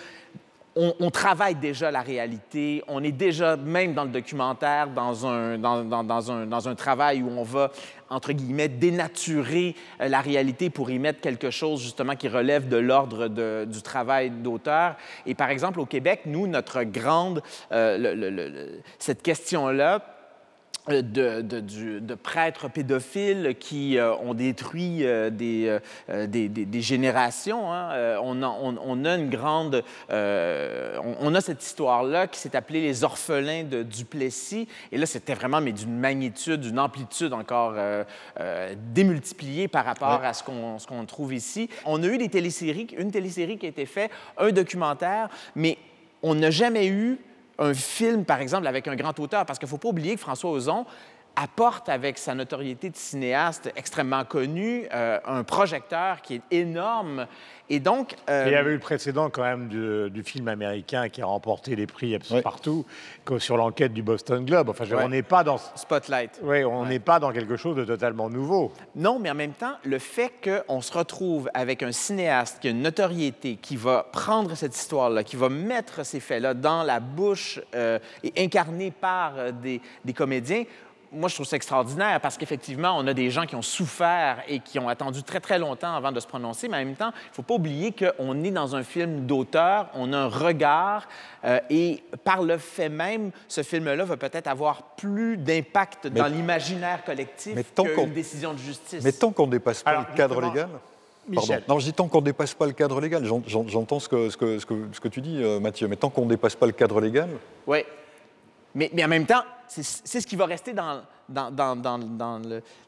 on, 0.75 1.11
travaille 1.11 1.55
déjà 1.55 1.91
la 1.91 2.01
réalité, 2.01 2.83
on 2.89 3.05
est 3.05 3.13
déjà, 3.13 3.57
même 3.57 3.93
dans 3.93 4.05
le 4.05 4.11
documentaire, 4.11 4.89
dans 4.89 5.27
un, 5.27 5.59
dans, 5.59 6.31
un, 6.31 6.47
dans 6.47 6.69
un 6.69 6.75
travail 6.75 7.23
où 7.23 7.29
on 7.29 7.43
va, 7.43 7.71
entre 8.09 8.33
guillemets, 8.33 8.69
dénaturer 8.69 9.75
euh, 10.01 10.09
la 10.09 10.21
réalité 10.21 10.71
pour 10.71 10.91
y 10.91 10.99
mettre 10.99 11.21
quelque 11.21 11.51
chose, 11.51 11.83
justement, 11.83 12.17
qui 12.17 12.29
relève 12.29 12.69
de 12.69 12.79
l'ordre 12.79 13.29
du 13.29 13.83
travail 13.83 14.31
d'auteur. 14.31 14.97
Et 15.27 15.35
par 15.35 15.51
exemple, 15.51 15.79
au 15.79 15.87
Québec, 15.87 16.23
nous, 16.25 16.47
notre 16.47 16.85
grande, 16.85 17.43
euh, 17.73 18.79
cette 18.99 19.23
question-là, 19.23 20.12
de, 20.89 21.01
de- 21.43 21.61
du- 21.61 22.01
de 22.01 22.15
prêtres 22.17 22.69
pédophiles 22.69 23.55
qui 23.61 23.99
euh, 23.99 24.17
ont 24.17 24.35
détruit 24.35 25.05
euh, 25.07 25.31
des, 25.31 25.69
euh, 25.69 25.79
euh, 26.11 26.27
des, 26.27 26.49
des- 26.49 26.65
des 26.65 26.81
générations. 26.81 27.73
hein. 27.73 27.91
Euh, 27.93 28.19
on, 28.21 28.43
a, 28.43 28.49
on- 28.49 28.77
on 28.85 29.05
a 29.05 29.15
une 29.15 29.31
grande... 29.31 29.85
euh, 30.11 30.97
on, 31.05 31.29
on 31.29 31.35
a 31.37 31.41
cette 31.41 31.63
histoire-là 31.65 32.27
qui 32.27 32.41
s'est 32.41 32.57
appelée 32.57 32.81
Les 32.81 33.05
orphelins 33.05 33.63
de 33.63 33.85
Duplessis. 33.85 34.67
Et 34.91 34.99
là, 34.99 35.07
c'était 35.07 35.35
vraiment 35.35 35.61
mais 35.61 35.71
d'une 35.73 35.97
magnitude, 35.99 36.61
d'une 36.63 36.81
amplitude 36.81 37.33
encore 37.33 37.75
euh, 37.77 38.03
euh, 38.41 38.75
démultipliée 38.93 39.69
par 39.69 39.85
rapport 39.85 40.21
Ouais. 40.21 40.27
à 40.27 40.33
ce 40.35 40.43
qu'on 40.43 40.81
ce 40.81 40.87
qu'on 40.89 41.05
trouve 41.07 41.33
ici. 41.33 41.71
On 41.85 42.03
a 42.03 42.07
eu 42.09 42.19
des 42.19 42.29
téléséries, 42.29 42.89
une 42.99 43.13
télésérie 43.13 43.57
qui 43.57 43.67
a 43.67 43.69
été 43.69 43.87
faite, 43.87 44.11
un 44.37 44.51
documentaire, 44.51 45.29
mais 45.55 45.79
on 46.25 46.35
n'a 46.35 46.51
jamais 46.51 46.89
eu 46.89 47.19
un 47.59 47.75
film, 47.75 48.25
par 48.25 48.41
exemple, 48.41 48.67
avec 48.67 48.89
un 48.89 48.97
grand 48.97 49.19
auteur, 49.21 49.45
parce 49.47 49.59
qu'il 49.59 49.67
ne 49.67 49.71
faut 49.71 49.79
pas 49.79 49.89
oublier 49.89 50.15
que 50.15 50.21
François 50.21 50.51
Ozon 50.51 50.87
apporte 51.37 51.89
avec 51.89 52.19
sa 52.19 52.35
notoriété 52.35 52.91
de 52.91 52.97
cinéaste 52.97 53.73
extrêmement 53.77 54.25
connu 54.25 54.87
euh, 54.93 55.19
un 55.25 55.45
projecteur 55.45 56.21
qui 56.21 56.37
est 56.37 56.43
énorme. 56.51 57.27
Et 57.71 57.81
donc... 57.81 58.17
euh, 58.29 58.45
Il 58.47 58.53
y 58.53 58.57
avait 58.57 58.73
eu 58.73 58.75
le 58.75 58.81
précédent 58.81 59.31
quand 59.31 59.43
même 59.43 59.69
du, 59.69 60.11
du 60.11 60.23
film 60.23 60.49
américain 60.49 61.09
qui 61.09 61.23
a 61.23 61.27
remporté 61.27 61.75
les 61.75 61.87
prix 61.87 62.15
absolument 62.15 62.43
partout, 62.43 62.85
sur 63.39 63.57
l'enquête 63.57 63.95
du 63.95 64.03
Boston 64.03 64.45
Globe. 64.45 64.69
Enfin, 64.69 64.85
on 64.99 65.09
n'est 65.09 65.23
pas 65.23 65.43
dans 65.43 65.57
Spotlight. 65.57 66.41
Oui, 66.43 66.65
on 66.65 66.85
n'est 66.85 66.99
pas 66.99 67.19
dans 67.19 67.33
quelque 67.33 67.57
chose 67.57 67.77
de 67.77 67.85
totalement 67.85 68.29
nouveau. 68.29 68.73
Non, 68.95 69.19
mais 69.19 69.31
en 69.31 69.35
même 69.35 69.53
temps, 69.53 69.77
le 69.85 69.99
fait 69.99 70.33
qu'on 70.45 70.83
se 70.83 70.93
retrouve 70.93 71.49
avec 71.55 71.83
un 71.83 71.93
cinéaste 71.93 72.61
qui 72.61 72.69
a 72.69 72.73
une 72.73 72.83
notoriété, 72.83 73.57
qui 73.57 73.77
va 73.77 74.07
prendre 74.13 74.55
cette 74.55 74.77
histoire-là, 74.77 75.25
qui 75.25 75.37
va 75.37 75.49
mettre 75.49 76.05
ces 76.05 76.21
faits-là 76.21 76.53
dans 76.53 76.83
la 76.83 77.01
bouche 77.01 77.59
euh, 77.75 77.99
et 78.23 78.33
incarné 78.45 78.91
par 78.91 79.53
des, 79.53 79.81
des 80.05 80.13
comédiens, 80.13 80.65
moi, 81.13 81.29
je 81.29 81.35
trouve 81.35 81.47
ça 81.47 81.57
extraordinaire 81.57 82.21
parce 82.21 82.37
qu'effectivement, 82.39 82.95
on 82.99 83.07
a 83.07 83.15
des 83.15 83.31
gens 83.31 83.45
qui 83.47 83.55
ont 83.55 83.63
souffert 83.63 84.43
et 84.49 84.61
qui 84.61 84.79
ont 84.79 84.89
attendu 84.89 85.23
très, 85.23 85.41
très 85.41 85.59
longtemps 85.59 85.95
avant 85.95 86.11
de 86.13 86.19
se 86.21 86.27
prononcer, 86.27 86.69
mais 86.69 86.77
en 86.79 86.85
même 86.85 86.95
temps, 86.95 87.13
il 87.15 87.29
ne 87.31 87.35
faut 87.35 87.43
pas 87.43 87.55
oublier 87.55 87.93
qu'on 87.93 88.43
est 88.45 88.51
dans 88.51 88.75
un 88.77 88.83
film 88.83 89.27
d'auteur, 89.27 89.89
on 89.95 90.13
a 90.13 90.19
un 90.19 90.29
regard 90.29 91.07
euh, 91.45 91.61
et 91.71 92.03
par 92.25 92.43
le 92.43 92.57
fait 92.59 92.89
même, 92.89 93.31
ce 93.49 93.63
film-là 93.63 94.05
va 94.05 94.17
peut-être 94.17 94.47
avoir 94.47 94.83
plus 94.97 95.37
d'impact 95.37 96.07
dans 96.09 96.27
l'imaginaire 96.27 97.05
collectif 97.05 97.55
qu'une 97.95 98.13
décision 98.13 98.53
de 98.55 98.59
justice. 98.59 99.03
Mais 99.05 99.13
tant 99.13 99.31
qu'on 99.33 99.47
ne 99.47 99.53
dépasse 99.53 99.83
pas 99.83 99.91
Alors, 99.91 100.07
le 100.11 100.17
cadre 100.17 100.41
légal. 100.41 100.69
Pardon. 101.35 101.55
Non, 101.69 101.79
je 101.79 101.85
dis 101.85 101.93
tant 101.93 102.09
qu'on 102.09 102.19
ne 102.21 102.25
dépasse 102.25 102.53
pas 102.55 102.67
le 102.67 102.73
cadre 102.73 103.01
légal. 103.01 103.25
J'en- 103.25 103.43
j'en- 103.47 103.69
J'entends 103.69 104.01
ce 104.01 104.09
que, 104.09 104.29
ce, 104.29 104.37
que, 104.37 104.59
ce, 104.59 104.67
que, 104.67 104.75
ce 104.93 104.99
que 105.01 105.07
tu 105.09 105.21
dis, 105.21 105.41
euh, 105.41 105.61
Mathieu, 105.61 105.87
mais 105.87 105.95
tant 105.95 106.11
qu'on 106.11 106.25
ne 106.25 106.31
dépasse 106.31 106.57
pas 106.57 106.67
le 106.67 106.73
cadre 106.73 107.01
légal. 107.01 107.29
Oui. 107.67 107.85
Mais, 108.75 108.91
mais 108.93 109.05
en 109.05 109.09
même 109.09 109.27
temps, 109.27 109.43
c'est 109.69 110.21
ce 110.21 110.27
qui 110.27 110.37
va 110.37 110.47
rester 110.47 110.73
dans, 110.75 111.03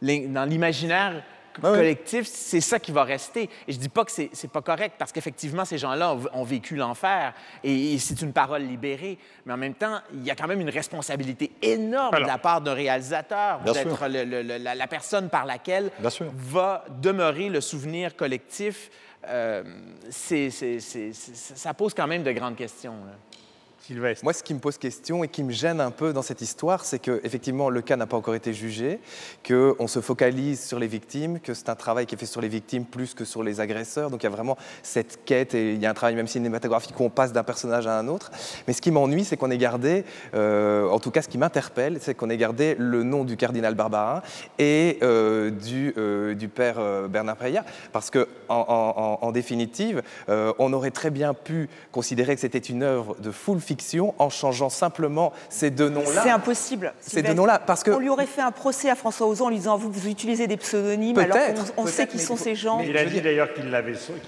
l'imaginaire 0.02 1.22
Ah 1.62 1.70
oui. 1.70 1.78
collectif, 1.78 2.26
c'est 2.26 2.60
ça 2.60 2.78
qui 2.78 2.90
va 2.92 3.04
rester. 3.04 3.48
Et 3.68 3.72
je 3.72 3.78
dis 3.78 3.88
pas 3.88 4.04
que 4.04 4.10
c'est 4.10 4.50
pas 4.52 4.60
correct, 4.60 4.96
parce 4.98 5.12
qu'effectivement, 5.12 5.64
ces 5.64 5.78
gens-là 5.78 6.14
ont, 6.14 6.22
ont 6.32 6.44
vécu 6.44 6.76
l'enfer, 6.76 7.32
et, 7.62 7.94
et 7.94 7.98
c'est 7.98 8.20
une 8.22 8.32
parole 8.32 8.62
libérée. 8.62 9.18
Mais 9.46 9.52
en 9.52 9.56
même 9.56 9.74
temps, 9.74 10.00
il 10.12 10.24
y 10.24 10.30
a 10.30 10.34
quand 10.34 10.48
même 10.48 10.60
une 10.60 10.70
responsabilité 10.70 11.52
énorme 11.62 12.16
de 12.16 12.26
la 12.26 12.38
part 12.38 12.60
d'un 12.60 12.74
réalisateur 12.74 13.60
d'être 13.60 14.06
la, 14.08 14.74
la 14.74 14.86
personne 14.86 15.28
par 15.28 15.46
laquelle 15.46 15.90
va 16.00 16.84
demeurer 17.00 17.48
le 17.48 17.60
souvenir 17.60 18.16
collectif. 18.16 18.90
Euh, 19.26 19.62
ça 20.10 21.72
pose 21.72 21.94
quand 21.94 22.06
même 22.06 22.22
de 22.22 22.32
grandes 22.32 22.56
questions. 22.56 22.96
là. 23.06 23.12
Moi, 24.22 24.32
ce 24.32 24.42
qui 24.42 24.54
me 24.54 24.60
pose 24.60 24.78
question 24.78 25.24
et 25.24 25.28
qui 25.28 25.42
me 25.42 25.52
gêne 25.52 25.78
un 25.78 25.90
peu 25.90 26.14
dans 26.14 26.22
cette 26.22 26.40
histoire, 26.40 26.86
c'est 26.86 26.98
que 26.98 27.20
effectivement 27.22 27.68
le 27.68 27.82
cas 27.82 27.96
n'a 27.96 28.06
pas 28.06 28.16
encore 28.16 28.34
été 28.34 28.54
jugé, 28.54 28.98
qu'on 29.46 29.86
se 29.88 30.00
focalise 30.00 30.64
sur 30.64 30.78
les 30.78 30.86
victimes, 30.86 31.38
que 31.38 31.52
c'est 31.52 31.68
un 31.68 31.74
travail 31.74 32.06
qui 32.06 32.14
est 32.14 32.18
fait 32.18 32.24
sur 32.24 32.40
les 32.40 32.48
victimes 32.48 32.86
plus 32.86 33.12
que 33.12 33.26
sur 33.26 33.42
les 33.42 33.60
agresseurs. 33.60 34.08
Donc 34.08 34.22
il 34.22 34.24
y 34.24 34.26
a 34.28 34.30
vraiment 34.30 34.56
cette 34.82 35.26
quête 35.26 35.54
et 35.54 35.74
il 35.74 35.82
y 35.82 35.84
a 35.84 35.90
un 35.90 35.94
travail 35.94 36.14
même 36.14 36.26
cinématographique 36.26 36.98
où 36.98 37.04
on 37.04 37.10
passe 37.10 37.34
d'un 37.34 37.42
personnage 37.42 37.86
à 37.86 37.98
un 37.98 38.08
autre. 38.08 38.30
Mais 38.66 38.72
ce 38.72 38.80
qui 38.80 38.90
m'ennuie, 38.90 39.24
c'est 39.24 39.36
qu'on 39.36 39.50
ait 39.50 39.58
gardé, 39.58 40.04
euh, 40.34 40.88
en 40.88 40.98
tout 40.98 41.10
cas 41.10 41.20
ce 41.20 41.28
qui 41.28 41.36
m'interpelle, 41.36 41.98
c'est 42.00 42.14
qu'on 42.14 42.30
ait 42.30 42.38
gardé 42.38 42.76
le 42.78 43.02
nom 43.02 43.24
du 43.24 43.36
cardinal 43.36 43.74
Barbarin 43.74 44.22
et 44.58 44.98
euh, 45.02 45.50
du, 45.50 45.92
euh, 45.98 46.34
du 46.34 46.48
père 46.48 46.76
Bernard 47.10 47.36
Preya, 47.36 47.66
parce 47.92 48.08
que 48.08 48.28
en, 48.48 49.30
définitive, 49.32 50.02
on 50.28 50.72
aurait 50.72 50.90
très 50.90 51.10
bien 51.10 51.34
pu 51.34 51.68
considérer 51.92 52.34
que 52.34 52.40
c'était 52.40 52.58
une 52.58 52.82
œuvre 52.82 53.16
de 53.18 53.30
full 53.30 53.60
fiction 53.60 53.73
en 54.18 54.30
changeant 54.30 54.68
simplement 54.68 55.32
ces 55.48 55.70
deux 55.70 55.88
noms-là. 55.88 56.22
C'est 56.22 56.30
impossible. 56.30 56.92
Ces 57.00 57.22
deux 57.22 57.34
noms-là, 57.34 57.58
parce 57.58 57.82
que 57.82 57.90
On 57.90 57.98
lui 57.98 58.08
aurait 58.08 58.26
fait 58.26 58.40
un 58.42 58.50
procès 58.52 58.90
à 58.90 58.94
François 58.94 59.26
Ozon 59.26 59.46
en 59.46 59.48
lui 59.50 59.56
disant 59.56 59.76
vous, 59.76 59.90
vous 59.90 60.08
utilisez 60.08 60.46
des 60.46 60.56
pseudonymes 60.56 61.18
alors 61.18 61.36
Peut-être, 61.36 61.74
qu'on 61.74 61.82
on 61.84 61.86
sait 61.86 62.06
qui 62.06 62.18
sont 62.18 62.36
faut- 62.36 62.44
ces 62.44 62.54
gens. 62.54 62.78
mais 62.78 62.88
Il 62.88 62.96
a 62.96 63.04
dit 63.04 63.20
d'ailleurs 63.20 63.48
qu'il 63.54 63.68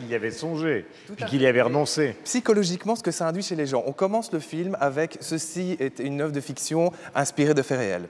y 0.08 0.14
avait 0.14 0.30
songé, 0.30 0.86
puis 1.16 1.24
qu'il 1.26 1.42
y 1.42 1.46
avait 1.46 1.62
renoncé. 1.62 2.16
psychologiquement 2.24 2.96
ce 2.96 3.02
que 3.02 3.10
ça 3.10 3.26
induit 3.28 3.42
chez 3.42 3.56
les 3.56 3.66
gens. 3.66 3.82
On 3.86 3.92
commence 3.92 4.32
le 4.32 4.38
film 4.40 4.76
avec 4.80 5.18
ceci 5.20 5.76
est 5.80 5.98
une 5.98 6.20
œuvre 6.20 6.32
de 6.32 6.40
fiction 6.40 6.92
inspirée 7.14 7.54
de 7.54 7.62
faits 7.62 7.78
réels. 7.78 8.08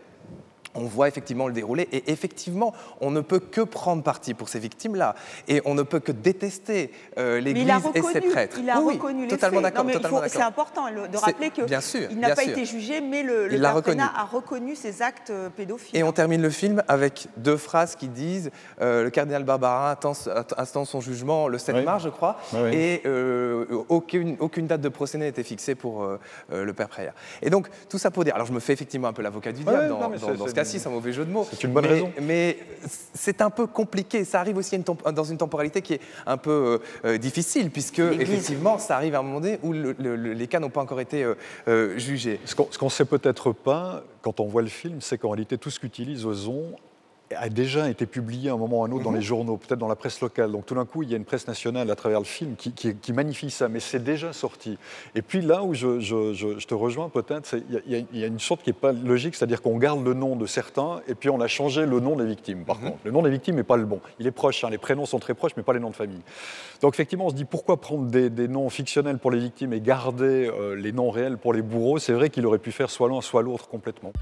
On 0.78 0.84
voit 0.86 1.08
effectivement 1.08 1.46
le 1.48 1.52
déroulé 1.52 1.88
et 1.92 2.10
effectivement, 2.10 2.72
on 3.00 3.10
ne 3.10 3.20
peut 3.20 3.40
que 3.40 3.60
prendre 3.60 4.02
parti 4.02 4.34
pour 4.34 4.48
ces 4.48 4.58
victimes-là 4.58 5.14
et 5.48 5.60
on 5.64 5.74
ne 5.74 5.82
peut 5.82 6.00
que 6.00 6.12
détester 6.12 6.90
euh, 7.18 7.34
Mais 7.36 7.40
l'Église 7.40 7.64
il 7.64 7.70
a 7.70 7.80
et 7.94 8.02
ses 8.02 8.20
prêtres. 8.20 8.56
il 8.60 8.68
a 8.70 8.80
Oui, 8.80 8.94
reconnu 8.94 9.22
les 9.22 9.28
totalement 9.28 9.60
d'accord, 9.60 9.84
C'est 10.28 10.40
important 10.42 10.88
le- 10.90 11.08
de 11.08 11.16
rappeler 11.16 11.50
que 11.50 11.62
bien 11.62 11.80
sûr, 11.80 12.08
il 12.10 12.18
n'a 12.18 12.34
pas 12.34 12.42
sûr. 12.42 12.52
été 12.52 12.64
jugé, 12.64 13.00
mais 13.00 13.22
le, 13.22 13.44
le 13.44 13.48
Prénat 13.48 13.72
reconnu. 13.72 14.00
a 14.02 14.24
reconnu 14.24 14.74
ses 14.76 15.02
actes 15.02 15.30
euh, 15.30 15.48
pédophiles. 15.48 15.96
Et 15.96 16.02
on 16.02 16.12
termine 16.12 16.42
le 16.42 16.50
film 16.50 16.82
avec 16.88 17.28
deux 17.36 17.56
phrases 17.56 17.96
qui 17.96 18.08
disent 18.08 18.50
euh, 18.80 19.04
le 19.04 19.10
cardinal 19.10 19.44
Barbarin 19.44 19.90
attend, 19.90 20.12
attend 20.56 20.84
son 20.84 21.00
jugement 21.00 21.48
le 21.48 21.58
7 21.58 21.76
Oui. 21.76 21.84
mars, 21.84 22.02
je 22.04 22.08
crois, 22.08 22.38
Oui, 22.52 22.60
oui. 22.64 22.70
et 22.74 23.02
euh, 23.06 23.64
aucune, 23.88 24.36
aucune 24.40 24.66
date 24.66 24.80
de 24.80 24.88
procès 24.88 25.18
n'a 25.18 25.26
été 25.26 25.42
fixée 25.42 25.74
pour 25.74 26.06
le 26.50 26.72
père 26.72 26.88
Preya. 26.88 27.12
Et 27.42 27.50
donc, 27.50 27.68
tout 27.88 27.98
ça 27.98 28.10
pour 28.10 28.24
dire. 28.24 28.34
Alors, 28.34 28.46
je 28.46 28.52
me 28.52 28.60
fais 28.60 28.72
effectivement 28.72 29.08
un 29.08 29.12
peu 29.12 29.22
l'avocat 29.22 29.52
du 29.52 29.62
diable 29.62 29.88
dans, 29.88 29.98
non, 30.00 30.08
mais 30.08 30.18
dans- 30.18 30.26
c'est- 30.28 30.34
dans 30.36 30.44
ce 30.44 30.50
c'est- 30.50 30.54
c'est 30.66 30.86
un 30.88 30.90
mauvais 30.92 31.12
jeu 31.12 31.24
de 31.24 31.30
mots. 31.30 31.46
c'est 31.50 31.64
une 31.64 31.72
bonne 31.72 31.84
Mais- 31.84 31.90
raison. 31.90 32.12
Mais 32.22 32.58
c'est 33.14 33.40
un 33.40 33.50
peu 33.50 33.66
compliqué. 33.66 34.24
Ça 34.24 34.40
arrive 34.40 34.56
aussi 34.58 34.76
une 34.76 34.84
dans 35.12 35.24
une 35.24 35.38
temporalité 35.38 35.82
qui 35.82 35.94
est 35.94 36.00
un 36.26 36.36
peu 36.36 36.80
euh, 37.04 37.08
euh, 37.14 37.18
difficile, 37.18 37.70
puisque 37.70 37.98
effectivement, 38.00 38.78
ça 38.78 38.96
arrive 38.96 39.14
à 39.14 39.18
un 39.18 39.22
moment 39.22 39.40
donné 39.40 39.58
où 39.62 39.72
le- 39.72 39.94
le- 39.98 40.16
le- 40.16 40.32
les 40.32 40.46
cas 40.46 40.60
n'ont 40.60 40.70
pas 40.70 40.80
encore 40.82 41.00
été 41.00 41.22
euh, 41.24 41.34
euh, 41.68 41.98
jugés. 41.98 42.40
Ce 42.44 42.54
qu'on 42.54 42.86
ne 42.86 42.90
sait 42.90 43.04
peut-être 43.04 43.52
pas 43.52 44.02
quand 44.22 44.40
on 44.40 44.46
voit 44.46 44.62
le 44.62 44.68
film, 44.68 45.00
c'est 45.00 45.18
qu'en 45.18 45.30
réalité, 45.30 45.56
tout 45.58 45.70
ce 45.70 45.78
qu'utilise 45.80 46.24
Ozon 46.26 46.72
a 47.34 47.48
déjà 47.48 47.88
été 47.90 48.06
publié 48.06 48.50
à 48.50 48.52
un 48.52 48.56
moment 48.56 48.80
ou 48.80 48.84
à 48.84 48.86
un 48.86 48.92
autre 48.92 49.02
dans 49.04 49.10
Mhm. 49.10 49.16
les 49.16 49.22
journaux, 49.22 49.56
peut-être 49.56 49.80
dans 49.80 49.88
la 49.88 49.96
presse 49.96 50.20
locale. 50.20 50.52
Donc 50.52 50.64
tout 50.66 50.74
d'un 50.76 50.84
coup, 50.84 51.02
il 51.02 51.10
y 51.10 51.14
a 51.14 51.16
une 51.16 51.24
presse 51.24 51.48
nationale 51.48 51.90
à 51.90 51.96
travers 51.96 52.20
le 52.20 52.24
film 52.24 52.54
qui, 52.56 52.72
qui- 52.72 52.94
qui 52.94 53.12
magnifie 53.12 53.50
ça, 53.50 53.68
mais 53.68 53.80
c'est 53.80 54.02
déjà 54.04 54.32
sorti. 54.32 54.78
Et 55.16 55.22
puis 55.22 55.40
là 55.40 55.62
où 55.64 55.74
je, 55.74 55.98
je- 55.98 56.32
je- 56.34 56.58
je 56.58 56.66
te 56.66 56.74
rejoins 56.74 57.08
peut-être, 57.08 57.56
il 57.68 57.92
y 57.92 57.96
a- 57.96 58.04
y, 58.12 58.26
une 58.26 58.38
sorte 58.38 58.62
qui 58.62 58.70
n'est 58.70 58.74
pas 58.74 58.92
logique, 58.92 59.34
c'est-à-dire 59.34 59.60
qu'on 59.60 59.76
garde 59.78 60.04
le 60.04 60.14
nom 60.14 60.36
de 60.36 60.46
certains 60.46 61.00
et 61.08 61.14
puis 61.16 61.28
on 61.30 61.40
a 61.40 61.48
changé 61.48 61.84
le 61.84 61.98
nom 61.98 62.14
des 62.16 62.26
victimes. 62.26 62.64
Par 62.64 62.78
contre, 62.78 62.98
le 63.04 63.10
nom 63.10 63.22
des 63.22 63.30
victimes 63.30 63.56
n'est 63.56 63.64
pas 63.64 63.76
le 63.76 63.86
bon. 63.86 64.00
Il 64.20 64.26
est 64.26 64.30
proche, 64.30 64.62
hein, 64.62 64.70
les 64.70 64.78
prénoms 64.78 65.06
sont 65.06 65.18
très 65.18 65.34
proches, 65.34 65.52
mais 65.56 65.62
pas 65.64 65.72
les 65.72 65.80
noms 65.80 65.90
de 65.90 65.96
famille. 65.96 66.22
Donc 66.82 66.94
effectivement, 66.94 67.26
on 67.26 67.30
se 67.30 67.34
dit 67.34 67.44
pourquoi 67.44 67.80
prendre 67.80 68.06
des, 68.06 68.30
des 68.30 68.46
noms 68.46 68.68
fictionnels 68.70 69.18
pour 69.18 69.30
les 69.32 69.40
victimes 69.40 69.72
et 69.72 69.80
garder 69.80 70.48
euh, 70.48 70.76
les 70.76 70.92
noms 70.92 71.10
réels 71.10 71.38
pour 71.38 71.52
les 71.52 71.62
bourreaux? 71.62 71.98
C'est 71.98 72.12
vrai 72.12 72.30
qu'il 72.30 72.46
aurait 72.46 72.58
pu 72.58 72.70
faire 72.72 72.90
soit 72.90 73.08
l'un, 73.08 73.20
soit 73.20 73.42
l'autre 73.42 73.68
complètement. 73.68 74.12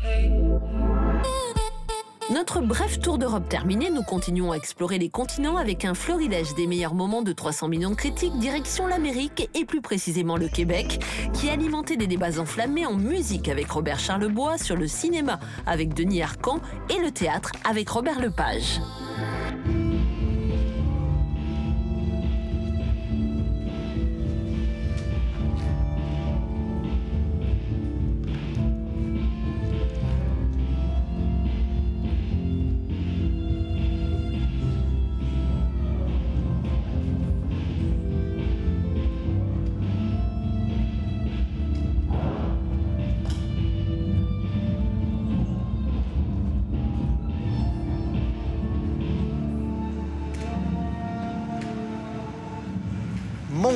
Notre 2.31 2.63
bref 2.63 3.01
tour 3.01 3.19
d'Europe 3.19 3.51
terminé, 3.51 3.91
nous 3.91 4.03
continuons 4.03 4.53
à 4.53 4.57
explorer 4.57 4.99
les 4.99 5.11
continents 5.11 5.59
avec 5.59 5.85
un 5.85 5.93
florilège 5.93 6.55
des 6.55 6.67
meilleurs 6.67 6.95
moments 6.95 7.21
de 7.21 7.33
300 7.33 7.69
millions 7.69 7.91
de 7.91 7.97
critiques, 7.97 8.39
direction 8.39 8.87
l'Amérique 8.87 9.51
et 9.55 9.67
plus 9.67 9.83
précisément 9.83 10.39
le 10.39 10.49
Québec, 10.49 11.05
qui 11.35 11.51
a 11.51 11.53
alimenté 11.53 11.99
des 11.99 12.07
débats 12.07 12.41
enflammés 12.41 12.87
en 12.87 12.97
musique 12.97 13.51
avec 13.51 13.71
Robert 13.71 13.99
Charlebois, 13.99 14.57
sur 14.57 14.75
le 14.75 14.89
cinéma 14.89 15.39
avec 15.67 15.93
Denis 15.93 16.23
Arcan 16.23 16.61
et 16.89 16.99
le 16.99 17.11
théâtre 17.11 17.53
avec 17.69 17.91
Robert 17.91 18.21
Lepage. 18.21 18.81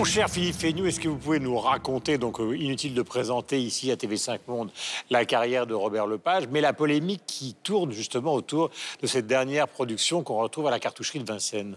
Cher 0.09 0.31
Philippe 0.31 0.57
Fénu, 0.57 0.89
est-ce 0.89 1.01
que 1.01 1.09
vous 1.09 1.19
pouvez 1.19 1.39
nous 1.39 1.59
raconter, 1.59 2.17
donc 2.17 2.41
euh, 2.41 2.57
inutile 2.57 2.95
de 2.95 3.03
présenter 3.03 3.61
ici 3.61 3.93
à 3.93 3.95
TV5 3.95 4.39
Monde 4.49 4.71
la 5.11 5.27
carrière 5.27 5.67
de 5.67 5.75
Robert 5.75 6.07
Lepage, 6.07 6.45
mais 6.51 6.63
la 6.63 6.73
polémique 6.73 7.21
qui 7.27 7.55
tourne 7.63 7.93
justement 7.93 8.33
autour 8.33 8.71
de 9.03 9.07
cette 9.07 9.27
dernière 9.27 9.69
production 9.69 10.23
qu'on 10.23 10.39
retrouve 10.39 10.67
à 10.67 10.71
la 10.71 10.79
cartoucherie 10.79 11.19
de 11.19 11.31
Vincennes? 11.31 11.77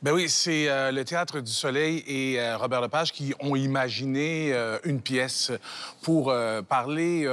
Ben 0.00 0.12
oui, 0.12 0.28
c'est 0.28 0.68
euh, 0.68 0.92
le 0.92 1.04
Théâtre 1.04 1.40
du 1.40 1.50
Soleil 1.50 2.04
et 2.06 2.40
euh, 2.40 2.56
Robert 2.56 2.82
Lepage 2.82 3.10
qui 3.10 3.34
ont 3.40 3.56
imaginé 3.56 4.54
une 4.84 5.00
pièce 5.00 5.50
pour 6.02 6.32
parler 6.68 7.26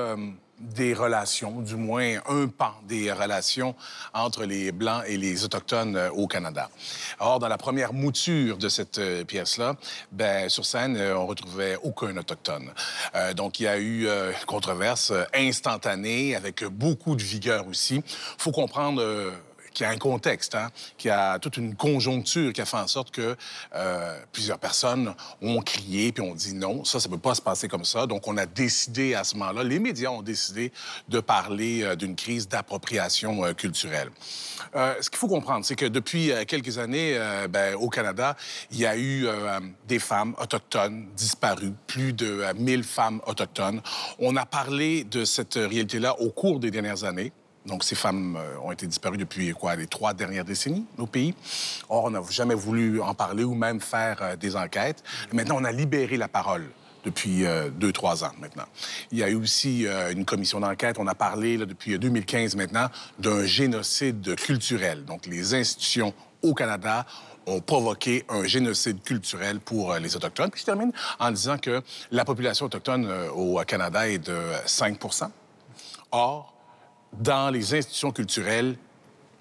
des 0.75 0.93
relations, 0.93 1.61
du 1.61 1.75
moins 1.75 2.17
un 2.27 2.47
pan 2.47 2.73
des 2.87 3.11
relations 3.11 3.75
entre 4.13 4.45
les 4.45 4.71
Blancs 4.71 5.03
et 5.07 5.17
les 5.17 5.43
Autochtones 5.43 5.95
euh, 5.95 6.09
au 6.11 6.27
Canada. 6.27 6.69
Or, 7.19 7.39
dans 7.39 7.47
la 7.47 7.57
première 7.57 7.93
mouture 7.93 8.57
de 8.57 8.69
cette 8.69 8.97
euh, 8.97 9.23
pièce-là, 9.23 9.75
ben, 10.11 10.49
sur 10.49 10.65
scène, 10.65 10.97
euh, 10.97 11.17
on 11.17 11.27
retrouvait 11.27 11.77
aucun 11.83 12.15
Autochtone. 12.17 12.71
Donc, 13.35 13.59
il 13.59 13.63
y 13.63 13.67
a 13.67 13.77
eu 13.77 14.07
euh, 14.07 14.31
controverse 14.45 15.13
instantanée 15.33 16.35
avec 16.35 16.63
beaucoup 16.63 17.15
de 17.15 17.23
vigueur 17.23 17.67
aussi. 17.67 18.03
faut 18.37 18.51
comprendre... 18.51 19.03
qu'il 19.73 19.85
y 19.85 19.89
a 19.89 19.91
un 19.91 19.97
contexte, 19.97 20.55
hein, 20.55 20.69
qu'il 20.97 21.09
y 21.09 21.11
a 21.11 21.39
toute 21.39 21.57
une 21.57 21.75
conjoncture 21.75 22.53
qui 22.53 22.61
a 22.61 22.65
fait 22.65 22.77
en 22.77 22.87
sorte 22.87 23.11
que 23.11 23.35
euh, 23.75 24.19
plusieurs 24.31 24.59
personnes 24.59 25.13
ont 25.41 25.61
crié 25.61 26.11
puis 26.11 26.23
ont 26.23 26.35
dit 26.35 26.53
non, 26.53 26.83
ça, 26.83 26.99
ça 26.99 27.09
peut 27.09 27.17
pas 27.17 27.35
se 27.35 27.41
passer 27.41 27.67
comme 27.67 27.85
ça. 27.85 28.07
Donc, 28.07 28.27
on 28.27 28.37
a 28.37 28.45
décidé 28.45 29.13
à 29.15 29.23
ce 29.23 29.35
moment-là, 29.35 29.63
les 29.63 29.79
médias 29.79 30.09
ont 30.09 30.21
décidé 30.21 30.71
de 31.09 31.19
parler 31.19 31.83
euh, 31.83 31.95
d'une 31.95 32.15
crise 32.15 32.47
d'appropriation 32.47 33.45
euh, 33.45 33.53
culturelle. 33.53 34.09
Euh, 34.75 34.95
ce 35.01 35.09
qu'il 35.09 35.19
faut 35.19 35.27
comprendre, 35.27 35.65
c'est 35.65 35.75
que 35.75 35.85
depuis 35.85 36.31
euh, 36.31 36.45
quelques 36.45 36.77
années, 36.77 37.17
ben, 37.49 37.75
au 37.75 37.89
Canada, 37.89 38.35
il 38.71 38.79
y 38.79 38.85
a 38.85 38.97
eu 38.97 39.27
des 39.87 39.99
femmes 39.99 40.35
autochtones 40.41 41.07
disparues, 41.15 41.73
plus 41.87 42.13
de 42.13 42.41
euh, 42.41 42.53
1000 42.55 42.83
femmes 42.83 43.21
autochtones. 43.27 43.81
On 44.19 44.35
a 44.35 44.45
parlé 44.45 45.03
de 45.03 45.25
cette 45.25 45.55
réalité-là 45.55 46.19
au 46.19 46.29
cours 46.29 46.59
des 46.59 46.71
dernières 46.71 47.03
années. 47.03 47.31
Donc, 47.65 47.83
ces 47.83 47.95
femmes 47.95 48.37
euh, 48.37 48.57
ont 48.61 48.71
été 48.71 48.87
disparues 48.87 49.17
depuis 49.17 49.51
quoi, 49.51 49.75
les 49.75 49.87
trois 49.87 50.13
dernières 50.13 50.43
décennies 50.43 50.85
au 50.97 51.07
pays. 51.07 51.33
Or, 51.89 52.05
on 52.05 52.09
n'a 52.09 52.21
jamais 52.29 52.55
voulu 52.55 53.01
en 53.01 53.13
parler 53.13 53.43
ou 53.43 53.55
même 53.55 53.79
faire 53.79 54.17
euh, 54.21 54.35
des 54.35 54.55
enquêtes. 54.55 55.03
Maintenant, 55.31 55.57
on 55.59 55.63
a 55.63 55.71
libéré 55.71 56.17
la 56.17 56.27
parole 56.27 56.69
depuis 57.05 57.45
euh, 57.45 57.69
deux, 57.69 57.93
trois 57.93 58.23
ans 58.23 58.31
maintenant. 58.39 58.65
Il 59.11 59.17
y 59.17 59.23
a 59.23 59.29
eu 59.29 59.35
aussi 59.35 59.85
une 60.11 60.25
commission 60.25 60.59
d'enquête. 60.59 60.97
On 60.99 61.07
a 61.07 61.15
parlé 61.15 61.57
depuis 61.57 61.97
2015 61.97 62.55
maintenant 62.55 62.87
d'un 63.19 63.45
génocide 63.45 64.35
culturel. 64.35 65.05
Donc, 65.05 65.25
les 65.25 65.53
institutions 65.53 66.13
au 66.41 66.53
Canada 66.53 67.05
ont 67.45 67.59
provoqué 67.59 68.23
un 68.29 68.45
génocide 68.45 69.03
culturel 69.03 69.59
pour 69.59 69.93
les 69.95 70.15
Autochtones. 70.15 70.49
Puis 70.49 70.61
je 70.61 70.65
termine 70.65 70.93
en 71.19 71.31
disant 71.31 71.57
que 71.57 71.81
la 72.11 72.23
population 72.23 72.67
autochtone 72.67 73.11
au 73.35 73.61
Canada 73.65 74.07
est 74.07 74.19
de 74.19 74.37
5 74.65 74.97
Or, 76.11 76.52
dans 77.19 77.49
les 77.49 77.73
institutions 77.73 78.11
culturelles, 78.11 78.75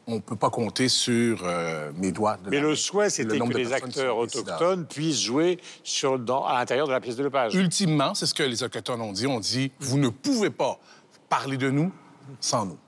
on 0.06 0.16
ne 0.16 0.20
peut 0.20 0.36
pas 0.36 0.50
compter 0.50 0.88
sur 0.88 1.42
euh, 1.44 1.92
mes 1.96 2.10
doigts. 2.10 2.36
De 2.44 2.50
Mais 2.50 2.56
la- 2.56 2.62
le 2.68 2.76
souhait, 2.76 3.08
c'était 3.08 3.38
que 3.38 3.56
les 3.56 3.72
acteurs 3.72 4.16
autochtones 4.16 4.86
puissent 4.86 5.20
jouer 5.22 5.58
sur, 5.84 6.18
dans, 6.18 6.44
à 6.44 6.54
l'intérieur 6.58 6.86
de 6.88 6.92
la 6.92 7.00
pièce 7.00 7.16
de 7.16 7.22
Lepage. 7.24 7.54
Ultimement, 7.54 8.14
c'est 8.14 8.26
ce 8.26 8.34
que 8.34 8.42
les 8.42 8.62
Autochtones 8.62 9.00
ont 9.00 9.12
dit. 9.12 9.26
On 9.26 9.38
dit, 9.40 9.70
vous 9.78 9.98
ne 9.98 10.08
pouvez 10.08 10.50
pas 10.50 10.78
parler 11.28 11.56
de 11.56 11.70
nous 11.70 11.92
sans 12.40 12.66
nous. 12.66 12.78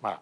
Voilà. 0.00 0.20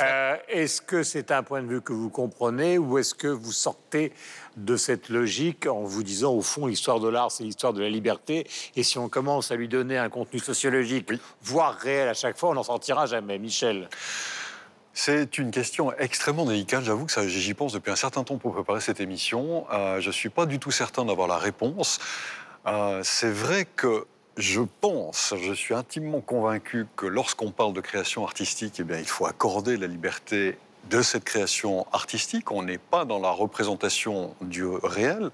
Euh, 0.00 0.36
est-ce 0.48 0.80
que 0.80 1.02
c'est 1.02 1.30
un 1.32 1.42
point 1.42 1.62
de 1.62 1.66
vue 1.66 1.82
que 1.82 1.92
vous 1.92 2.08
comprenez 2.08 2.78
ou 2.78 2.96
est-ce 2.98 3.14
que 3.14 3.28
vous 3.28 3.52
sortez 3.52 4.12
de 4.56 4.76
cette 4.76 5.08
logique 5.08 5.66
en 5.66 5.82
vous 5.82 6.02
disant, 6.02 6.32
au 6.32 6.42
fond, 6.42 6.66
l'histoire 6.66 7.00
de 7.00 7.08
l'art, 7.08 7.30
c'est 7.30 7.44
l'histoire 7.44 7.72
de 7.72 7.82
la 7.82 7.88
liberté 7.88 8.46
et 8.76 8.82
si 8.82 8.98
on 8.98 9.08
commence 9.08 9.50
à 9.50 9.56
lui 9.56 9.68
donner 9.68 9.98
un 9.98 10.08
contenu 10.08 10.38
sociologique, 10.38 11.10
voire 11.42 11.74
réel 11.74 12.08
à 12.08 12.14
chaque 12.14 12.38
fois, 12.38 12.50
on 12.50 12.54
n'en 12.54 12.62
sortira 12.62 13.06
jamais. 13.06 13.38
Michel 13.38 13.88
C'est 14.92 15.38
une 15.38 15.50
question 15.50 15.92
extrêmement 15.98 16.44
délicate. 16.44 16.84
J'avoue 16.84 17.06
que 17.06 17.12
ça, 17.12 17.26
j'y 17.26 17.54
pense 17.54 17.72
depuis 17.72 17.90
un 17.90 17.96
certain 17.96 18.24
temps 18.24 18.38
pour 18.38 18.52
préparer 18.52 18.80
cette 18.80 19.00
émission. 19.00 19.66
Euh, 19.72 20.00
je 20.00 20.08
ne 20.08 20.12
suis 20.12 20.30
pas 20.30 20.46
du 20.46 20.58
tout 20.58 20.70
certain 20.70 21.04
d'avoir 21.04 21.28
la 21.28 21.38
réponse. 21.38 21.98
Euh, 22.66 23.00
c'est 23.02 23.30
vrai 23.30 23.66
que 23.76 24.06
je 24.36 24.62
pense, 24.80 25.34
je 25.40 25.52
suis 25.52 25.74
intimement 25.74 26.20
convaincu 26.20 26.86
que 26.96 27.06
lorsqu'on 27.06 27.52
parle 27.52 27.72
de 27.72 27.80
création 27.80 28.24
artistique, 28.24 28.74
eh 28.80 28.84
bien, 28.84 28.98
il 28.98 29.06
faut 29.06 29.26
accorder 29.26 29.76
la 29.76 29.86
liberté 29.86 30.58
de 30.90 31.02
cette 31.02 31.24
création 31.24 31.86
artistique. 31.92 32.50
On 32.50 32.62
n'est 32.62 32.78
pas 32.78 33.04
dans 33.04 33.18
la 33.18 33.30
représentation 33.30 34.34
du 34.40 34.64
réel. 34.66 35.30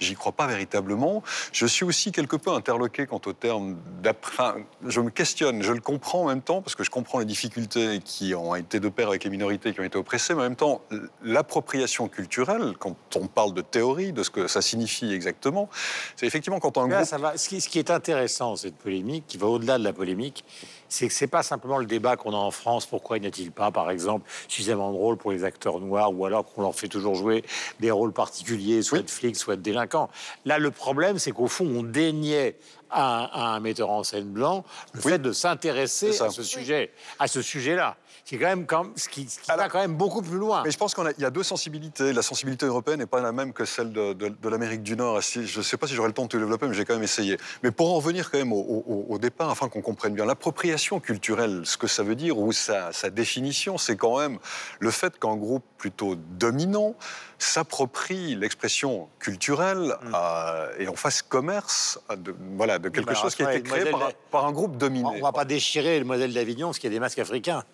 J'y 0.00 0.14
crois 0.14 0.32
pas 0.32 0.46
véritablement. 0.46 1.22
Je 1.52 1.66
suis 1.66 1.84
aussi 1.84 2.12
quelque 2.12 2.36
peu 2.36 2.52
interloqué 2.52 3.06
quant 3.06 3.20
au 3.26 3.32
terme 3.32 3.76
d'après. 4.02 4.64
je 4.86 5.00
me 5.00 5.10
questionne, 5.10 5.62
je 5.62 5.72
le 5.72 5.80
comprends 5.80 6.22
en 6.22 6.26
même 6.26 6.42
temps, 6.42 6.62
parce 6.62 6.74
que 6.74 6.84
je 6.84 6.90
comprends 6.90 7.18
les 7.18 7.24
difficultés 7.24 8.00
qui 8.04 8.34
ont 8.34 8.54
été 8.54 8.80
de 8.80 8.88
pair 8.88 9.08
avec 9.08 9.24
les 9.24 9.30
minorités 9.30 9.72
qui 9.72 9.80
ont 9.80 9.84
été 9.84 9.98
oppressées, 9.98 10.34
mais 10.34 10.40
en 10.40 10.44
même 10.44 10.56
temps, 10.56 10.82
l'appropriation 11.22 12.08
culturelle, 12.08 12.74
quand 12.78 12.96
on 13.16 13.26
parle 13.26 13.54
de 13.54 13.62
théorie, 13.62 14.12
de 14.12 14.22
ce 14.22 14.30
que 14.30 14.46
ça 14.46 14.62
signifie 14.62 15.12
exactement, 15.12 15.68
c'est 16.16 16.26
effectivement 16.26 16.60
quand 16.60 16.78
un 16.78 16.88
Là, 16.88 16.96
groupe 16.96 17.08
ça 17.08 17.18
va. 17.18 17.36
Ce, 17.36 17.48
qui, 17.48 17.60
ce 17.60 17.68
qui 17.68 17.78
est 17.78 17.90
intéressant, 17.90 18.56
cette 18.56 18.76
polémique, 18.76 19.24
qui 19.26 19.38
va 19.38 19.46
au-delà 19.46 19.78
de 19.78 19.84
la 19.84 19.92
polémique, 19.92 20.44
c'est 20.88 21.08
que 21.08 21.14
c'est 21.14 21.26
pas 21.26 21.42
simplement 21.42 21.78
le 21.78 21.86
débat 21.86 22.16
qu'on 22.16 22.32
a 22.32 22.36
en 22.36 22.50
France. 22.50 22.86
Pourquoi 22.86 23.18
n'y 23.18 23.26
a-t-il 23.26 23.52
pas, 23.52 23.70
par 23.70 23.90
exemple, 23.90 24.28
suffisamment 24.48 24.92
de 24.92 24.96
rôles 24.96 25.16
pour 25.16 25.32
les 25.32 25.44
acteurs 25.44 25.80
noirs, 25.80 26.12
ou 26.12 26.24
alors 26.24 26.44
qu'on 26.44 26.62
leur 26.62 26.74
fait 26.74 26.88
toujours 26.88 27.14
jouer 27.14 27.44
des 27.80 27.90
rôles 27.90 28.12
particuliers, 28.12 28.82
soit 28.82 29.00
de 29.00 29.10
flics, 29.10 29.36
soit 29.36 29.56
de 29.56 29.62
délinquants? 29.62 30.08
Là, 30.44 30.58
le 30.58 30.70
problème, 30.70 31.18
c'est 31.18 31.32
qu'au 31.32 31.48
fond, 31.48 31.66
on 31.66 31.82
déniait 31.82 32.56
à, 32.90 33.02
un- 33.18 33.24
à 33.24 33.40
un 33.56 33.60
metteur 33.60 33.90
en 33.90 34.02
scène 34.04 34.28
blanc 34.28 34.64
le 34.94 35.00
fait 35.00 35.18
de 35.18 35.32
s'intéresser 35.32 36.20
à 36.22 36.30
ce 36.30 36.42
sujet, 36.42 36.92
à 37.18 37.26
ce 37.28 37.42
sujet-là, 37.42 37.96
qui 38.24 38.34
est 38.34 38.38
quand 38.38 38.46
même, 38.46 38.66
quand, 38.66 38.86
ce 38.96 39.08
qui, 39.08 39.28
ce 39.28 39.38
qui 39.40 39.46
va 39.48 39.68
quand 39.68 39.78
même 39.78 39.94
beaucoup 39.96 40.22
plus 40.22 40.36
loin. 40.38 40.62
Mais 40.64 40.70
je 40.70 40.78
pense 40.78 40.94
qu'il 40.94 41.04
y 41.18 41.24
a 41.24 41.30
deux 41.30 41.42
sensibilités. 41.44 42.12
La 42.12 42.22
sensibilité 42.22 42.66
européenne 42.66 42.98
n'est 42.98 43.06
pas 43.06 43.20
la 43.20 43.30
même 43.32 43.52
que 43.52 43.64
celle 43.64 43.92
de, 43.92 44.12
de- 44.14 44.28
de 44.28 44.48
l'Amérique 44.48 44.82
du 44.82 44.96
Nord. 44.96 45.22
Si- 45.22 45.46
Je 45.46 45.58
ne 45.58 45.62
sais 45.62 45.76
pas 45.76 45.86
si 45.86 45.94
j'aurai 45.94 46.08
le 46.08 46.14
temps 46.14 46.24
de 46.24 46.28
tout 46.28 46.38
développer, 46.38 46.66
mais 46.66 46.74
j'ai 46.74 46.84
quand 46.84 46.94
même 46.94 47.02
essayé. 47.04 47.36
Mais 47.62 47.70
pour 47.70 47.90
en 47.92 47.94
revenir 47.96 48.30
quand 48.30 48.38
même 48.38 48.52
au, 48.52 48.56
au- 48.58 49.06
au 49.08 49.18
départ, 49.18 49.50
afin 49.50 49.68
qu'on 49.68 49.80
comprenne 49.82 50.14
bien, 50.14 50.24
l'appropriation 50.24 50.98
culturelle, 51.00 51.62
ce 51.64 51.76
que 51.76 51.86
ça 51.86 52.02
veut 52.02 52.16
dire, 52.16 52.36
ou 52.38 52.50
sa, 52.52 52.92
sa 52.92 53.10
définition, 53.10 53.78
c'est 53.78 53.96
quand 53.96 54.18
même 54.18 54.38
le 54.80 54.90
fait 54.90 55.18
qu'un 55.18 55.36
groupe 55.36 55.64
plutôt 55.78 56.16
dominant 56.16 56.94
s'approprie 57.38 58.34
l'expression 58.34 59.08
culturelle 59.18 59.94
euh, 60.14 60.68
et 60.78 60.88
en 60.88 60.96
fasse 60.96 61.22
commerce 61.22 62.00
de, 62.16 62.34
voilà, 62.56 62.75
de 62.78 62.88
quelque 62.88 63.06
bah, 63.06 63.14
chose 63.14 63.34
qui 63.34 63.42
a 63.42 63.54
été 63.54 63.62
créé 63.62 63.90
par, 64.30 64.46
un 64.46 64.52
groupe 64.52 64.76
dominé. 64.76 65.08
On 65.08 65.22
va 65.22 65.32
pas 65.32 65.44
déchirer 65.44 65.98
le 65.98 66.04
modèle 66.04 66.32
d'Avignon 66.32 66.68
parce 66.68 66.78
qu'il 66.78 66.90
y 66.90 66.92
a 66.92 66.96
des 66.96 67.00
masques 67.00 67.18
africains. 67.18 67.64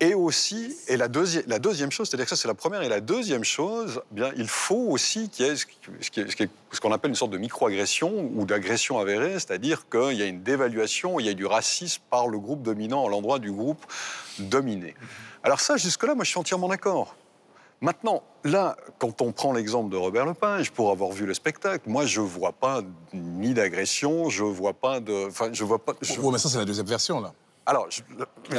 Et 0.00 0.14
aussi, 0.14 0.76
et 0.86 0.96
la, 0.96 1.08
deuxi- 1.08 1.42
la 1.48 1.58
deuxième 1.58 1.90
chose, 1.90 2.08
c'est-à-dire 2.08 2.26
que 2.26 2.30
ça 2.30 2.36
c'est 2.36 2.46
la 2.46 2.54
première, 2.54 2.82
et 2.82 2.88
la 2.88 3.00
deuxième 3.00 3.42
chose, 3.42 4.00
eh 4.12 4.14
bien, 4.14 4.30
il 4.36 4.46
faut 4.46 4.86
aussi 4.90 5.28
qu'il 5.28 5.46
y 5.46 5.48
ait 5.48 5.56
ce 5.56 6.80
qu'on 6.80 6.92
appelle 6.92 7.10
une 7.10 7.16
sorte 7.16 7.32
de 7.32 7.38
micro-agression 7.38 8.30
ou 8.32 8.44
d'agression 8.44 9.00
avérée, 9.00 9.32
c'est-à-dire 9.32 9.88
qu'il 9.88 10.12
y 10.12 10.22
a 10.22 10.26
une 10.26 10.44
dévaluation, 10.44 11.18
il 11.18 11.26
y 11.26 11.28
a 11.28 11.34
du 11.34 11.46
racisme 11.46 12.00
par 12.10 12.28
le 12.28 12.38
groupe 12.38 12.62
dominant 12.62 13.04
à 13.06 13.08
l'endroit 13.10 13.40
du 13.40 13.50
groupe 13.50 13.84
dominé. 14.38 14.94
Alors 15.42 15.58
ça, 15.58 15.76
jusque-là, 15.76 16.14
moi 16.14 16.22
je 16.22 16.30
suis 16.30 16.38
entièrement 16.38 16.68
d'accord. 16.68 17.16
Maintenant, 17.80 18.24
là, 18.42 18.76
quand 18.98 19.22
on 19.22 19.30
prend 19.30 19.52
l'exemple 19.52 19.90
de 19.90 19.96
Robert 19.96 20.26
Lepage, 20.26 20.72
pour 20.72 20.90
avoir 20.90 21.12
vu 21.12 21.26
le 21.26 21.34
spectacle, 21.34 21.88
moi 21.88 22.06
je 22.06 22.20
vois 22.20 22.52
pas 22.52 22.80
ni 23.12 23.54
d'agression, 23.54 24.28
je 24.28 24.42
vois 24.42 24.74
pas 24.74 24.98
de... 24.98 25.28
Enfin, 25.28 25.50
je 25.52 25.64
vois 25.64 25.78
pas... 25.78 25.94
Oui, 26.02 26.30
mais 26.32 26.38
ça, 26.38 26.48
c'est 26.48 26.58
la 26.58 26.64
deuxième 26.64 26.86
version, 26.86 27.20
là. 27.20 27.32
Alors, 27.68 27.86
je- 27.90 28.00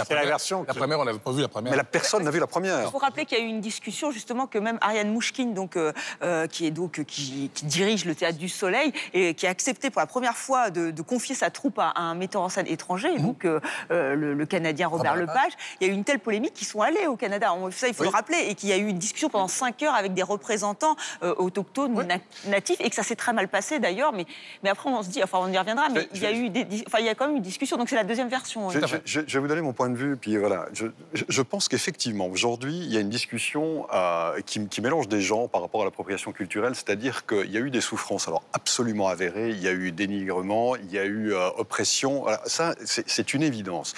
C'est 0.07 0.13
la 0.13 0.23
version. 0.25 0.63
La 0.67 0.73
première, 0.75 0.99
on 0.99 1.03
n'avait 1.03 1.17
pas 1.17 1.31
vu 1.31 1.41
la 1.41 1.47
première. 1.47 1.71
mais 1.71 1.77
la 1.77 1.83
personne 1.83 2.23
n'a 2.23 2.29
vu 2.29 2.37
la 2.39 2.45
Il 2.45 2.47
première. 2.47 2.91
faut 2.91 2.99
rappeler 2.99 3.25
qu'il 3.25 3.39
y 3.39 3.41
a 3.41 3.43
eu 3.43 3.47
une 3.47 3.59
discussion 3.59 4.11
justement 4.11 4.45
que 4.45 4.59
même 4.59 4.77
Ariane 4.81 5.11
Mouchkine, 5.11 5.55
donc, 5.55 5.75
euh, 5.77 5.91
euh, 6.21 6.45
qui, 6.45 6.67
est 6.67 6.71
donc, 6.71 7.03
qui, 7.05 7.49
qui 7.53 7.65
dirige 7.65 8.05
le 8.05 8.13
Théâtre 8.13 8.37
du 8.37 8.49
Soleil 8.49 8.93
et 9.15 9.33
qui 9.33 9.47
a 9.47 9.49
accepté 9.49 9.89
pour 9.89 9.99
la 9.99 10.05
première 10.05 10.37
fois 10.37 10.69
de, 10.69 10.91
de 10.91 11.01
confier 11.01 11.33
sa 11.33 11.49
troupe 11.49 11.79
à, 11.79 11.93
un 11.95 12.13
metteur 12.13 12.43
en 12.43 12.49
scène 12.49 12.67
étranger, 12.67 13.09
Mmh. 13.17 13.21
donc 13.23 13.45
euh, 13.45 13.59
euh, 13.89 14.13
le, 14.13 14.33
le 14.35 14.45
Canadien 14.45 14.87
Robert 14.87 15.15
Lepage. 15.15 15.53
Il 15.81 15.87
y 15.87 15.89
a 15.89 15.93
eu 15.93 15.95
une 15.95 16.03
telle 16.03 16.19
polémique 16.19 16.53
qu'ils 16.53 16.67
sont 16.67 16.81
allés 16.81 17.07
au 17.07 17.15
Canada. 17.15 17.51
On- 17.55 17.71
Ça, 17.71 17.87
il 17.87 17.95
faut 17.95 18.03
le 18.03 18.09
rappeler. 18.09 18.37
Et 18.49 18.53
qu'il 18.55 18.69
y 18.69 18.73
a 18.73 18.77
eu 18.77 18.87
une 18.87 18.99
discussion 18.99 19.29
pendant 19.29 19.47
cinq 19.47 19.81
heures 19.81 19.95
avec 19.95 20.13
des 20.13 20.21
représentants 20.23 20.95
euh, 21.23 21.33
autochtones, 21.37 21.93
na- 22.05 22.17
natifs, 22.45 22.79
et 22.79 22.89
que 22.89 22.95
ça 22.95 23.03
s'est 23.03 23.15
très 23.15 23.33
mal 23.33 23.47
passé 23.47 23.79
d'ailleurs. 23.79 24.13
Mais, 24.13 24.25
mais 24.61 24.69
après, 24.69 24.89
on 24.89 25.01
se 25.01 25.09
dit, 25.09 25.23
enfin, 25.23 25.39
on 25.41 25.51
y 25.51 25.57
reviendra, 25.57 25.89
mais 25.89 26.07
il 26.13 26.21
y 26.21 26.25
a 26.27 26.31
eu 26.31 26.49
des, 26.49 26.67
enfin, 26.85 26.99
il 26.99 27.05
y 27.05 27.09
a 27.09 27.15
quand 27.15 27.25
même 27.25 27.33
eu 27.35 27.37
une 27.37 27.43
discussion. 27.43 27.75
Donc 27.77 27.89
c'est 27.89 27.95
la 27.95 28.03
deuxième 28.03 28.29
version. 28.29 28.69
Je, 28.69 28.77
euh. 28.79 28.98
Je- 29.05 29.21
vais 29.21 29.39
vous 29.39 29.47
donner 29.47 29.61
mon 29.61 29.73
point 29.73 29.89
de 29.89 29.95
vue, 29.95 30.17
puis 30.17 30.37
voilà. 30.37 30.67
Je, 31.13 31.41
pense 31.41 31.67
qu'effectivement, 31.67 32.27
aujourd'hui, 32.27 32.77
il 32.77 32.91
y 32.91 32.97
a 32.97 32.99
une 32.99 33.09
discussion 33.09 33.87
euh, 33.93 34.39
qui, 34.45 34.81
mélange 34.81 35.07
des 35.07 35.21
gens 35.21 35.47
par 35.47 35.61
rapport 35.61 35.81
à 35.81 35.85
l'appropriation 35.85 36.31
culturelle, 36.31 36.75
c'est-à-dire 36.75 37.25
qu'il 37.25 37.51
y 37.51 37.57
a 37.57 37.59
eu 37.59 37.69
des 37.69 37.81
souffrances, 37.81 38.27
alors 38.27 38.43
absolument 38.53 39.07
avérées, 39.07 39.49
il 39.49 39.61
y 39.61 39.67
a 39.67 39.71
eu 39.71 39.91
dénigrement, 39.91 40.75
il 40.75 40.91
y 40.91 40.99
a 40.99 41.05
eu 41.05 41.33
euh, 41.33 41.49
oppression, 41.57 42.25
ça, 42.45 42.75
c'est 42.83 43.33
une 43.33 43.43
évidence. 43.43 43.93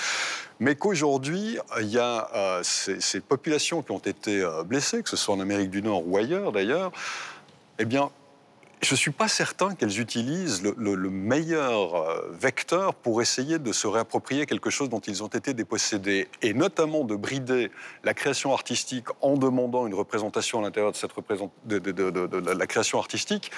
Mais 0.59 0.75
qu'aujourd'hui, 0.75 1.57
il 1.79 1.87
y 1.87 1.97
a 1.97 2.29
euh, 2.35 2.61
ces, 2.63 3.19
populations 3.19 3.81
qui 3.81 3.91
ont 3.91 3.99
été 3.99 4.45
blessées, 4.65 5.03
que 5.03 5.09
ce 5.09 5.17
soit 5.17 5.33
en 5.33 5.39
Amérique 5.39 5.69
du 5.69 5.81
Nord 5.81 6.07
ou 6.07 6.17
ailleurs 6.17 6.51
d'ailleurs, 6.51 6.91
eh 7.79 7.85
bien, 7.85 8.11
je 8.81 8.93
ne 8.93 8.97
suis 8.97 9.11
pas 9.11 9.27
certain 9.27 9.75
qu'elles 9.75 9.99
utilisent 9.99 10.63
le, 10.63 10.73
le- 10.77 10.95
le 10.95 11.09
meilleur 11.11 11.95
euh, 11.95 12.31
vecteur 12.31 12.95
pour 12.95 13.21
essayer 13.21 13.59
de 13.59 13.71
se 13.71 13.85
réapproprier 13.87 14.45
quelque 14.47 14.69
chose 14.71 14.89
dont 14.89 14.99
ils 14.99 15.21
ont 15.23 15.27
été 15.27 15.53
dépossédés, 15.53 16.27
et 16.41 16.53
notamment 16.53 17.03
de 17.03 17.15
brider 17.15 17.69
la 18.03 18.13
création 18.13 18.53
artistique 18.53 19.05
en 19.21 19.37
demandant 19.37 19.85
une 19.85 19.93
représentation 19.93 20.59
à 20.59 20.61
l'intérieur 20.63 20.91
de, 20.91 20.97
cette 20.97 21.11
représent- 21.13 21.51
de, 21.65 22.51
la 22.51 22.67
création 22.67 22.97
artistique. 22.99 23.51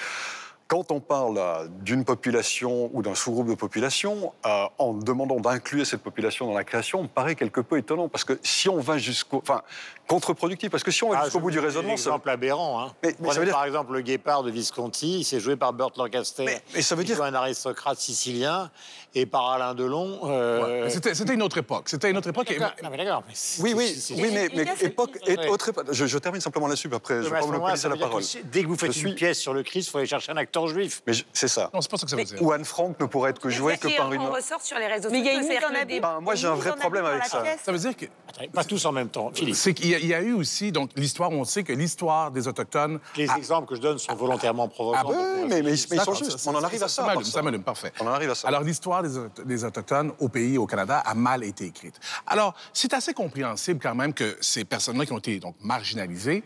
Quand 0.74 0.90
on 0.90 0.98
parle 0.98 1.38
euh, 1.38 1.68
d'une 1.82 2.04
population 2.04 2.90
ou 2.92 3.00
d'un 3.00 3.14
sous-groupe 3.14 3.46
de 3.48 3.54
population, 3.54 4.32
euh, 4.44 4.64
en 4.78 4.92
demandant 4.92 5.36
d'inclure 5.38 5.86
cette 5.86 6.02
population 6.02 6.48
dans 6.48 6.52
la 6.54 6.64
création, 6.64 7.04
me 7.04 7.06
paraît 7.06 7.36
quelque 7.36 7.60
peu 7.60 7.78
étonnant. 7.78 8.08
Parce 8.08 8.24
que 8.24 8.40
si 8.42 8.68
on 8.68 8.80
va 8.80 8.98
jusqu'au. 8.98 9.36
Enfin, 9.38 9.62
contre-productif. 10.08 10.70
Parce 10.72 10.82
que 10.82 10.90
si 10.90 11.04
on 11.04 11.10
va 11.10 11.18
Ah, 11.20 11.24
jusqu'au 11.26 11.38
bout 11.38 11.52
du 11.52 11.60
raisonnement. 11.60 11.96
ça- 11.96 12.10
exemple 12.10 12.28
aberrant. 12.28 12.80
Hein. 12.82 12.92
Mais- 13.04 13.10
mais 13.10 13.14
ça 13.14 13.22
Prenez 13.24 13.38
veut 13.38 13.44
dire- 13.46 13.54
par 13.54 13.64
exemple 13.66 13.92
le 13.92 14.00
guépard 14.00 14.42
de 14.42 14.50
Visconti, 14.50 15.20
il 15.20 15.24
s'est 15.24 15.38
joué 15.38 15.54
par 15.54 15.72
Burt 15.72 15.96
Lancaster. 15.96 16.44
mais 16.74 16.82
ça 16.82 16.96
veut 16.96 17.04
qui 17.04 17.12
dire- 17.12 17.22
un 17.22 17.32
aristocrate 17.34 17.98
sicilien 17.98 18.68
et 19.14 19.26
par 19.26 19.50
Alain 19.50 19.74
Delon. 19.74 20.20
euh, 20.24 20.88
C'était 20.88 21.34
une 21.34 21.42
autre 21.42 21.58
époque. 21.58 21.88
C'était 21.88 22.10
une 22.10 22.16
autre 22.16 22.28
époque. 22.28 22.50
et-. 22.50 22.58
Non, 22.58 22.90
mais 22.90 22.96
d'accord. 22.96 23.22
Oui, 23.60 23.72
oui, 23.76 23.96
oui, 24.10 24.30
mais, 24.32 24.48
mais 24.54 24.66
époque, 24.80 25.18
et 25.26 25.48
autre 25.48 25.68
époque- 25.68 25.86
Je, 25.92 26.06
je 26.06 26.18
termine 26.18 26.40
simplement 26.40 26.66
là-dessus, 26.66 26.88
après, 26.92 27.22
je 27.22 27.28
vais 27.28 27.36
à 27.36 27.40
pas 27.60 27.70
laisser 27.70 27.88
la 27.88 27.96
parole. 27.96 28.22
que 28.22 28.38
Dès 28.52 28.62
que 28.62 28.68
vous 28.68 28.76
faites 28.76 28.92
Je 28.92 28.98
suis- 28.98 29.08
une 29.10 29.14
pièce 29.14 29.38
sur 29.38 29.54
le 29.54 29.62
Christ, 29.62 29.88
il 29.88 29.90
faut 29.90 29.98
aller 29.98 30.06
chercher 30.06 30.32
un 30.32 30.36
acteur 30.36 30.66
juif. 30.68 31.02
Mais 31.06 31.12
c'est 31.32 31.48
ça. 31.48 31.70
Non, 31.72 31.80
c'est 31.80 31.90
pas 31.90 31.96
ça 31.96 32.04
que 32.04 32.10
ça 32.10 32.16
veut 32.16 32.24
dire. 32.24 32.42
Ou 32.42 32.52
Anne 32.52 32.64
Frank 32.64 32.98
ne 33.00 33.06
pourrait 33.06 33.30
être 33.30 33.40
que 33.40 33.48
jouée 33.50 33.76
que 33.78 33.88
par 33.96 34.08
on 34.08 34.12
une. 34.12 34.22
ressort 34.22 34.60
sur 34.62 34.78
les 34.78 34.86
réseaux 34.86 35.08
Mais 35.10 35.18
il 35.20 35.24
y 35.26 35.28
a 35.28 35.32
une 35.34 35.46
mise 35.48 35.58
en 35.64 36.00
Ben, 36.00 36.18
moi, 36.20 36.34
j'ai 36.34 36.46
un 36.48 36.54
vrai 36.54 36.74
problème 36.76 37.04
avec 37.04 37.24
ça. 37.24 37.42
Ça 37.62 37.72
veut 37.72 37.78
dire 37.78 37.96
que 37.96 38.06
Pas 38.52 38.64
tous 38.64 38.84
en 38.86 38.92
même 38.92 39.08
temps. 39.08 39.30
Philippe. 39.34 39.54
c'est 39.54 39.74
qu'il 39.74 39.88
y, 39.90 39.94
a- 39.94 39.98
il 39.98 40.06
y 40.06 40.14
a 40.14 40.20
eu 40.20 40.32
aussi 40.32 40.72
donc 40.72 40.90
l'histoire. 40.96 41.30
On 41.30 41.44
sait 41.44 41.62
que 41.62 41.72
l'histoire 41.72 42.30
des 42.30 42.48
autochtones. 42.48 42.98
Les 43.16 43.30
a- 43.30 43.36
exemples 43.36 43.68
que 43.68 43.74
je 43.76 43.80
donne 43.80 43.98
sont 43.98 44.14
volontairement 44.14 44.68
provocants. 44.68 44.98
Ah, 45.00 45.04
bah, 45.08 45.14
donc, 45.14 45.50
Oui, 45.52 45.62
mais, 45.62 45.70
ils 45.72 46.00
sont 46.00 46.14
justes. 46.14 46.38
On 46.46 46.54
en 46.54 46.62
arrive 46.64 46.82
à 46.82 46.88
ça. 46.88 47.06
Ça 47.24 47.42
m'allume, 47.42 47.62
parfait. 47.62 47.92
On 48.00 48.06
en 48.06 48.12
arrive 48.12 48.30
à 48.30 48.34
ça. 48.34 48.48
Alors, 48.48 48.62
l'histoire 48.62 49.03
des, 49.08 49.18
Auto- 49.18 49.44
des 49.44 49.64
Autochtones 49.64 50.12
au 50.18 50.28
pays, 50.28 50.58
au 50.58 50.66
Canada, 50.66 50.98
a 50.98 51.14
mal 51.14 51.44
été 51.44 51.64
écrite. 51.66 51.98
Alors, 52.26 52.54
c'est 52.72 52.92
assez 52.94 53.14
compréhensible 53.14 53.80
quand 53.82 53.94
même 53.94 54.12
que 54.12 54.36
ces 54.40 54.64
personnes-là 54.64 55.06
qui 55.06 55.12
ont 55.12 55.18
été 55.18 55.38
donc 55.38 55.54
marginalisées 55.62 56.42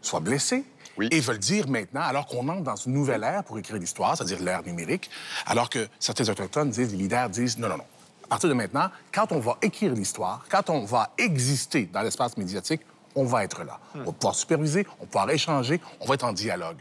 soient 0.00 0.20
blessées. 0.20 0.64
Et 1.10 1.20
veulent 1.20 1.38
dire 1.38 1.68
maintenant, 1.68 2.02
alors 2.02 2.26
qu'on 2.26 2.46
entre 2.50 2.64
dans 2.64 2.76
une 2.76 2.92
nouvelle 2.92 3.22
ère 3.22 3.44
pour 3.44 3.58
écrire 3.58 3.78
l'histoire, 3.78 4.14
c'est-à-dire 4.14 4.40
l'ère 4.42 4.62
numérique, 4.62 5.08
alors 5.46 5.70
que 5.70 5.88
certains 5.98 6.28
Autochtones 6.28 6.68
disent, 6.68 6.92
les 6.92 6.98
leaders 6.98 7.30
disent, 7.30 7.56
non, 7.56 7.68
non, 7.70 7.78
non. 7.78 7.84
À 8.24 8.28
partir 8.28 8.50
de 8.50 8.54
maintenant, 8.54 8.90
quand 9.10 9.32
on 9.32 9.40
va 9.40 9.56
écrire 9.62 9.94
l'histoire, 9.94 10.44
quand 10.50 10.68
on 10.68 10.84
va 10.84 11.10
exister 11.16 11.88
dans 11.90 12.02
l'espace 12.02 12.36
médiatique, 12.36 12.82
on 13.14 13.24
va 13.24 13.42
être 13.42 13.64
là. 13.64 13.80
On 13.94 14.04
va 14.04 14.12
pouvoir 14.12 14.34
superviser, 14.34 14.86
on 14.98 15.04
va 15.04 15.06
pouvoir 15.06 15.30
échanger, 15.30 15.80
on 16.00 16.06
va 16.06 16.14
être 16.14 16.24
en 16.24 16.32
dialogue. 16.34 16.78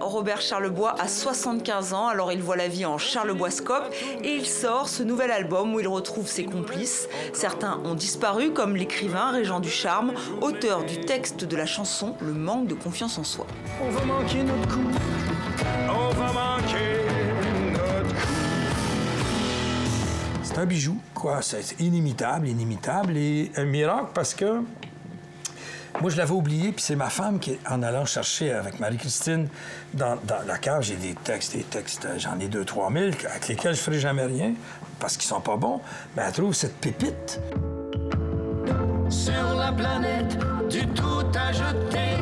Robert 0.00 0.40
Charlebois 0.40 0.94
a 0.98 1.08
75 1.08 1.92
ans, 1.92 2.08
alors 2.08 2.32
il 2.32 2.42
voit 2.42 2.56
la 2.56 2.68
vie 2.68 2.86
en 2.86 2.98
Charleboiscope 2.98 3.92
et 4.22 4.30
il 4.30 4.46
sort 4.46 4.88
ce 4.88 5.02
nouvel 5.02 5.30
album 5.30 5.74
où 5.74 5.80
il 5.80 5.88
retrouve 5.88 6.26
ses 6.26 6.44
complices. 6.44 7.08
Certains 7.32 7.80
ont 7.84 7.94
disparu, 7.94 8.52
comme 8.52 8.76
l'écrivain 8.76 9.30
Régent 9.30 9.60
Ducharme, 9.60 10.12
auteur 10.40 10.84
du 10.84 11.00
texte 11.00 11.44
de 11.44 11.56
la 11.56 11.66
chanson 11.66 12.14
Le 12.20 12.32
manque 12.32 12.66
de 12.66 12.74
confiance 12.74 13.18
en 13.18 13.24
soi. 13.24 13.46
On 13.82 13.90
va 13.90 14.04
manquer 14.04 14.42
notre 14.42 14.68
coup. 14.68 14.88
On 15.88 16.14
va 16.14 16.32
manquer 16.32 17.04
notre 17.72 18.14
coup. 18.14 18.28
C'est 20.42 20.58
un 20.58 20.66
bijou, 20.66 20.98
quoi. 21.14 21.42
C'est 21.42 21.80
inimitable, 21.80 22.48
inimitable 22.48 23.16
et 23.16 23.50
un 23.56 23.64
miracle 23.64 24.08
parce 24.14 24.34
que 24.34 24.62
moi, 26.00 26.10
je 26.10 26.16
l'avais 26.16 26.32
oublié, 26.32 26.72
puis 26.72 26.82
c'est 26.82 26.96
ma 26.96 27.10
femme 27.10 27.40
qui, 27.40 27.58
en 27.68 27.82
allant 27.82 28.04
chercher 28.04 28.52
avec 28.52 28.78
Marie-Christine 28.78 29.48
dans, 29.94 30.16
dans 30.24 30.46
la 30.46 30.58
cave, 30.58 30.82
j'ai 30.82 30.96
des 30.96 31.14
textes, 31.14 31.56
des 31.56 31.64
textes, 31.64 32.04
euh, 32.04 32.18
j'en 32.18 32.38
ai 32.38 32.48
deux, 32.48 32.64
trois 32.64 32.90
mille, 32.90 33.14
avec 33.28 33.48
lesquels 33.48 33.74
je 33.74 33.80
ferai 33.80 33.98
jamais 33.98 34.24
rien 34.24 34.54
parce 35.00 35.16
qu'ils 35.16 35.28
sont 35.28 35.40
pas 35.40 35.56
bons, 35.56 35.80
mais 36.16 36.22
elle 36.26 36.32
trouve 36.32 36.54
cette 36.54 36.76
pépite. 36.76 37.40
Sur 39.08 39.54
la 39.56 39.72
planète, 39.72 40.38
du 40.68 40.86
tout 40.88 41.26
à 41.34 41.52
jeter. 41.52 42.18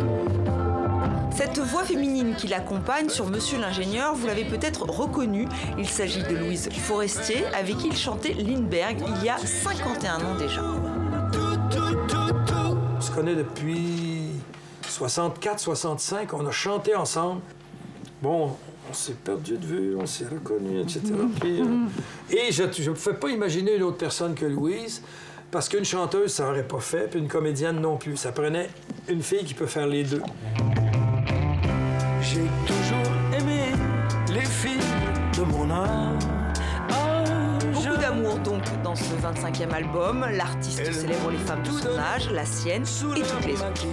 Cette 1.30 1.58
voix 1.58 1.84
féminine 1.84 2.34
qui 2.34 2.48
l'accompagne 2.48 3.10
sur 3.10 3.26
Monsieur 3.26 3.58
l'ingénieur, 3.58 4.14
vous 4.14 4.26
l'avez 4.26 4.44
peut-être 4.46 4.88
reconnue. 4.88 5.46
Il 5.76 5.88
s'agit 5.88 6.22
de 6.22 6.34
Louise 6.34 6.70
Forestier, 6.72 7.44
avec 7.58 7.76
qui 7.76 7.88
il 7.88 7.96
chantait 7.96 8.32
Lindbergh 8.32 9.02
il 9.06 9.24
y 9.24 9.28
a 9.28 9.36
51 9.36 10.16
ans 10.16 10.34
déjà. 10.38 10.62
On 10.62 11.68
se 11.70 12.35
connaît 13.16 13.34
depuis 13.34 14.28
64, 14.86 15.58
65, 15.58 16.34
on 16.34 16.46
a 16.46 16.50
chanté 16.50 16.94
ensemble. 16.94 17.40
Bon, 18.22 18.54
on 18.90 18.92
s'est 18.92 19.14
perdu 19.14 19.56
de 19.56 19.64
vue, 19.64 19.96
on 19.98 20.04
s'est 20.04 20.26
reconnu, 20.26 20.80
etc. 20.80 21.00
Puis, 21.40 21.60
euh, 21.60 21.64
et 22.30 22.52
je 22.52 22.62
ne 22.64 22.94
pouvais 22.94 23.14
pas 23.14 23.30
imaginer 23.30 23.76
une 23.76 23.84
autre 23.84 23.96
personne 23.96 24.34
que 24.34 24.44
Louise, 24.44 25.02
parce 25.50 25.68
qu'une 25.68 25.84
chanteuse, 25.84 26.32
ça 26.34 26.44
n'aurait 26.44 26.68
pas 26.68 26.80
fait, 26.80 27.08
puis 27.08 27.18
une 27.18 27.28
comédienne 27.28 27.80
non 27.80 27.96
plus. 27.96 28.18
Ça 28.18 28.32
prenait 28.32 28.68
une 29.08 29.22
fille 29.22 29.44
qui 29.44 29.54
peut 29.54 29.66
faire 29.66 29.86
les 29.86 30.04
deux. 30.04 30.22
J'ai 32.20 32.44
toujours 32.66 32.75
donc 38.46 38.62
dans 38.84 38.94
ce 38.94 39.14
25e 39.14 39.72
album. 39.72 40.24
L'artiste 40.32 40.92
célèbre 40.92 41.30
les 41.30 41.38
femmes 41.38 41.62
de 41.62 41.70
son 41.70 41.98
âge, 41.98 42.30
la 42.30 42.46
sienne 42.46 42.84
et 42.84 43.22
toutes 43.22 43.46
les 43.46 43.54
autres. 43.54 43.86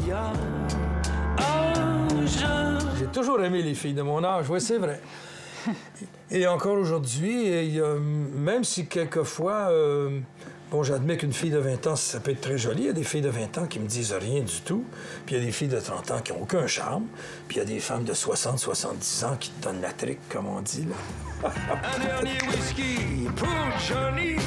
J'ai 2.98 3.08
toujours 3.08 3.44
aimé 3.44 3.64
les 3.64 3.74
filles 3.74 3.96
de 3.96 4.04
mon 4.04 4.24
âge, 4.24 4.50
oui, 4.50 4.62
c'est 4.62 4.78
vrai. 4.78 5.02
Et 6.32 6.46
encore 6.48 6.78
aujourd'hui, 6.78 7.80
même 8.36 8.64
si 8.64 8.86
quelquefois, 8.88 9.70
euh, 9.70 10.20
bon, 10.72 10.84
j'admets 10.84 11.18
qu'une 11.18 11.34
fille 11.34 11.52
de 11.52 11.60
20 11.60 11.88
ans, 11.88 11.96
ça 11.96 12.20
peut 12.20 12.32
être 12.32 12.42
très 12.42 12.58
joli. 12.58 12.84
Il 12.84 12.86
y 12.88 12.90
a 12.90 12.94
des 12.94 13.04
filles 13.04 13.22
de 13.22 13.30
20 13.30 13.58
ans 13.58 13.66
qui 13.66 13.80
me 13.80 13.88
disent 13.88 14.14
rien 14.14 14.42
du 14.42 14.62
tout. 14.62 14.84
Puis 15.26 15.36
il 15.36 15.40
y 15.40 15.42
a 15.42 15.46
des 15.46 15.52
filles 15.52 15.68
de 15.68 15.80
30 15.80 16.12
ans 16.12 16.20
qui 16.24 16.32
n'ont 16.32 16.42
aucun 16.42 16.68
charme. 16.68 17.06
Puis 17.48 17.58
il 17.58 17.60
y 17.60 17.62
a 17.62 17.66
des 17.66 17.80
femmes 17.80 18.04
de 18.04 18.14
60, 18.14 18.60
70 18.60 19.24
ans 19.26 19.38
qui 19.40 19.50
te 19.52 19.64
donnent 19.64 19.82
la 19.82 19.94
trique, 19.94 20.20
comme 20.30 20.48
on 20.48 20.62
dit. 20.62 20.86
Là. 20.86 21.33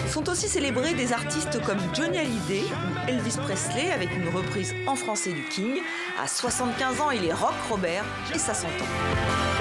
Sont 0.08 0.28
aussi 0.28 0.48
célébrés 0.48 0.94
des 0.94 1.12
artistes 1.12 1.62
comme 1.64 1.78
Johnny 1.94 2.18
Hallyday 2.18 2.62
ou 2.62 3.08
Elvis 3.10 3.36
Presley 3.42 3.90
avec 3.92 4.14
une 4.16 4.28
reprise 4.28 4.74
en 4.86 4.96
français 4.96 5.32
du 5.32 5.42
King. 5.42 5.80
À 6.22 6.26
75 6.26 7.00
ans, 7.00 7.10
il 7.10 7.24
est 7.24 7.32
rock 7.32 7.54
Robert 7.68 8.04
et 8.34 8.38
ça 8.38 8.54
s'entend. 8.54 9.55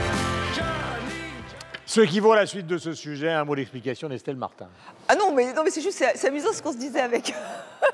Ce 1.95 2.01
qui 2.01 2.19
vaut 2.19 2.35
la 2.35 2.45
suite 2.45 2.67
de 2.67 2.77
ce 2.77 2.91
sujet, 2.91 3.31
un 3.31 3.45
mot 3.45 3.55
d'explication 3.55 4.09
d'Estelle 4.09 4.35
Martin. 4.35 4.67
Ah 5.07 5.15
non, 5.15 5.33
mais, 5.33 5.53
non, 5.53 5.63
mais 5.63 5.69
c'est 5.69 5.79
juste, 5.79 5.97
c'est 5.97 6.11
c'est 6.17 6.27
amusant 6.27 6.51
ce 6.51 6.61
qu'on 6.61 6.73
se 6.73 6.77
disait 6.77 6.99
avec. 6.99 7.33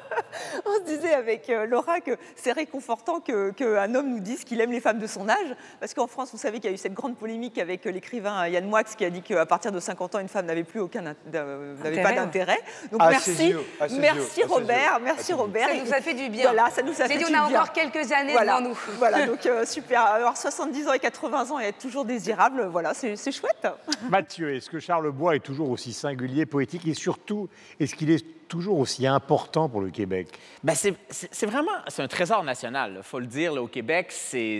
on 0.65 0.73
se 0.73 0.81
disait 0.81 1.13
avec 1.13 1.49
euh, 1.49 1.65
Laura 1.67 2.01
que 2.01 2.17
c'est 2.35 2.51
réconfortant 2.51 3.19
qu'un 3.19 3.95
homme 3.95 4.09
nous 4.09 4.19
dise 4.19 4.43
qu'il 4.43 4.59
aime 4.59 4.71
les 4.71 4.79
femmes 4.79 4.99
de 4.99 5.05
son 5.05 5.29
âge, 5.29 5.55
parce 5.79 5.93
qu'en 5.93 6.07
France, 6.07 6.29
vous 6.31 6.37
savez 6.37 6.59
qu'il 6.59 6.69
y 6.69 6.73
a 6.73 6.75
eu 6.75 6.79
cette 6.79 6.93
grande 6.93 7.15
polémique 7.15 7.57
avec 7.57 7.85
euh, 7.85 7.91
l'écrivain 7.91 8.47
Yann 8.47 8.65
Moix 8.65 8.83
qui 8.83 9.05
a 9.05 9.09
dit 9.09 9.21
qu'à 9.21 9.45
partir 9.45 9.71
de 9.71 9.79
50 9.79 10.15
ans, 10.15 10.19
une 10.19 10.29
femme 10.29 10.45
n'avait 10.45 10.63
plus 10.63 10.79
aucun 10.79 11.05
euh, 11.35 11.75
n'avait 11.83 12.01
pas 12.01 12.13
d'intérêt. 12.13 12.59
Donc 12.91 13.01
merci, 13.07 13.53
merci 13.99 14.43
Robert, 14.43 14.97
yeux, 14.97 15.03
merci. 15.03 15.33
Robert. 15.33 15.69
Ça 15.69 15.75
nous 15.75 15.93
a 15.93 16.01
fait 16.01 16.13
du 16.13 16.29
bien. 16.29 16.43
Voilà, 16.43 16.69
ça 16.69 16.81
nous 16.81 16.99
a 17.01 17.07
fait 17.07 17.17
dit, 17.17 17.23
du 17.23 17.25
on 17.25 17.37
a 17.37 17.47
bien. 17.47 17.61
encore 17.61 17.71
quelques 17.71 18.11
années 18.11 18.33
Voilà, 18.33 18.57
devant 18.57 18.69
nous. 18.69 18.79
Voilà, 18.97 19.25
donc 19.27 19.45
euh, 19.45 19.65
super. 19.65 20.01
Alors 20.01 20.37
70 20.37 20.87
ans 20.87 20.93
et 20.93 20.99
80 20.99 21.51
ans 21.51 21.59
et 21.59 21.65
être 21.65 21.79
toujours 21.79 22.05
désirable, 22.05 22.67
voilà, 22.71 22.93
c'est 22.93 23.15
c'est 23.15 23.31
chouette. 23.31 23.67
Mathieu, 24.09 24.53
est-ce 24.53 24.69
que 24.69 24.79
Charles 24.79 25.11
Bois 25.11 25.35
est 25.35 25.39
toujours 25.39 25.69
aussi 25.69 25.93
singulier, 25.93 26.45
poétique 26.45 26.87
et 26.87 26.93
surtout, 26.93 27.49
est-ce 27.79 27.95
qu'il 27.95 28.09
est 28.09 28.25
toujours 28.51 28.79
aussi 28.79 29.07
important 29.07 29.69
pour 29.69 29.79
le 29.79 29.89
Québec 29.91 30.27
Ben, 30.61 30.75
c'est 30.75 31.45
vraiment 31.45 31.71
c'est 31.87 32.01
un 32.01 32.09
trésor 32.09 32.43
national, 32.43 32.95
il 32.97 33.03
faut 33.03 33.19
le 33.19 33.25
dire. 33.25 33.53
au 33.53 33.67
Québec, 33.67 34.07
c'est 34.11 34.59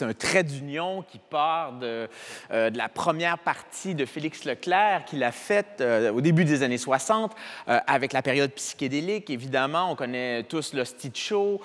un 0.00 0.14
trait 0.14 0.44
d'union 0.44 1.02
qui 1.02 1.18
part 1.18 1.72
de, 1.72 2.08
euh, 2.52 2.70
la 2.72 2.88
première 2.88 3.38
partie 3.38 3.96
de 3.96 4.04
Félix 4.04 4.44
Leclerc 4.44 5.06
qu'il 5.06 5.24
a 5.24 5.32
faite 5.32 5.80
euh, 5.80 6.12
au 6.12 6.20
début 6.20 6.44
des 6.44 6.62
années 6.62 6.78
60 6.78 7.34
euh, 7.68 7.80
avec 7.88 8.12
la 8.12 8.22
période 8.22 8.52
psychédélique. 8.52 9.28
Évidemment, 9.28 9.90
on 9.90 9.96
connaît 9.96 10.44
tous 10.44 10.80
Stitch 10.84 11.28
Show 11.28 11.60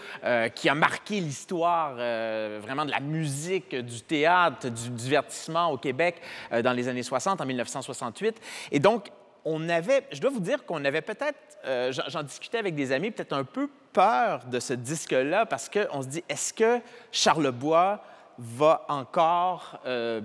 qui 0.55 0.67
a 0.67 0.73
marqué 0.73 1.19
l'histoire 1.19 1.95
vraiment 1.95 2.85
de 2.85 2.91
la 2.91 2.99
musique, 2.99 3.75
du 3.75 4.01
théâtre, 4.01 4.69
du 4.69 4.89
divertissement 4.89 5.69
au 5.71 5.77
Québec 5.77 6.15
dans 6.63 6.73
les 6.73 6.87
années 6.87 7.03
60, 7.03 7.39
en 7.39 7.45
1968. 7.45 8.41
Et 8.71 8.79
donc, 8.79 9.11
on 9.45 9.69
avait, 9.69 10.05
je 10.11 10.19
dois 10.21 10.29
vous 10.29 10.39
dire 10.39 10.65
qu'on 10.65 10.83
avait 10.85 11.01
peut-être, 11.01 11.37
euh, 11.65 11.91
j'en- 12.07 12.23
discutais 12.23 12.57
avec 12.57 12.75
des 12.75 12.91
amis, 12.91 13.11
peut-être 13.11 13.33
un 13.33 13.43
peu 13.43 13.69
peur 13.93 14.45
de 14.45 14.59
ce 14.59 14.73
disque-là 14.73 15.45
parce 15.45 15.69
qu'on 15.69 16.01
se 16.01 16.07
dit, 16.07 16.23
est-ce 16.29 16.53
que 16.53 16.79
Charlebois 17.11 18.03
va 18.37 18.85
encore 18.87 19.79
euh, 19.85 20.21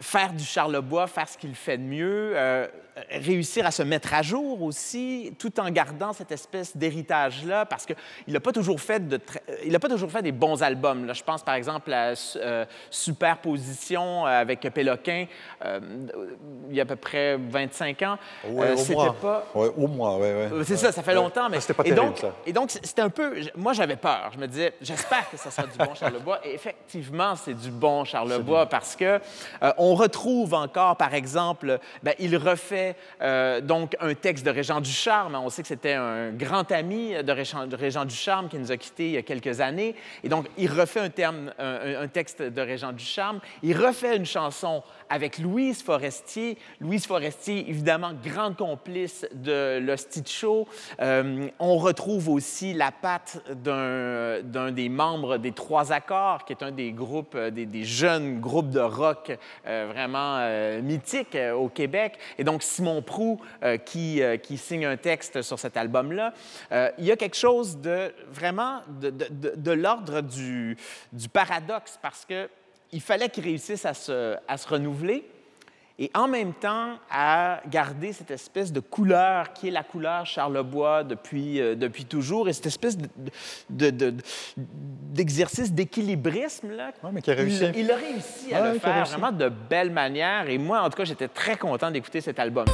faire 0.00 0.32
du 0.32 0.44
Charlebois, 0.44 1.06
faire 1.06 1.28
ce 1.28 1.36
qu'il 1.38 1.54
fait 1.54 1.78
de 1.78 1.82
mieux, 1.82 2.32
euh, 2.34 2.66
réussir 3.10 3.66
à 3.66 3.70
se 3.70 3.82
mettre 3.82 4.14
à 4.14 4.22
jour 4.22 4.62
aussi, 4.62 5.32
tout 5.38 5.58
en 5.58 5.68
gardant 5.70 6.12
cette 6.12 6.30
espèce 6.30 6.76
d'héritage-là, 6.76 7.66
parce 7.66 7.86
qu'il 7.86 7.96
n'a 8.28 8.40
pas 8.40 8.52
toujours 8.52 8.80
fait 8.80 9.06
de, 9.06 9.16
euh, 9.16 9.56
il 9.64 9.78
pas 9.78 9.88
toujours 9.88 10.10
fait 10.10 10.22
des 10.22 10.32
bons 10.32 10.62
albums. 10.62 11.06
Là, 11.06 11.12
je 11.12 11.22
pense 11.22 11.42
par 11.42 11.54
exemple 11.54 11.92
à 11.92 12.12
euh, 12.36 12.64
Superposition 12.90 14.26
euh, 14.26 14.40
avec 14.40 14.60
Péloquin, 14.72 15.26
euh, 15.64 15.80
il 16.70 16.76
y 16.76 16.80
a 16.80 16.84
à 16.84 16.86
peu 16.86 16.96
près 16.96 17.36
25 17.36 18.02
ans. 18.02 18.16
Euh, 18.46 18.76
au 18.76 18.92
moins. 18.92 19.12
pas 19.12 19.46
Ouais, 19.54 19.70
au 19.76 19.86
moins, 19.88 20.16
ouais, 20.16 20.20
ouais. 20.20 20.48
euh, 20.52 20.64
C'est 20.64 20.76
ça, 20.76 20.92
ça 20.92 21.02
fait 21.02 21.14
longtemps. 21.14 21.48
Mais... 21.50 21.56
Ah, 21.56 21.60
C'était 21.60 21.74
pas 21.74 21.82
et 21.84 21.90
terrible, 21.94 22.06
donc, 22.06 22.18
ça. 22.18 22.34
Et 22.46 22.52
donc, 22.52 22.70
c'était 22.70 23.02
un 23.02 23.10
peu... 23.10 23.34
Moi, 23.56 23.72
j'avais 23.72 23.96
peur. 23.96 24.30
Je 24.34 24.38
me 24.38 24.46
disais, 24.46 24.74
j'espère 24.80 25.28
que 25.30 25.36
ça 25.36 25.50
sera 25.50 25.66
du 25.66 25.76
bon 25.76 25.94
Charlebois. 25.98 26.40
Et 26.44 26.54
effectivement, 26.54 27.34
c'est 27.34 27.54
du 27.54 27.70
bon 27.70 28.04
Charlebois 28.04 28.66
parce 28.66 28.94
que 28.94 29.20
euh, 29.64 29.72
on 29.78 29.94
retrouve 29.94 30.54
encore, 30.54 30.96
par 30.96 31.14
exemple, 31.14 31.78
ben, 32.02 32.14
il 32.18 32.36
refait 32.36 32.96
euh, 33.22 33.60
donc 33.60 33.96
un 34.00 34.14
texte 34.14 34.44
de 34.44 34.50
Régent 34.50 34.80
Ducharme. 34.80 35.34
On 35.34 35.48
sait 35.48 35.62
que 35.62 35.68
c'était 35.68 35.94
un 35.94 36.30
grand 36.32 36.70
ami 36.70 37.14
de 37.22 37.32
Régent, 37.32 37.66
de 37.66 37.76
Régent 37.76 38.04
Ducharme 38.04 38.48
qui 38.48 38.58
nous 38.58 38.70
a 38.70 38.76
quittés 38.76 39.06
il 39.06 39.12
y 39.12 39.16
a 39.16 39.22
quelques 39.22 39.60
années. 39.60 39.94
Et 40.22 40.28
donc, 40.28 40.46
il 40.58 40.70
refait 40.70 41.00
un, 41.00 42.08
texte 42.08 42.42
de 42.42 42.60
Régent 42.60 42.92
Ducharme. 42.92 43.40
Il 43.62 43.76
refait 43.76 44.16
une 44.16 44.26
chanson 44.26 44.82
avec 45.08 45.38
Louise 45.38 45.82
Forestier. 45.82 46.58
Louise 46.80 47.06
Forestier, 47.06 47.68
évidemment, 47.68 48.12
grande 48.22 48.56
complice 48.56 49.26
de 49.32 49.78
l'Hostie 49.78 50.22
Show. 50.26 50.68
Euh, 51.00 51.48
on 51.58 51.78
retrouve 51.78 52.28
aussi 52.28 52.74
la 52.74 52.92
patte 52.92 53.42
d'un 53.50 54.70
des 54.72 54.88
membres 54.88 55.38
des 55.38 55.52
Trois 55.52 55.92
Accords, 55.92 56.44
qui 56.44 56.52
est 56.52 56.62
un 56.62 56.72
des 56.72 56.92
groupes, 56.92 57.36
des, 57.36 57.84
jeunes 57.84 58.40
groupes 58.40 58.70
de 58.70 58.80
rock 58.80 59.36
vraiment 59.64 60.36
euh, 60.38 60.80
mythiques 60.82 61.34
euh, 61.34 61.52
au 61.54 61.68
Québec. 61.68 62.18
Et 62.38 62.44
donc, 62.44 62.62
Simon 62.62 63.02
Prou, 63.02 63.40
euh, 63.62 63.76
qui, 63.76 64.22
euh, 64.22 64.36
qui 64.36 64.56
signe 64.58 64.86
un 64.86 64.96
texte 64.96 65.42
sur 65.42 65.58
cet 65.58 65.76
album-là. 65.76 66.32
Euh, 66.72 66.90
il 66.98 67.04
y 67.04 67.12
a 67.12 67.16
quelque 67.16 67.36
chose 67.36 67.78
de 67.78 68.12
vraiment 68.30 68.80
de, 69.00 69.10
de- 69.10 69.28
de- 69.30 69.54
de 69.56 69.72
l'ordre 69.72 70.20
du, 70.20 70.76
du 71.12 71.28
paradoxe, 71.28 71.98
parce 72.02 72.24
que 72.24 72.48
il 72.92 73.00
fallait 73.00 73.28
qu'il 73.28 73.44
réussisse 73.44 73.84
à 73.86 73.94
se, 73.94 74.36
à 74.46 74.56
se 74.56 74.68
renouveler 74.68 75.28
et 75.98 76.10
en 76.14 76.26
même 76.26 76.52
temps 76.54 76.94
à 77.10 77.60
garder 77.68 78.12
cette 78.12 78.30
espèce 78.32 78.72
de 78.72 78.80
couleur 78.80 79.52
qui 79.52 79.68
est 79.68 79.70
la 79.70 79.84
couleur 79.84 80.26
Charlebois 80.26 81.04
depuis, 81.04 81.60
euh, 81.60 81.74
depuis 81.76 82.04
toujours 82.04 82.48
et 82.48 82.52
cette 82.52 82.66
espèce 82.66 82.98
de- 82.98 83.06
de- 83.70 83.90
de- 83.90 84.10
de- 84.10 84.22
d'exercice 84.56 85.72
d'équilibrisme. 85.72 86.70
là. 86.72 86.90
mais 87.12 87.22
qui 87.22 87.30
a 87.30 87.34
réussi. 87.34 87.64
Il, 87.74 87.80
il 87.84 87.90
a 87.92 87.96
réussi 87.96 88.52
à 88.54 88.62
Ouais, 88.62 88.72
le 88.72 88.78
faire 88.80 89.04
vraiment 89.04 89.30
de 89.32 89.48
belle 89.48 89.90
manière 89.92 90.48
et 90.48 90.58
moi, 90.58 90.80
en 90.82 90.90
tout 90.90 90.96
cas, 90.96 91.04
j'étais 91.04 91.28
très 91.28 91.56
content 91.56 91.90
d'écouter 91.90 92.20
cet 92.20 92.38
album. 92.40 92.64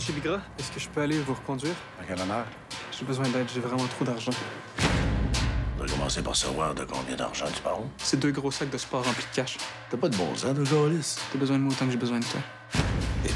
Monsieur 0.00 0.14
Bigra. 0.14 0.40
Est-ce 0.58 0.72
que 0.72 0.80
je 0.80 0.88
peux 0.88 1.02
aller 1.02 1.18
vous 1.18 1.34
reconduire? 1.34 1.74
À 2.00 2.04
quel 2.08 2.18
honneur? 2.18 2.46
J'ai 2.90 3.04
besoin 3.04 3.28
d'aide, 3.28 3.46
j'ai 3.52 3.60
vraiment 3.60 3.86
trop 3.86 4.02
d'argent. 4.02 4.32
On 5.76 5.82
va 5.82 5.86
commencer 5.86 6.22
par 6.22 6.34
savoir 6.34 6.74
de 6.74 6.84
combien 6.84 7.16
d'argent 7.16 7.44
tu 7.54 7.60
parles. 7.60 7.82
C'est 7.98 8.18
deux 8.18 8.30
gros 8.30 8.50
sacs 8.50 8.70
de 8.70 8.78
sport 8.78 9.04
remplis 9.04 9.26
de 9.30 9.36
cash. 9.36 9.58
T'as 9.90 9.98
pas 9.98 10.08
de 10.08 10.16
bon 10.16 10.34
sens 10.34 10.54
de. 10.54 10.64
T'as 10.64 11.38
besoin 11.38 11.58
de 11.58 11.64
moi 11.64 11.72
autant 11.74 11.84
que 11.84 11.92
j'ai 11.92 11.98
besoin 11.98 12.18
de 12.18 12.24
toi. 12.24 12.40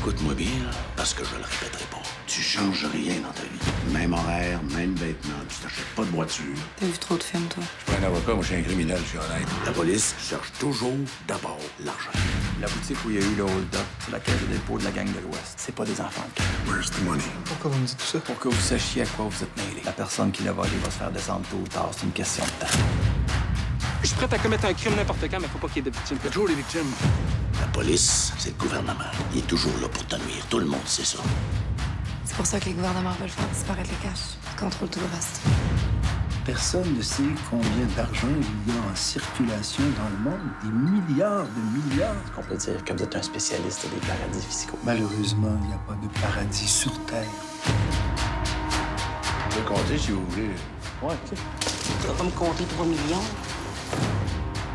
Écoute-moi 0.07 0.35
bien, 0.35 0.69
parce 0.97 1.15
que 1.15 1.25
je 1.25 1.31
le 1.31 1.45
répéterai 1.45 1.87
pas. 1.91 2.03
Tu 2.27 2.43
changes 2.43 2.85
rien 2.93 3.15
dans 3.23 3.33
ta 3.33 3.41
vie. 3.41 3.91
Même 3.91 4.13
horaire, 4.13 4.61
même 4.75 4.95
vêtements, 4.97 5.33
tu 5.49 5.57
t'achètes 5.57 5.95
pas 5.97 6.03
de 6.03 6.11
voiture. 6.11 6.45
T'as 6.77 6.85
vu 6.85 6.99
trop 6.99 7.17
de 7.17 7.23
films, 7.23 7.47
toi? 7.47 7.65
Je 7.79 7.91
suis 7.91 8.01
pas 8.01 8.07
un 8.07 8.11
avocat, 8.11 8.35
moi 8.35 8.43
je 8.43 8.49
suis 8.49 8.57
un 8.57 8.63
criminel, 8.63 9.01
je 9.03 9.09
suis 9.09 9.17
honnête. 9.17 9.49
La 9.65 9.73
police 9.73 10.15
cherche 10.19 10.53
toujours 10.61 10.93
d'abord 11.27 11.59
l'argent. 11.83 12.11
La 12.61 12.69
boutique 12.69 12.99
où 13.07 13.11
il 13.13 13.17
y 13.17 13.19
a 13.19 13.25
eu 13.25 13.35
le 13.35 13.45
hold-up, 13.45 13.81
c'est 14.05 14.13
la 14.13 14.21
caisse 14.21 14.41
de 14.43 14.53
dépôt 14.53 14.77
de 14.77 14.85
la 14.85 14.91
gang 14.91 15.07
de 15.07 15.21
l'Ouest. 15.21 15.55
C'est 15.57 15.75
pas 15.75 15.87
des 15.87 15.99
enfants. 15.99 16.29
Where's 16.67 16.91
the 16.91 17.03
money? 17.05 17.23
Pourquoi 17.47 17.71
vous 17.71 17.79
me 17.79 17.87
dites 17.87 17.97
tout 17.97 18.05
ça? 18.05 18.19
Pour 18.19 18.39
que 18.39 18.49
vous 18.49 18.61
sachiez 18.61 19.05
à 19.05 19.07
quoi 19.07 19.25
vous 19.31 19.43
êtes 19.43 19.57
mêlés. 19.57 19.85
La 19.87 19.93
personne 19.93 20.31
qui 20.33 20.43
l'a 20.43 20.53
volé 20.53 20.69
va 20.85 20.91
se 20.91 20.99
faire 20.99 21.11
descendre 21.11 21.49
tôt 21.51 21.57
ou 21.57 21.69
tard. 21.69 21.89
C'est 21.97 22.05
une 22.05 22.13
question 22.13 22.45
de 22.45 22.67
temps. 22.67 22.73
Je 24.05 24.11
suis 24.11 24.17
prêt 24.19 24.37
à 24.37 24.39
commettre 24.39 24.67
un 24.67 24.75
crime 24.75 24.97
n'importe 24.97 25.23
quand, 25.31 25.41
mais 25.41 25.49
faut 25.49 25.57
pas 25.57 25.67
qu'il 25.69 25.83
y 25.83 25.89
ait 25.89 25.91
de 25.91 25.97
victimes. 25.97 26.19
toujours 26.19 26.47
les 26.47 26.55
victimes. 26.55 26.93
La 27.59 27.67
police, 27.69 28.35
c'est 28.37 28.51
le 28.51 28.57
gouvernement. 28.57 29.11
Il 29.33 29.39
est 29.39 29.47
toujours 29.47 29.73
là 29.81 29.89
pour 29.89 30.05
te 30.05 30.17
nuire. 30.17 30.45
Tout 30.51 30.59
le 30.59 30.67
monde 30.67 30.85
sait 30.85 31.07
ça. 31.07 31.21
C'est 32.27 32.37
pour 32.37 32.45
ça 32.45 32.61
que 32.61 32.67
les 32.67 32.75
gouvernements 32.75 33.13
veulent 33.19 33.31
faire 33.31 33.49
disparaître 33.49 33.89
le 33.89 34.07
cash. 34.07 34.37
Ils 34.53 34.61
contrôlent 34.61 34.91
tout 34.91 35.01
le 35.01 35.07
reste. 35.07 35.41
Personne 36.45 36.95
ne 36.95 37.01
sait 37.01 37.23
combien 37.49 37.87
d'argent 37.97 38.29
il 38.29 38.75
y 38.75 38.77
a 38.77 38.93
en 38.93 38.95
circulation 38.95 39.83
dans 39.97 40.11
le 40.11 40.31
monde. 40.31 40.51
Des 40.63 40.69
milliards 40.69 41.47
de 41.47 41.79
milliards. 41.79 42.15
On 42.37 42.43
peut 42.43 42.57
dire 42.57 42.85
que 42.85 42.93
vous 42.93 43.03
êtes 43.05 43.17
un 43.17 43.23
spécialiste 43.23 43.87
des 43.89 44.07
paradis 44.07 44.45
fiscaux. 44.47 44.79
Malheureusement, 44.85 45.57
il 45.63 45.69
n'y 45.69 45.73
a 45.73 45.79
pas 45.79 45.95
de 45.95 46.09
paradis 46.21 46.69
sur 46.69 46.93
Terre. 47.07 47.25
Je 49.49 49.57
peux 49.57 49.63
compter 49.63 49.97
si 49.97 50.11
vous 50.11 50.27
voulez. 50.29 50.51
Ouais, 51.01 51.15
OK. 51.15 51.39
Tu 52.03 52.07
vas 52.07 52.13
pas 52.13 52.25
me 52.25 52.31
compter 52.33 52.65
3 52.65 52.85
millions? 52.85 53.25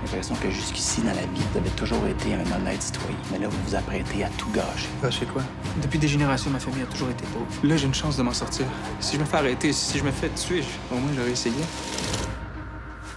J'ai 0.06 0.16
l'impression 0.16 0.36
que 0.36 0.50
jusqu'ici, 0.50 1.02
dans 1.02 1.14
la 1.14 1.22
vie, 1.22 1.42
vous 1.52 1.58
avez 1.60 1.70
toujours 1.72 2.06
été 2.08 2.34
un 2.34 2.56
honnête 2.58 2.82
citoyen. 2.82 3.16
Mais 3.32 3.38
là, 3.40 3.48
vous 3.48 3.58
vous 3.68 3.76
apprêtez 3.76 4.24
à 4.24 4.30
tout 4.38 4.50
gâcher. 4.52 4.88
Gâcher 5.04 5.26
quoi? 5.28 5.44
Depuis 5.82 6.00
des 6.00 6.08
générations, 6.08 6.50
ma 6.50 6.60
famille 6.60 6.82
a 6.84 6.86
toujours 6.88 7.10
été 7.10 7.24
pauvre. 7.26 7.46
Là, 7.64 7.78
j'ai 7.78 7.86
une 7.86 7.94
chance 7.94 8.18
de 8.18 8.24
m'en 8.24 8.34
sortir. 8.34 8.66
Si 9.00 9.16
je 9.18 9.22
me 9.22 9.26
fais 9.26 9.38
arrêter, 9.38 9.72
si 9.74 9.98
je 10.00 10.04
me 10.04 10.12
fais 10.12 10.30
tuer, 10.30 10.62
je- 10.64 10.96
au 10.96 11.00
moins 11.00 11.12
j'aurais 11.16 11.32
essayé. 11.32 11.56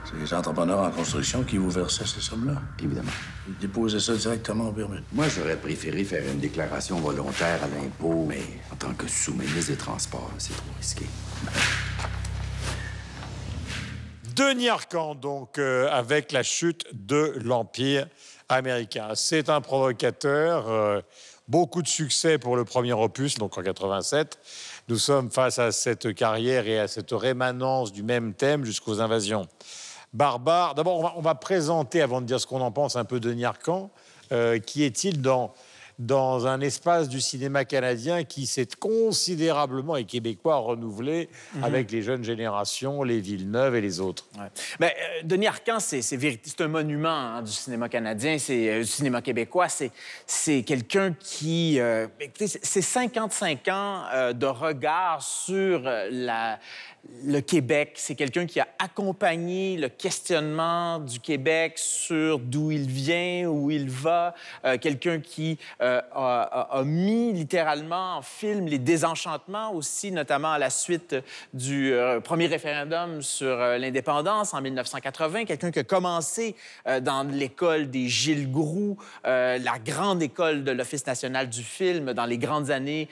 C'est 0.04 0.18
les 0.20 0.34
entrepreneurs 0.34 0.80
en 0.80 0.90
construction 0.90 1.42
qui 1.44 1.56
vous 1.56 1.70
versaient 1.70 2.04
ces 2.04 2.20
sommes-là? 2.20 2.60
Évidemment. 2.82 3.10
Ils 3.48 3.56
déposaient 3.58 3.98
ça 4.00 4.14
directement 4.14 4.68
au 4.68 4.72
permis. 4.72 4.98
Moi, 5.12 5.26
j'aurais 5.34 5.56
préféré 5.56 6.04
faire 6.04 6.22
une 6.30 6.38
déclaration 6.40 6.98
volontaire 7.00 7.60
à 7.62 7.68
l'impôt, 7.68 8.26
mais 8.28 8.42
en 8.70 8.76
tant 8.76 8.92
que 8.92 9.06
sous-ministre 9.08 9.70
des 9.70 9.76
Transports, 9.78 10.30
c'est 10.36 10.54
trop 10.54 10.66
risqué. 10.78 11.06
Denis 14.34 14.68
Arcand, 14.68 15.14
donc, 15.14 15.58
euh, 15.58 15.88
avec 15.90 16.32
la 16.32 16.42
chute 16.42 16.86
de 16.92 17.34
l'Empire 17.44 18.06
américain. 18.48 19.10
C'est 19.14 19.50
un 19.50 19.60
provocateur. 19.60 20.68
euh, 20.68 21.00
beaucoup 21.48 21.82
de 21.82 21.88
succès 21.88 22.38
pour 22.38 22.56
le 22.56 22.64
premier 22.64 22.92
opus, 22.92 23.34
donc 23.34 23.58
en 23.58 23.62
87. 23.62 24.38
Nous 24.88 24.96
sommes 24.96 25.30
face 25.30 25.58
à 25.58 25.70
cette 25.70 26.14
carrière 26.14 26.66
et 26.66 26.78
à 26.78 26.88
cette 26.88 27.10
rémanence 27.10 27.92
du 27.92 28.02
même 28.02 28.32
thème 28.32 28.64
jusqu'aux 28.64 29.00
invasions 29.00 29.46
barbares. 30.14 30.74
D'abord, 30.74 31.14
on 31.16 31.20
va, 31.20 31.34
présenter, 31.34 32.00
avant 32.00 32.20
de 32.20 32.26
dire 32.26 32.40
ce 32.40 32.46
qu'on 32.46 32.60
en 32.60 32.70
pense, 32.70 32.96
un 32.96 33.04
peu 33.04 33.20
Denis 33.20 33.44
Arcand. 33.44 33.90
Euh, 34.30 34.58
qui 34.58 34.82
est-il 34.82 35.20
dans 35.20 35.52
dans 35.98 36.46
un 36.46 36.60
espace 36.60 37.08
du 37.08 37.20
cinéma 37.20 37.64
canadien 37.64 38.24
qui 38.24 38.46
s'est 38.46 38.66
considérablement 38.78 39.96
et 39.96 40.04
québécois 40.04 40.56
renouvelé 40.56 41.28
Mhm. 41.54 41.64
avec 41.64 41.90
les 41.92 42.02
jeunes 42.02 42.24
générations, 42.24 43.02
les 43.02 43.20
Villeneuve 43.20 43.76
et 43.76 43.80
les 43.80 44.00
autres. 44.00 44.26
Ben, 44.80 44.86
euh, 44.88 45.20
Denis 45.24 45.46
Arcand, 45.46 45.78
c'est 45.80 46.02
un 46.60 46.68
monument 46.68 47.08
hein, 47.08 47.42
du 47.42 47.50
cinéma 47.52 47.88
canadien, 47.88 48.38
c'est 48.38 48.68
euh, 48.70 48.80
du 48.80 48.86
cinéma 48.86 49.22
québécois. 49.22 49.66
C'est 50.26 50.62
quelqu'un 50.62 51.14
qui, 51.18 51.78
euh, 51.78 52.06
écoutez, 52.20 52.46
c'est- 52.46 52.64
c'est 52.64 52.82
55 52.82 53.68
ans 53.68 54.04
euh, 54.14 54.32
de 54.32 54.46
regard 54.46 55.22
sur 55.22 55.80
la, 55.82 56.58
le 57.24 57.40
Québec. 57.40 57.94
C'est 57.96 58.14
quelqu'un 58.14 58.46
qui 58.46 58.60
a 58.60 58.68
accompagné 58.78 59.76
le 59.76 59.88
questionnement 59.88 60.98
du 60.98 61.20
Québec 61.20 61.74
sur 61.76 62.38
d'où 62.38 62.70
il 62.70 62.86
vient, 62.86 63.46
où 63.48 63.70
il 63.70 63.90
va. 63.90 64.34
Euh, 64.64 64.78
quelqu'un 64.78 65.20
qui 65.20 65.58
euh, 65.80 66.00
a, 66.14 66.82
mis 66.84 67.32
littéralement 67.32 68.16
en 68.16 68.22
film 68.22 68.66
les 68.66 68.78
désenchantements 68.78 69.72
aussi, 69.72 70.12
notamment 70.12 70.52
à 70.52 70.58
la 70.58 70.70
suite 70.70 71.16
du 71.52 71.92
euh, 71.92 72.20
premier 72.20 72.46
référendum 72.46 73.22
sur 73.22 73.56
l'indépendance 73.56 74.54
en 74.54 74.60
1980. 74.60 75.44
Quelqu'un 75.44 75.70
qui 75.70 75.78
a 75.80 75.84
commencé 75.84 76.54
dans 77.00 77.28
l'école 77.28 77.90
des 77.90 78.08
Gilles 78.08 78.50
Groux, 78.50 78.96
la 79.24 79.78
grande 79.84 80.22
école 80.22 80.64
de 80.64 80.72
l'Office 80.72 81.06
national 81.06 81.48
du 81.48 81.62
film 81.62 82.12
dans 82.12 82.26
les 82.26 82.38
grandes 82.38 82.70
années, 82.70 83.08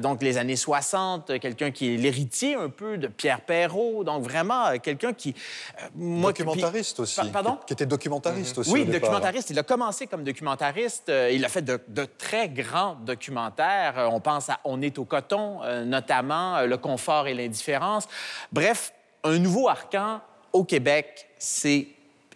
donc 0.00 0.22
les 0.22 0.38
années 0.38 0.56
60. 0.56 1.38
Quelqu'un 1.38 1.70
qui 1.70 1.94
est 1.94 1.96
l'héritier 1.96 2.54
un 2.54 2.68
peu 2.68 2.98
de 2.98 3.06
Pierre 3.06 3.33
Perrault. 3.40 4.04
Donc 4.04 4.22
vraiment 4.22 4.66
euh, 4.66 4.76
quelqu'un 4.82 5.12
qui... 5.12 5.34
euh, 5.80 5.86
moi, 5.94 6.32
documentariste 6.32 6.94
puis- 6.96 7.02
aussi. 7.02 7.20
Pa- 7.20 7.26
Pardon? 7.42 7.58
Qui 7.66 7.72
était 7.72 7.86
documentariste 7.86 8.58
aussi. 8.58 8.70
Oui, 8.72 8.82
au 8.82 8.92
documentariste. 8.92 9.50
Il 9.50 9.58
a 9.58 9.62
commencé 9.62 10.06
comme 10.06 10.24
documentariste. 10.24 11.08
Euh, 11.08 11.30
il 11.32 11.44
a 11.44 11.48
fait 11.48 11.62
de, 11.62 11.80
de 11.88 12.04
très 12.04 12.48
grands 12.48 12.94
documentaires. 13.04 14.08
On 14.12 14.20
pense 14.20 14.48
à 14.50 14.60
On 14.64 14.80
est 14.82 14.98
au 14.98 15.04
coton, 15.04 15.60
notamment 15.84 16.62
Le 16.62 16.76
confort 16.76 17.26
et 17.26 17.34
l'indifférence. 17.34 18.06
Bref, 18.52 18.92
un 19.24 19.38
nouveau 19.38 19.68
arcan 19.68 20.20
au 20.52 20.64
Québec, 20.64 21.28
c'est 21.38 21.88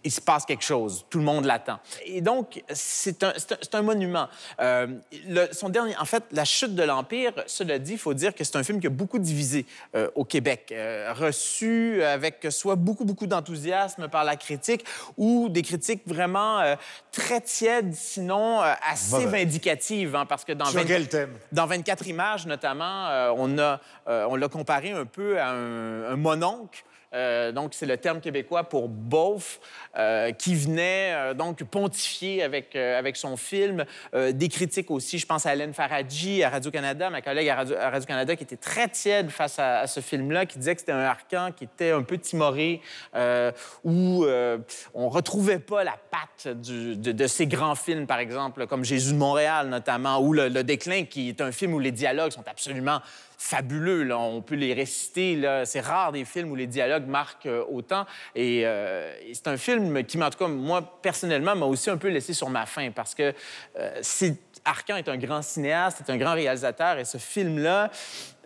il 0.04 0.10
se 0.12 0.20
passe 0.20 0.44
quelque 0.44 0.64
chose. 0.64 1.04
Tout 1.10 1.18
le 1.18 1.24
monde 1.24 1.44
l'attend. 1.44 1.78
Et 2.04 2.20
donc, 2.20 2.62
c'est 2.72 3.22
un, 3.24 3.82
monument. 3.82 4.28
Euh, 4.60 4.86
le- 5.28 5.48
son 5.52 5.68
dernier, 5.68 5.96
en 5.96 6.04
fait, 6.04 6.24
La 6.32 6.44
chute 6.44 6.74
de 6.74 6.82
l'Empire, 6.82 7.32
cela 7.46 7.78
dit, 7.78 7.92
il 7.92 7.98
faut 7.98 8.14
dire 8.14 8.34
que 8.34 8.44
c'est 8.44 8.56
un 8.56 8.62
film 8.62 8.80
qui 8.80 8.86
a 8.86 8.90
beaucoup 8.90 9.18
divisé 9.18 9.66
euh, 9.94 10.10
au 10.14 10.24
Québec, 10.24 10.70
euh, 10.72 11.12
reçu 11.16 12.02
avec 12.02 12.46
soit 12.50 12.76
beaucoup, 12.76 13.04
beaucoup 13.04 13.26
d'enthousiasme 13.26 14.08
par 14.08 14.24
la 14.24 14.36
critique 14.36 14.84
ou 15.16 15.48
des 15.48 15.62
critiques 15.62 16.02
vraiment 16.06 16.62
très 17.12 17.40
tièdes, 17.40 17.94
sinon 17.94 18.60
assez 18.60 19.26
vindicatives, 19.26 20.14
hein, 20.14 20.26
parce 20.26 20.44
que 20.44 20.52
dans, 20.52 20.66
Sur 20.66 20.80
20 20.80 20.86
quel 20.86 21.08
thème? 21.08 21.32
dans 21.52 21.66
24 21.66 22.06
images, 22.06 22.46
notamment, 22.46 23.08
on 23.36 23.58
a, 23.58 23.80
on 24.06 24.36
l'a 24.36 24.48
comparé 24.48 24.92
un 24.92 25.06
peu 25.06 25.38
à 25.40 25.50
un, 25.50 26.12
un 26.12 26.16
mononcle. 26.16 26.84
Euh, 27.14 27.52
donc, 27.52 27.72
c'est 27.74 27.86
le 27.86 27.96
terme 27.96 28.20
québécois 28.20 28.64
pour 28.64 28.88
beauf, 28.88 29.60
qui 30.38 30.54
venait 30.54 31.12
euh, 31.14 31.34
donc 31.34 31.64
pontifier 31.64 32.42
avec, 32.42 32.76
euh, 32.76 32.98
avec 32.98 33.16
son 33.16 33.36
film. 33.36 33.84
Des 34.14 34.48
critiques 34.48 34.90
aussi, 34.90 35.18
je 35.18 35.26
pense 35.26 35.46
à 35.46 35.54
Hélène 35.54 35.74
Faradji, 35.74 36.42
à 36.42 36.50
Radio-Canada, 36.50 37.10
ma 37.10 37.20
collègue 37.20 37.48
à 37.48 37.56
Radio- 37.56 37.76
à 37.76 37.90
Radio-Canada, 37.90 38.36
qui 38.36 38.44
était 38.44 38.56
très 38.56 38.88
tiède 38.88 39.30
face 39.30 39.58
à, 39.58 39.86
ce 39.86 40.00
film-là, 40.00 40.46
qui 40.46 40.58
disait 40.58 40.74
que 40.74 40.80
c'était 40.80 40.92
un 40.92 41.00
arcan 41.00 41.50
qui 41.56 41.64
était 41.64 41.90
un 41.90 42.02
peu 42.02 42.18
timoré, 42.18 42.80
où 43.84 44.24
on 44.94 45.08
retrouvait 45.08 45.58
pas 45.58 45.84
la 45.84 45.96
patte 46.10 46.48
de, 46.48 46.94
de 46.94 47.26
ces 47.26 47.46
grands 47.46 47.74
films, 47.74 48.06
par 48.06 48.18
exemple, 48.18 48.66
comme 48.66 48.84
Jésus 48.84 49.12
de 49.12 49.18
Montréal, 49.18 49.68
notamment, 49.68 50.20
ou 50.20 50.32
Le 50.32 50.62
Déclin, 50.62 51.04
qui 51.04 51.28
est 51.28 51.40
un 51.40 51.52
film 51.52 51.74
où 51.74 51.78
les 51.78 51.92
dialogues 51.92 52.32
sont 52.32 52.48
absolument 52.48 53.00
fabuleux. 53.38 54.02
Là. 54.02 54.18
On 54.18 54.42
peut 54.42 54.56
les 54.56 54.74
réciter. 54.74 55.40
C'est 55.64 55.80
rare 55.80 56.12
des 56.12 56.24
films 56.26 56.50
où 56.50 56.56
les 56.56 56.66
dialogues 56.66 57.06
marquent 57.06 57.46
euh, 57.46 57.64
autant. 57.70 58.04
Et, 58.34 58.62
euh, 58.66 59.14
et 59.26 59.32
c'est 59.32 59.46
un 59.48 59.56
film 59.56 60.04
qui, 60.04 60.20
en 60.22 60.28
tout 60.28 60.38
cas, 60.38 60.48
moi, 60.48 60.98
personnellement, 61.00 61.56
m'a 61.56 61.64
aussi 61.66 61.88
un 61.88 61.96
peu 61.96 62.08
laissé 62.08 62.34
sur 62.34 62.50
ma 62.50 62.66
faim 62.66 62.90
parce 62.94 63.14
que 63.14 63.32
euh, 63.78 63.98
c'est... 64.02 64.36
Arcan 64.64 64.96
est 64.96 65.08
un 65.08 65.16
grand 65.16 65.40
cinéaste, 65.40 66.02
est 66.06 66.12
un 66.12 66.18
grand 66.18 66.34
réalisateur, 66.34 66.98
et 66.98 67.04
ce 67.06 67.16
film-là 67.16 67.90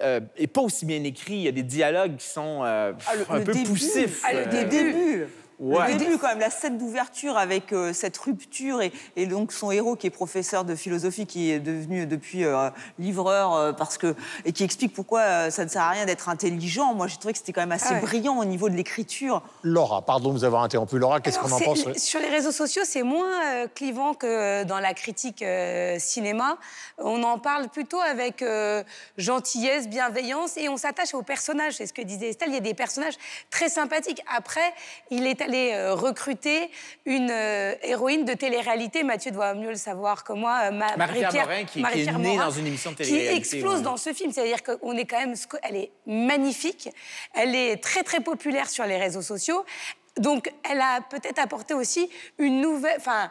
euh, 0.02 0.20
est 0.36 0.46
pas 0.46 0.60
aussi 0.60 0.84
bien 0.86 1.02
écrit. 1.02 1.32
Il 1.34 1.40
y 1.40 1.48
a 1.48 1.52
des 1.52 1.62
dialogues 1.64 2.16
qui 2.16 2.26
sont 2.26 2.60
euh, 2.62 2.92
Ah, 3.08 3.16
le- 3.16 3.24
un 3.34 3.38
le 3.38 3.44
peu 3.44 3.52
début. 3.54 3.70
poussifs. 3.70 4.22
Ah, 4.24 4.34
le 4.34 4.46
début. 4.46 5.26
Ouais. 5.62 5.92
Le 5.92 5.98
début, 5.98 6.18
quand 6.18 6.26
même, 6.26 6.40
la 6.40 6.50
scène 6.50 6.76
d'ouverture 6.76 7.36
avec 7.38 7.72
euh, 7.72 7.92
cette 7.92 8.18
rupture 8.18 8.82
et, 8.82 8.92
et 9.14 9.26
donc 9.26 9.52
son 9.52 9.70
héros 9.70 9.94
qui 9.94 10.08
est 10.08 10.10
professeur 10.10 10.64
de 10.64 10.74
philosophie, 10.74 11.24
qui 11.24 11.52
est 11.52 11.60
devenu 11.60 12.04
depuis 12.06 12.44
euh, 12.44 12.68
livreur 12.98 13.54
euh, 13.54 13.72
parce 13.72 13.96
que 13.96 14.16
et 14.44 14.52
qui 14.52 14.64
explique 14.64 14.92
pourquoi 14.92 15.20
euh, 15.20 15.50
ça 15.50 15.64
ne 15.64 15.70
sert 15.70 15.82
à 15.82 15.90
rien 15.90 16.04
d'être 16.04 16.28
intelligent. 16.28 16.94
Moi, 16.94 17.06
j'ai 17.06 17.16
trouvé 17.16 17.32
que 17.32 17.38
c'était 17.38 17.52
quand 17.52 17.60
même 17.60 17.70
assez 17.70 17.86
Ah 17.90 17.94
ouais. 17.94 18.00
brillant 18.00 18.38
au 18.38 18.44
niveau 18.44 18.68
de 18.68 18.74
l'écriture. 18.74 19.40
Laura, 19.62 20.02
pardon 20.02 20.30
de 20.30 20.34
vous 20.38 20.44
avoir 20.44 20.64
interrompu. 20.64 20.98
Laura, 20.98 21.20
qu'est-ce 21.20 21.38
qu'on 21.38 21.52
en 21.52 21.60
pense 21.60 21.84
Sur 21.96 22.18
les 22.20 22.28
réseaux 22.28 22.50
sociaux, 22.50 22.82
c'est 22.84 23.04
moins 23.04 23.30
euh, 23.44 23.68
clivant 23.72 24.14
que 24.14 24.64
dans 24.64 24.80
la 24.80 24.94
critique 24.94 25.42
euh, 25.42 25.96
cinéma. 26.00 26.58
On 26.98 27.22
en 27.22 27.38
parle 27.38 27.68
plutôt 27.68 28.00
avec 28.00 28.42
euh, 28.42 28.82
gentillesse, 29.16 29.88
bienveillance 29.88 30.56
et 30.56 30.68
on 30.68 30.76
s'attache 30.76 31.14
aux 31.14 31.22
personnages. 31.22 31.74
C'est 31.74 31.86
ce 31.86 31.92
que 31.92 32.02
disait 32.02 32.30
Estelle. 32.30 32.48
Il 32.48 32.54
y 32.54 32.58
a 32.58 32.60
des 32.60 32.74
personnages 32.74 33.14
très 33.50 33.68
sympathiques. 33.68 34.22
Après, 34.34 34.74
il 35.10 35.24
est 35.26 35.40
allé 35.52 35.72
euh, 35.74 35.94
recruter 35.94 36.70
une 37.04 37.30
euh, 37.30 37.74
héroïne 37.82 38.24
de 38.24 38.32
télé-réalité. 38.34 39.02
Mathieu 39.02 39.30
doit 39.30 39.54
mieux 39.54 39.70
le 39.70 39.76
savoir 39.76 40.24
que 40.24 40.32
moi. 40.32 40.62
euh, 40.64 40.70
Ma- 40.72 40.96
Marie-Pierre 40.96 41.46
Morin, 41.46 41.64
qui- 41.64 41.82
qui 41.82 42.00
est 42.00 42.12
née 42.18 42.36
dans 42.36 42.50
une 42.50 42.66
émission 42.66 42.90
de 42.92 42.96
Qui 42.96 43.04
télé-réalité, 43.04 43.36
explose 43.36 43.76
ouais. 43.78 43.82
dans 43.82 43.96
ce 43.96 44.12
film. 44.12 44.32
C'est-à-dire 44.32 44.62
qu'on 44.62 44.96
est 44.96 45.04
quand 45.04 45.18
même... 45.18 45.34
Elle 45.62 45.76
est 45.76 45.90
magnifique. 46.06 46.88
Elle 47.34 47.54
est 47.54 47.76
très, 47.82 48.02
très 48.02 48.20
populaire 48.20 48.68
sur 48.68 48.84
les 48.86 48.96
réseaux 48.96 49.22
sociaux. 49.22 49.64
Donc, 50.18 50.52
elle 50.70 50.80
a 50.80 51.00
peut-être 51.08 51.38
apporté 51.38 51.74
aussi 51.74 52.08
une 52.38 52.60
nouvelle... 52.60 52.96
Enfin, 52.98 53.30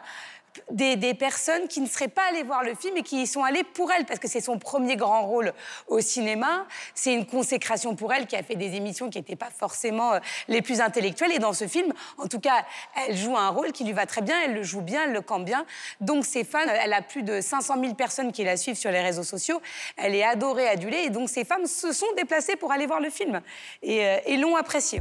des, 0.70 1.14
personnes 1.14 1.68
qui 1.68 1.80
ne 1.80 1.86
seraient 1.86 2.08
pas 2.08 2.22
allées 2.30 2.42
voir 2.42 2.62
le 2.62 2.74
film 2.74 2.96
et 2.96 3.02
qui 3.02 3.22
y 3.22 3.26
sont 3.26 3.44
allées 3.44 3.64
pour 3.64 3.90
elle, 3.92 4.04
parce 4.04 4.18
que 4.18 4.28
c'est 4.28 4.40
son 4.40 4.58
premier 4.58 4.96
grand 4.96 5.22
rôle 5.22 5.52
au 5.88 6.00
cinéma. 6.00 6.66
C'est 6.94 7.12
une 7.12 7.26
consécration 7.26 7.94
pour 7.94 8.12
elle 8.12 8.26
qui 8.26 8.36
a 8.36 8.42
fait 8.42 8.56
des 8.56 8.74
émissions 8.74 9.10
qui 9.10 9.18
n'étaient 9.18 9.36
pas 9.36 9.50
forcément 9.50 10.14
euh, 10.14 10.18
les 10.48 10.62
plus 10.62 10.80
intellectuelles. 10.80 11.32
Et 11.32 11.38
dans 11.38 11.52
ce 11.52 11.66
film, 11.66 11.92
en 12.18 12.26
tout 12.26 12.40
cas, 12.40 12.64
elle 13.06 13.16
joue 13.16 13.36
un 13.36 13.48
rôle 13.48 13.72
qui 13.72 13.84
lui 13.84 13.92
va 13.92 14.06
très 14.06 14.22
bien, 14.22 14.36
elle 14.44 14.54
le 14.54 14.62
joue 14.62 14.80
bien, 14.80 15.04
elle 15.04 15.12
le 15.12 15.20
campe 15.20 15.44
bien. 15.44 15.64
Donc 16.00 16.24
ses 16.24 16.44
fans, 16.44 16.58
elle 16.66 16.92
a 16.92 17.02
plus 17.02 17.22
de 17.22 17.40
500 17.40 17.80
000 17.80 17.94
personnes 17.94 18.32
qui 18.32 18.44
la 18.44 18.56
suivent 18.56 18.76
sur 18.76 18.90
les 18.90 19.00
réseaux 19.00 19.22
sociaux. 19.22 19.60
Elle 19.96 20.14
est 20.14 20.24
adorée, 20.24 20.68
adulée. 20.68 21.04
Et 21.04 21.10
donc 21.10 21.28
ces 21.28 21.44
femmes 21.44 21.66
se 21.66 21.92
sont 21.92 22.06
déplacées 22.16 22.56
pour 22.56 22.72
aller 22.72 22.86
voir 22.86 23.00
le 23.00 23.10
film 23.10 23.40
et, 23.82 24.04
euh, 24.04 24.16
et 24.26 24.36
l'ont 24.36 24.56
apprécié. 24.56 25.00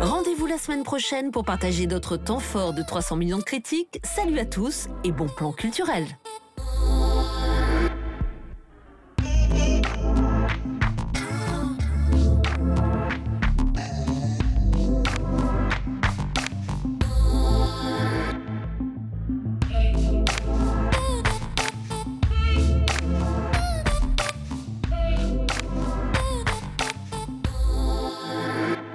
Rendez-vous 0.00 0.46
la 0.46 0.56
semaine 0.56 0.82
prochaine 0.82 1.30
pour 1.30 1.44
partager 1.44 1.86
d'autres 1.86 2.16
temps 2.16 2.38
forts 2.38 2.72
de 2.72 2.82
300 2.82 3.16
millions 3.16 3.36
de 3.36 3.42
critiques. 3.42 4.00
Salut 4.02 4.38
à 4.38 4.46
tous 4.46 4.88
et 5.04 5.12
bon 5.12 5.26
plan 5.26 5.52
culturel. 5.52 6.06